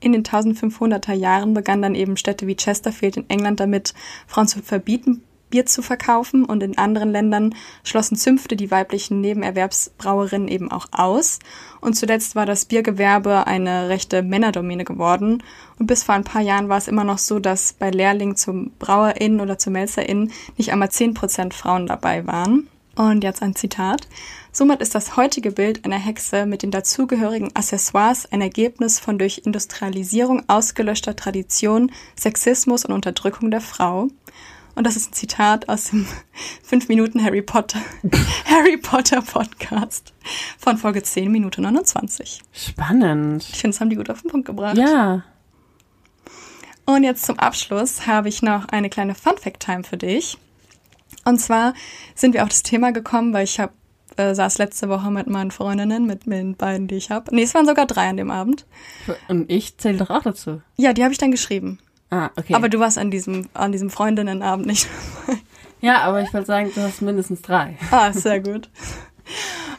In 0.00 0.12
den 0.12 0.22
1500er 0.22 1.14
Jahren 1.14 1.54
begannen 1.54 1.82
dann 1.82 1.94
eben 1.94 2.18
Städte 2.18 2.46
wie 2.46 2.56
Chesterfield 2.56 3.16
in 3.16 3.30
England 3.30 3.60
damit, 3.60 3.94
Frauen 4.26 4.46
zu 4.46 4.60
verbieten, 4.60 5.22
Bier 5.50 5.66
zu 5.66 5.82
verkaufen 5.82 6.44
und 6.44 6.62
in 6.62 6.78
anderen 6.78 7.10
Ländern 7.10 7.54
schlossen 7.84 8.16
Zünfte 8.16 8.56
die 8.56 8.70
weiblichen 8.70 9.20
Nebenerwerbsbrauerinnen 9.20 10.48
eben 10.48 10.70
auch 10.70 10.86
aus. 10.92 11.38
Und 11.80 11.94
zuletzt 11.94 12.34
war 12.34 12.46
das 12.46 12.64
Biergewerbe 12.64 13.46
eine 13.46 13.88
rechte 13.88 14.22
Männerdomäne 14.22 14.84
geworden. 14.84 15.42
Und 15.78 15.86
bis 15.86 16.02
vor 16.02 16.14
ein 16.14 16.24
paar 16.24 16.42
Jahren 16.42 16.68
war 16.68 16.78
es 16.78 16.88
immer 16.88 17.04
noch 17.04 17.18
so, 17.18 17.38
dass 17.38 17.72
bei 17.72 17.90
Lehrlingen 17.90 18.36
zum 18.36 18.70
BrauerInnen 18.78 19.40
oder 19.40 19.58
zum 19.58 19.74
MelzerInnen 19.74 20.32
nicht 20.56 20.72
einmal 20.72 20.88
10% 20.88 21.52
Frauen 21.52 21.86
dabei 21.86 22.26
waren. 22.26 22.68
Und 22.96 23.24
jetzt 23.24 23.42
ein 23.42 23.56
Zitat. 23.56 24.06
Somit 24.52 24.80
ist 24.80 24.94
das 24.94 25.16
heutige 25.16 25.50
Bild 25.50 25.84
einer 25.84 25.98
Hexe 25.98 26.46
mit 26.46 26.62
den 26.62 26.70
dazugehörigen 26.70 27.54
Accessoires 27.56 28.30
ein 28.30 28.40
Ergebnis 28.40 29.00
von 29.00 29.18
durch 29.18 29.42
Industrialisierung 29.44 30.44
ausgelöschter 30.48 31.16
Tradition, 31.16 31.90
Sexismus 32.16 32.84
und 32.84 32.92
Unterdrückung 32.92 33.50
der 33.50 33.60
Frau. 33.60 34.08
Und 34.74 34.86
das 34.86 34.96
ist 34.96 35.10
ein 35.10 35.12
Zitat 35.12 35.68
aus 35.68 35.90
dem 35.90 36.06
5 36.64 36.88
Minuten 36.88 37.22
Harry 37.22 37.42
Potter, 37.42 37.80
Harry 38.46 38.76
Potter 38.76 39.22
Podcast 39.22 40.12
von 40.58 40.78
Folge 40.78 41.02
10, 41.02 41.30
Minute 41.30 41.60
29. 41.60 42.42
Spannend. 42.52 43.44
Ich 43.48 43.58
finde, 43.58 43.74
das 43.74 43.80
haben 43.80 43.90
die 43.90 43.96
gut 43.96 44.10
auf 44.10 44.22
den 44.22 44.30
Punkt 44.30 44.46
gebracht. 44.46 44.76
Ja. 44.76 45.22
Und 46.86 47.04
jetzt 47.04 47.24
zum 47.24 47.38
Abschluss 47.38 48.06
habe 48.06 48.28
ich 48.28 48.42
noch 48.42 48.68
eine 48.68 48.90
kleine 48.90 49.14
Fun 49.14 49.38
Fact 49.38 49.60
Time 49.60 49.84
für 49.84 49.96
dich. 49.96 50.38
Und 51.24 51.38
zwar 51.40 51.72
sind 52.14 52.34
wir 52.34 52.42
auf 52.42 52.50
das 52.50 52.62
Thema 52.62 52.92
gekommen, 52.92 53.32
weil 53.32 53.44
ich 53.44 53.58
habe 53.58 53.72
äh, 54.16 54.34
saß 54.34 54.58
letzte 54.58 54.88
Woche 54.88 55.10
mit 55.10 55.26
meinen 55.26 55.50
Freundinnen, 55.50 56.06
mit 56.06 56.26
den 56.26 56.56
beiden, 56.56 56.86
die 56.86 56.96
ich 56.96 57.10
habe. 57.10 57.34
Nee, 57.34 57.42
es 57.42 57.54
waren 57.54 57.66
sogar 57.66 57.86
drei 57.86 58.08
an 58.08 58.16
dem 58.16 58.30
Abend. 58.30 58.66
Und 59.28 59.50
ich 59.50 59.78
zähle 59.78 59.98
doch 59.98 60.10
auch 60.10 60.22
dazu. 60.22 60.60
Ja, 60.76 60.92
die 60.92 61.02
habe 61.02 61.12
ich 61.12 61.18
dann 61.18 61.30
geschrieben. 61.30 61.78
Ah, 62.14 62.30
okay. 62.36 62.54
Aber 62.54 62.68
du 62.68 62.78
warst 62.78 62.96
an 62.96 63.10
diesem 63.10 63.48
an 63.54 63.72
diesem 63.72 63.90
Freundinnenabend 63.90 64.66
nicht. 64.66 64.88
ja, 65.80 66.02
aber 66.02 66.22
ich 66.22 66.32
wollte 66.32 66.46
sagen, 66.46 66.70
du 66.72 66.80
hast 66.80 67.02
mindestens 67.02 67.42
drei. 67.42 67.76
ah, 67.90 68.12
sehr 68.12 68.40
gut. 68.40 68.68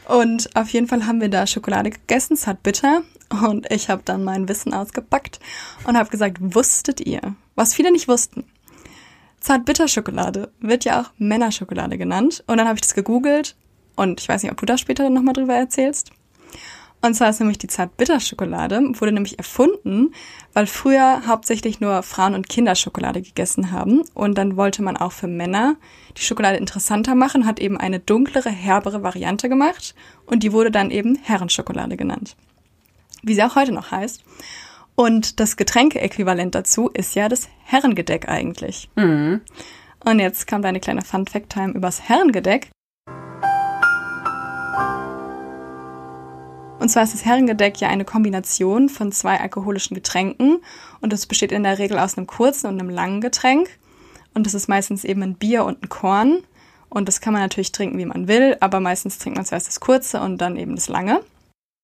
Und 0.06 0.54
auf 0.54 0.68
jeden 0.68 0.86
Fall 0.86 1.06
haben 1.06 1.20
wir 1.20 1.30
da 1.30 1.46
Schokolade 1.46 1.90
gegessen, 1.90 2.34
es 2.34 2.46
hat 2.46 2.62
bitter. 2.62 3.02
Und 3.30 3.70
ich 3.72 3.88
habe 3.88 4.02
dann 4.04 4.22
mein 4.22 4.48
Wissen 4.48 4.74
ausgepackt 4.74 5.40
und 5.84 5.96
habe 5.96 6.10
gesagt, 6.10 6.36
wusstet 6.40 7.00
ihr, 7.00 7.34
was 7.54 7.74
viele 7.74 7.90
nicht 7.90 8.06
wussten? 8.06 8.44
Zartbitterschokolade 9.40 10.52
wird 10.60 10.84
ja 10.84 11.00
auch 11.00 11.10
Männerschokolade 11.18 11.96
genannt. 11.96 12.44
Und 12.46 12.58
dann 12.58 12.68
habe 12.68 12.76
ich 12.76 12.82
das 12.82 12.94
gegoogelt 12.94 13.56
und 13.96 14.20
ich 14.20 14.28
weiß 14.28 14.42
nicht, 14.42 14.52
ob 14.52 14.60
du 14.60 14.66
da 14.66 14.76
später 14.76 15.08
nochmal 15.08 15.34
drüber 15.34 15.54
erzählst. 15.54 16.10
Und 17.06 17.14
zwar 17.14 17.30
ist 17.30 17.38
nämlich 17.38 17.58
die 17.58 17.68
Zartbitterschokolade, 17.68 18.80
wurde 18.94 19.12
nämlich 19.12 19.38
erfunden, 19.38 20.12
weil 20.54 20.66
früher 20.66 21.22
hauptsächlich 21.28 21.78
nur 21.78 22.02
Frauen- 22.02 22.34
und 22.34 22.48
Kinder 22.48 22.74
Schokolade 22.74 23.22
gegessen 23.22 23.70
haben. 23.70 24.02
Und 24.12 24.36
dann 24.36 24.56
wollte 24.56 24.82
man 24.82 24.96
auch 24.96 25.12
für 25.12 25.28
Männer 25.28 25.76
die 26.16 26.22
Schokolade 26.22 26.56
interessanter 26.56 27.14
machen, 27.14 27.46
hat 27.46 27.60
eben 27.60 27.78
eine 27.78 28.00
dunklere, 28.00 28.50
herbere 28.50 29.04
Variante 29.04 29.48
gemacht. 29.48 29.94
Und 30.26 30.42
die 30.42 30.52
wurde 30.52 30.72
dann 30.72 30.90
eben 30.90 31.16
Herrenschokolade 31.22 31.96
genannt. 31.96 32.34
Wie 33.22 33.34
sie 33.34 33.44
auch 33.44 33.54
heute 33.54 33.70
noch 33.70 33.92
heißt. 33.92 34.24
Und 34.96 35.38
das 35.38 35.56
Getränkeäquivalent 35.56 36.56
dazu 36.56 36.88
ist 36.88 37.14
ja 37.14 37.28
das 37.28 37.48
Herrengedeck 37.62 38.28
eigentlich. 38.28 38.88
Mhm. 38.96 39.42
Und 40.04 40.18
jetzt 40.18 40.48
kommt 40.48 40.64
eine 40.64 40.80
kleine 40.80 41.02
Fun-Fact-Time 41.02 41.74
übers 41.74 42.08
Herrengedeck. 42.08 42.70
Und 46.78 46.90
zwar 46.90 47.04
ist 47.04 47.14
das 47.14 47.24
Herrengedeck 47.24 47.80
ja 47.80 47.88
eine 47.88 48.04
Kombination 48.04 48.88
von 48.88 49.10
zwei 49.10 49.40
alkoholischen 49.40 49.94
Getränken 49.94 50.58
und 51.00 51.12
es 51.12 51.26
besteht 51.26 51.52
in 51.52 51.62
der 51.62 51.78
Regel 51.78 51.98
aus 51.98 52.16
einem 52.16 52.26
kurzen 52.26 52.66
und 52.66 52.78
einem 52.78 52.90
langen 52.90 53.20
Getränk. 53.20 53.68
Und 54.34 54.46
das 54.46 54.54
ist 54.54 54.68
meistens 54.68 55.04
eben 55.04 55.22
ein 55.22 55.34
Bier 55.34 55.64
und 55.64 55.82
ein 55.82 55.88
Korn. 55.88 56.42
Und 56.88 57.08
das 57.08 57.20
kann 57.20 57.32
man 57.32 57.42
natürlich 57.42 57.72
trinken, 57.72 57.98
wie 57.98 58.04
man 58.04 58.28
will, 58.28 58.56
aber 58.60 58.80
meistens 58.80 59.18
trinkt 59.18 59.36
man 59.36 59.46
zuerst 59.46 59.66
das 59.66 59.80
kurze 59.80 60.20
und 60.20 60.38
dann 60.38 60.56
eben 60.56 60.76
das 60.76 60.88
lange. 60.88 61.22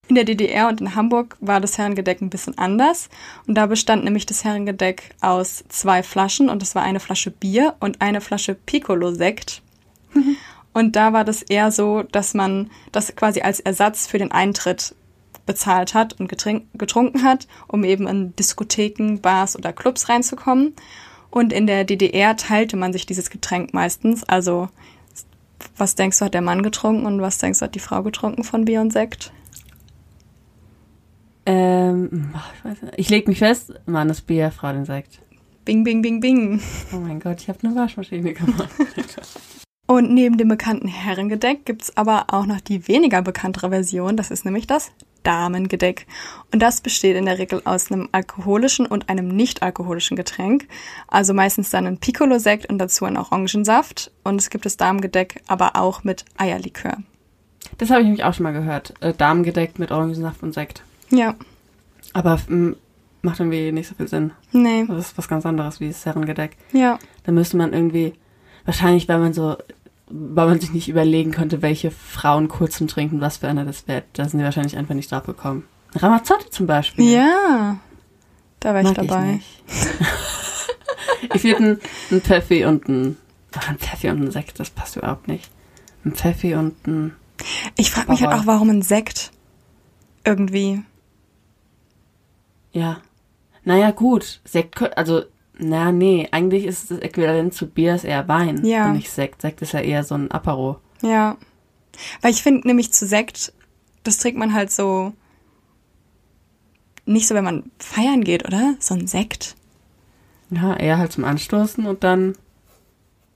In 0.08 0.14
der 0.14 0.24
DDR 0.24 0.68
und 0.68 0.80
in 0.80 0.94
Hamburg 0.94 1.36
war 1.40 1.60
das 1.60 1.78
Herrengedeck 1.78 2.20
ein 2.20 2.30
bisschen 2.30 2.58
anders. 2.58 3.08
Und 3.46 3.54
da 3.54 3.66
bestand 3.66 4.04
nämlich 4.04 4.26
das 4.26 4.44
Herrengedeck 4.44 5.14
aus 5.20 5.64
zwei 5.68 6.02
Flaschen 6.02 6.50
und 6.50 6.60
das 6.60 6.74
war 6.74 6.82
eine 6.82 7.00
Flasche 7.00 7.30
Bier 7.30 7.74
und 7.80 8.00
eine 8.00 8.20
Flasche 8.20 8.54
Piccolo-Sekt. 8.54 9.62
Und 10.72 10.96
da 10.96 11.12
war 11.12 11.24
das 11.24 11.42
eher 11.42 11.70
so, 11.70 12.02
dass 12.02 12.34
man 12.34 12.70
das 12.92 13.14
quasi 13.14 13.42
als 13.42 13.60
Ersatz 13.60 14.06
für 14.06 14.18
den 14.18 14.32
Eintritt 14.32 14.94
bezahlt 15.44 15.94
hat 15.94 16.18
und 16.18 16.28
getrunken 16.28 17.22
hat, 17.24 17.46
um 17.68 17.84
eben 17.84 18.06
in 18.06 18.34
Diskotheken, 18.36 19.18
Bars 19.20 19.56
oder 19.56 19.72
Clubs 19.72 20.08
reinzukommen. 20.08 20.74
Und 21.30 21.52
in 21.52 21.66
der 21.66 21.84
DDR 21.84 22.36
teilte 22.36 22.76
man 22.76 22.92
sich 22.92 23.06
dieses 23.06 23.30
Getränk 23.30 23.74
meistens. 23.74 24.22
Also, 24.24 24.68
was 25.76 25.94
denkst 25.94 26.18
du, 26.18 26.26
hat 26.26 26.34
der 26.34 26.42
Mann 26.42 26.62
getrunken 26.62 27.06
und 27.06 27.20
was 27.20 27.38
denkst 27.38 27.58
du, 27.58 27.64
hat 27.64 27.74
die 27.74 27.80
Frau 27.80 28.02
getrunken 28.02 28.44
von 28.44 28.64
Bier 28.64 28.80
und 28.80 28.92
Sekt? 28.92 29.32
Ähm, 31.44 32.32
ich, 32.56 32.64
weiß 32.64 32.82
nicht. 32.82 32.94
ich 32.98 33.10
leg 33.10 33.26
mich 33.26 33.38
fest, 33.38 33.72
Mann, 33.86 34.08
das 34.08 34.20
Bier, 34.20 34.52
Frau 34.52 34.72
den 34.72 34.84
Sekt. 34.84 35.20
Bing, 35.64 35.84
bing, 35.84 36.02
bing, 36.02 36.20
bing. 36.20 36.60
Oh 36.92 36.96
mein 36.96 37.18
Gott, 37.18 37.40
ich 37.40 37.48
habe 37.48 37.58
eine 37.62 37.74
Waschmaschine 37.74 38.32
gemacht. 38.32 38.68
Und 39.92 40.10
neben 40.10 40.38
dem 40.38 40.48
bekannten 40.48 40.88
Herrengedeck 40.88 41.66
gibt's 41.66 41.96
aber 41.98 42.24
auch 42.28 42.46
noch 42.46 42.60
die 42.60 42.88
weniger 42.88 43.20
bekanntere 43.20 43.68
Version. 43.68 44.16
Das 44.16 44.30
ist 44.30 44.44
nämlich 44.46 44.66
das 44.66 44.90
Damengedeck. 45.22 46.06
Und 46.50 46.62
das 46.62 46.80
besteht 46.80 47.14
in 47.14 47.26
der 47.26 47.38
Regel 47.38 47.60
aus 47.66 47.92
einem 47.92 48.08
alkoholischen 48.12 48.86
und 48.86 49.08
einem 49.10 49.28
nicht-alkoholischen 49.28 50.16
Getränk. 50.16 50.66
Also 51.08 51.34
meistens 51.34 51.68
dann 51.68 51.86
ein 51.86 51.98
Piccolo-Sekt 51.98 52.70
und 52.70 52.78
dazu 52.78 53.04
ein 53.04 53.18
Orangensaft. 53.18 54.10
Und 54.24 54.36
es 54.40 54.48
gibt 54.48 54.64
das 54.64 54.78
Damengedeck 54.78 55.42
aber 55.46 55.76
auch 55.76 56.04
mit 56.04 56.24
Eierlikör. 56.38 56.96
Das 57.76 57.90
habe 57.90 58.00
ich 58.00 58.06
nämlich 58.06 58.24
auch 58.24 58.32
schon 58.32 58.44
mal 58.44 58.52
gehört. 58.52 58.94
Äh, 59.00 59.12
Damengedeck 59.12 59.78
mit 59.78 59.90
Orangensaft 59.92 60.42
und 60.42 60.54
Sekt. 60.54 60.82
Ja, 61.10 61.34
Aber 62.14 62.38
m, 62.48 62.76
macht 63.20 63.40
irgendwie 63.40 63.70
nicht 63.72 63.88
so 63.88 63.94
viel 63.94 64.08
Sinn. 64.08 64.32
nee, 64.52 64.86
Das 64.88 64.98
ist 65.08 65.18
was 65.18 65.28
ganz 65.28 65.44
anderes 65.44 65.80
wie 65.80 65.88
das 65.88 66.06
Herrengedeck. 66.06 66.56
ja. 66.72 66.98
Da 67.24 67.30
müsste 67.32 67.56
man 67.58 67.72
irgendwie, 67.74 68.14
wahrscheinlich, 68.64 69.06
weil 69.08 69.18
man 69.18 69.32
so, 69.34 69.56
weil 70.12 70.46
man 70.46 70.60
sich 70.60 70.72
nicht 70.72 70.88
überlegen 70.88 71.32
konnte, 71.32 71.62
welche 71.62 71.90
Frauen 71.90 72.48
kurz 72.48 72.76
zum 72.76 72.86
Trinken 72.86 73.20
was 73.20 73.38
für 73.38 73.48
eine 73.48 73.64
das 73.64 73.88
wäre. 73.88 74.02
Da 74.12 74.28
sind 74.28 74.38
die 74.38 74.44
wahrscheinlich 74.44 74.76
einfach 74.76 74.94
nicht 74.94 75.10
drauf 75.10 75.24
gekommen. 75.24 75.64
Ramazzotti 75.94 76.50
zum 76.50 76.66
Beispiel. 76.66 77.10
Ja, 77.10 77.78
da 78.60 78.74
war 78.74 78.80
ich 78.80 78.86
Mag 78.86 78.94
dabei. 78.96 79.40
Ich, 81.22 81.34
ich 81.36 81.44
würde 81.44 81.78
ein, 82.10 82.20
Pfeffi 82.20 82.64
und 82.64 82.88
ein, 82.88 83.16
ach, 83.56 83.68
ein 83.68 83.78
Pfeffi 83.78 84.08
und 84.08 84.22
ein 84.22 84.30
Sekt, 84.32 84.58
das 84.58 84.70
passt 84.70 84.96
überhaupt 84.96 85.28
nicht. 85.28 85.50
Ein 86.04 86.12
Pfeffi 86.14 86.54
und 86.54 86.84
ein, 86.86 87.14
Ich 87.76 87.92
frage 87.92 88.10
mich 88.10 88.24
halt 88.24 88.40
auch, 88.40 88.46
warum 88.46 88.70
ein 88.70 88.82
Sekt 88.82 89.30
irgendwie. 90.24 90.82
ja. 92.72 93.00
Naja, 93.64 93.92
gut. 93.92 94.40
Sekt, 94.44 94.82
also, 94.98 95.22
na, 95.58 95.92
nee, 95.92 96.28
eigentlich 96.32 96.64
ist 96.64 96.90
das 96.90 96.98
Äquivalent 96.98 97.54
zu 97.54 97.66
Bier 97.68 97.94
ist 97.94 98.04
eher 98.04 98.26
Wein 98.28 98.64
Ja. 98.64 98.86
und 98.86 98.94
nicht 98.96 99.10
Sekt. 99.10 99.42
Sekt 99.42 99.62
ist 99.62 99.72
ja 99.72 99.80
eher 99.80 100.02
so 100.04 100.14
ein 100.14 100.30
Apero. 100.30 100.78
Ja. 101.02 101.36
Weil 102.20 102.30
ich 102.32 102.42
finde 102.42 102.66
nämlich 102.66 102.92
zu 102.92 103.06
Sekt, 103.06 103.52
das 104.02 104.18
trinkt 104.18 104.38
man 104.38 104.54
halt 104.54 104.70
so 104.70 105.12
nicht 107.04 107.26
so, 107.26 107.34
wenn 107.34 107.44
man 107.44 107.70
feiern 107.78 108.22
geht, 108.24 108.46
oder? 108.46 108.74
So 108.78 108.94
ein 108.94 109.06
Sekt. 109.06 109.56
Ja, 110.50 110.76
eher 110.76 110.98
halt 110.98 111.12
zum 111.12 111.24
Anstoßen 111.24 111.86
und 111.86 112.04
dann 112.04 112.34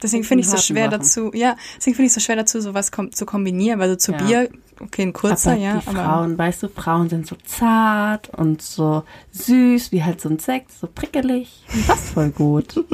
Deswegen 0.02 0.24
finde 0.24 0.42
ich 0.42 0.48
den 0.48 0.56
so 0.56 0.62
schwer 0.62 0.90
Sachen. 0.90 1.00
dazu, 1.00 1.30
ja, 1.32 1.56
deswegen 1.76 1.96
finde 1.96 2.06
ich 2.08 2.12
so 2.12 2.20
schwer 2.20 2.36
dazu, 2.36 2.60
sowas 2.60 2.92
kom 2.92 3.12
zu 3.12 3.24
kombinieren, 3.24 3.80
weil 3.80 3.88
so 3.90 3.96
zu 3.96 4.12
Ja. 4.12 4.18
Bier, 4.18 4.50
okay, 4.80 5.02
ein 5.02 5.12
kurzer, 5.12 5.52
aber 5.52 5.60
ja, 5.60 5.78
die 5.78 5.88
aber 5.88 6.04
Frauen, 6.04 6.38
weißt 6.38 6.62
du, 6.64 6.68
Frauen 6.68 7.08
sind 7.08 7.26
so 7.26 7.36
zart 7.44 8.28
und 8.36 8.60
so 8.60 9.04
süß, 9.32 9.92
wie 9.92 10.04
halt 10.04 10.20
so 10.20 10.28
ein 10.28 10.38
Sekt, 10.38 10.70
so 10.72 10.86
prickelig. 10.86 11.64
Das 11.86 12.00
ist 12.04 12.10
voll 12.10 12.30
gut. 12.30 12.84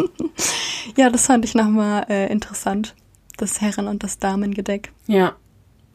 ja, 0.97 1.11
das 1.11 1.27
fand 1.27 1.45
ich 1.45 1.55
nochmal 1.55 2.07
äh, 2.09 2.31
interessant, 2.31 2.95
das 3.37 3.61
Herren- 3.61 3.89
und 3.89 4.03
das 4.05 4.19
Damengedeck. 4.19 4.93
ja. 5.07 5.35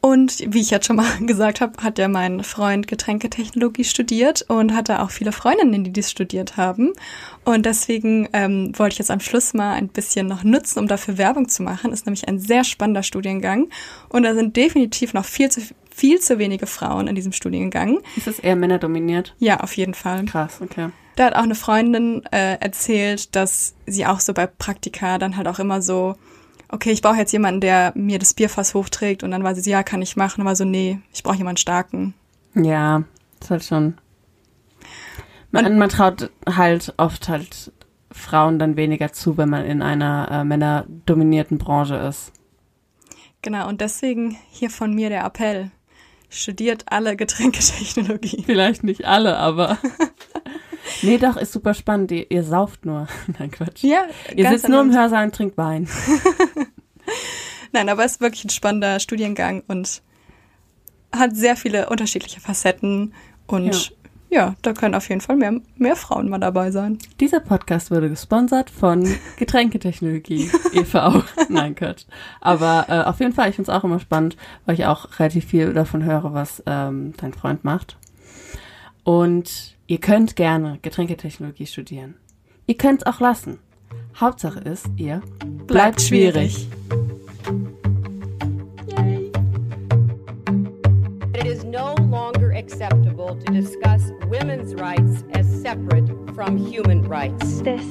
Und 0.00 0.44
wie 0.46 0.60
ich 0.60 0.70
jetzt 0.70 0.86
schon 0.86 0.96
mal 0.96 1.18
gesagt 1.20 1.60
habe, 1.60 1.82
hat 1.82 1.98
ja 1.98 2.08
mein 2.08 2.44
Freund 2.44 2.86
Getränketechnologie 2.86 3.84
studiert 3.84 4.42
und 4.48 4.74
hatte 4.74 5.02
auch 5.02 5.10
viele 5.10 5.32
Freundinnen, 5.32 5.84
die 5.84 5.92
dies 5.92 6.10
studiert 6.10 6.56
haben. 6.56 6.92
Und 7.44 7.66
deswegen 7.66 8.28
ähm, 8.32 8.72
wollte 8.78 8.94
ich 8.94 8.98
jetzt 8.98 9.10
am 9.10 9.20
Schluss 9.20 9.54
mal 9.54 9.74
ein 9.74 9.88
bisschen 9.88 10.26
noch 10.26 10.44
nutzen, 10.44 10.78
um 10.78 10.86
dafür 10.86 11.18
Werbung 11.18 11.48
zu 11.48 11.62
machen. 11.62 11.92
Ist 11.92 12.06
nämlich 12.06 12.28
ein 12.28 12.38
sehr 12.38 12.64
spannender 12.64 13.02
Studiengang. 13.02 13.68
Und 14.08 14.22
da 14.22 14.34
sind 14.34 14.56
definitiv 14.56 15.14
noch 15.14 15.24
viel 15.24 15.50
zu, 15.50 15.62
viel 15.90 16.20
zu 16.20 16.38
wenige 16.38 16.66
Frauen 16.66 17.08
in 17.08 17.14
diesem 17.14 17.32
Studiengang. 17.32 17.98
Ist 18.16 18.28
es 18.28 18.38
eher 18.38 18.56
männerdominiert? 18.56 19.34
Ja, 19.38 19.60
auf 19.60 19.76
jeden 19.76 19.94
Fall. 19.94 20.24
Krass, 20.26 20.60
okay. 20.60 20.90
Da 21.16 21.24
hat 21.24 21.34
auch 21.34 21.42
eine 21.42 21.56
Freundin 21.56 22.24
äh, 22.30 22.58
erzählt, 22.60 23.34
dass 23.34 23.74
sie 23.86 24.06
auch 24.06 24.20
so 24.20 24.32
bei 24.32 24.46
Praktika 24.46 25.18
dann 25.18 25.36
halt 25.36 25.48
auch 25.48 25.58
immer 25.58 25.82
so, 25.82 26.14
okay, 26.68 26.90
ich 26.90 27.02
brauche 27.02 27.16
jetzt 27.16 27.32
jemanden, 27.32 27.60
der 27.60 27.92
mir 27.94 28.18
das 28.18 28.34
Bierfass 28.34 28.74
hochträgt 28.74 29.22
und 29.22 29.30
dann 29.30 29.44
war 29.44 29.54
sie 29.54 29.62
so, 29.62 29.70
ja, 29.70 29.82
kann 29.82 30.02
ich 30.02 30.16
machen, 30.16 30.40
aber 30.40 30.54
so, 30.54 30.64
nee, 30.64 31.00
ich 31.12 31.22
brauche 31.22 31.36
jemanden 31.36 31.58
starken. 31.58 32.14
Ja, 32.54 33.04
ist 33.40 33.50
halt 33.50 33.64
schon. 33.64 33.98
Man, 35.50 35.78
man 35.78 35.88
traut 35.88 36.30
halt 36.46 36.92
oft 36.98 37.28
halt 37.28 37.72
Frauen 38.10 38.58
dann 38.58 38.76
weniger 38.76 39.12
zu, 39.12 39.36
wenn 39.38 39.48
man 39.48 39.64
in 39.64 39.82
einer 39.82 40.28
äh, 40.30 40.44
männerdominierten 40.44 41.58
Branche 41.58 41.96
ist. 41.96 42.32
Genau, 43.42 43.68
und 43.68 43.80
deswegen 43.80 44.36
hier 44.50 44.70
von 44.70 44.94
mir 44.94 45.08
der 45.08 45.24
Appell. 45.24 45.70
Studiert 46.28 46.84
alle 46.90 47.16
Getränketechnologie. 47.16 48.42
Vielleicht 48.44 48.84
nicht 48.84 49.06
alle, 49.06 49.38
aber. 49.38 49.78
nee, 51.02 51.18
doch, 51.18 51.36
ist 51.36 51.52
super 51.52 51.74
spannend. 51.74 52.10
Ihr, 52.10 52.30
ihr 52.30 52.44
sauft 52.44 52.84
nur. 52.84 53.08
Nein, 53.38 53.50
Quatsch. 53.50 53.82
Ja, 53.82 54.02
Ihr 54.34 54.48
sitzt 54.50 54.68
nur 54.68 54.80
im. 54.80 54.94
Hörsaal 54.94 55.24
und 55.24 55.34
trinkt 55.34 55.56
Wein. 55.56 55.88
Nein, 57.72 57.88
aber 57.88 58.04
es 58.04 58.12
ist 58.12 58.20
wirklich 58.20 58.44
ein 58.44 58.50
spannender 58.50 58.98
Studiengang 58.98 59.62
und 59.68 60.02
hat 61.14 61.36
sehr 61.36 61.56
viele 61.56 61.88
unterschiedliche 61.88 62.40
Facetten 62.40 63.14
und 63.46 63.92
ja, 64.30 64.56
da 64.60 64.74
können 64.74 64.94
auf 64.94 65.08
jeden 65.08 65.22
Fall 65.22 65.36
mehr, 65.36 65.54
mehr 65.76 65.96
Frauen 65.96 66.28
mal 66.28 66.38
dabei 66.38 66.70
sein. 66.70 66.98
Dieser 67.18 67.40
Podcast 67.40 67.90
wurde 67.90 68.10
gesponsert 68.10 68.68
von 68.68 69.08
Getränketechnologie 69.38 70.50
e.V. 70.74 71.22
Nein, 71.48 71.74
Quatsch. 71.74 72.04
Aber 72.40 72.86
äh, 72.88 73.08
auf 73.08 73.20
jeden 73.20 73.32
Fall, 73.32 73.48
ich 73.48 73.56
finde 73.56 73.70
es 73.70 73.76
auch 73.76 73.84
immer 73.84 74.00
spannend, 74.00 74.36
weil 74.66 74.74
ich 74.74 74.84
auch 74.84 75.18
relativ 75.18 75.46
viel 75.46 75.72
davon 75.72 76.04
höre, 76.04 76.34
was 76.34 76.62
ähm, 76.66 77.14
dein 77.16 77.32
Freund 77.32 77.64
macht. 77.64 77.96
Und 79.02 79.77
ihr 79.88 79.98
könnt 79.98 80.36
gerne 80.36 80.78
Getränketechnologie 80.82 81.66
studieren. 81.66 82.14
Ihr 82.66 82.76
könnt 82.76 83.02
es 83.02 83.06
auch 83.06 83.20
lassen. 83.20 83.58
Hauptsache 84.14 84.60
ist, 84.60 84.86
ihr 84.96 85.22
bleibt, 85.66 86.02
schwierig. 86.02 86.68
It 91.34 91.46
is 91.46 91.64
no 91.64 91.94
longer 92.10 92.52
acceptable 92.52 93.36
to 93.44 93.52
discuss 93.52 94.12
women's 94.28 94.74
rights 94.74 95.24
as 95.34 95.46
separate 95.62 96.06
from 96.34 96.58
human 96.58 97.02
rights. 97.08 97.62
This 97.62 97.82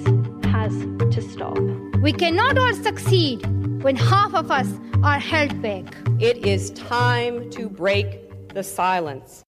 has 0.52 0.72
to 1.10 1.22
stop. 1.22 1.58
We 2.02 2.14
cannot 2.14 2.60
all 2.60 2.76
succeed 2.76 3.44
when 3.82 3.96
half 3.96 4.36
of 4.36 4.52
us 4.52 4.68
are 5.04 5.20
held 5.20 5.62
back. 5.64 5.86
It 6.20 6.46
is 6.46 6.70
time 6.72 7.50
to 7.52 7.68
break 7.68 8.54
the 8.54 8.64
silence. 8.64 9.44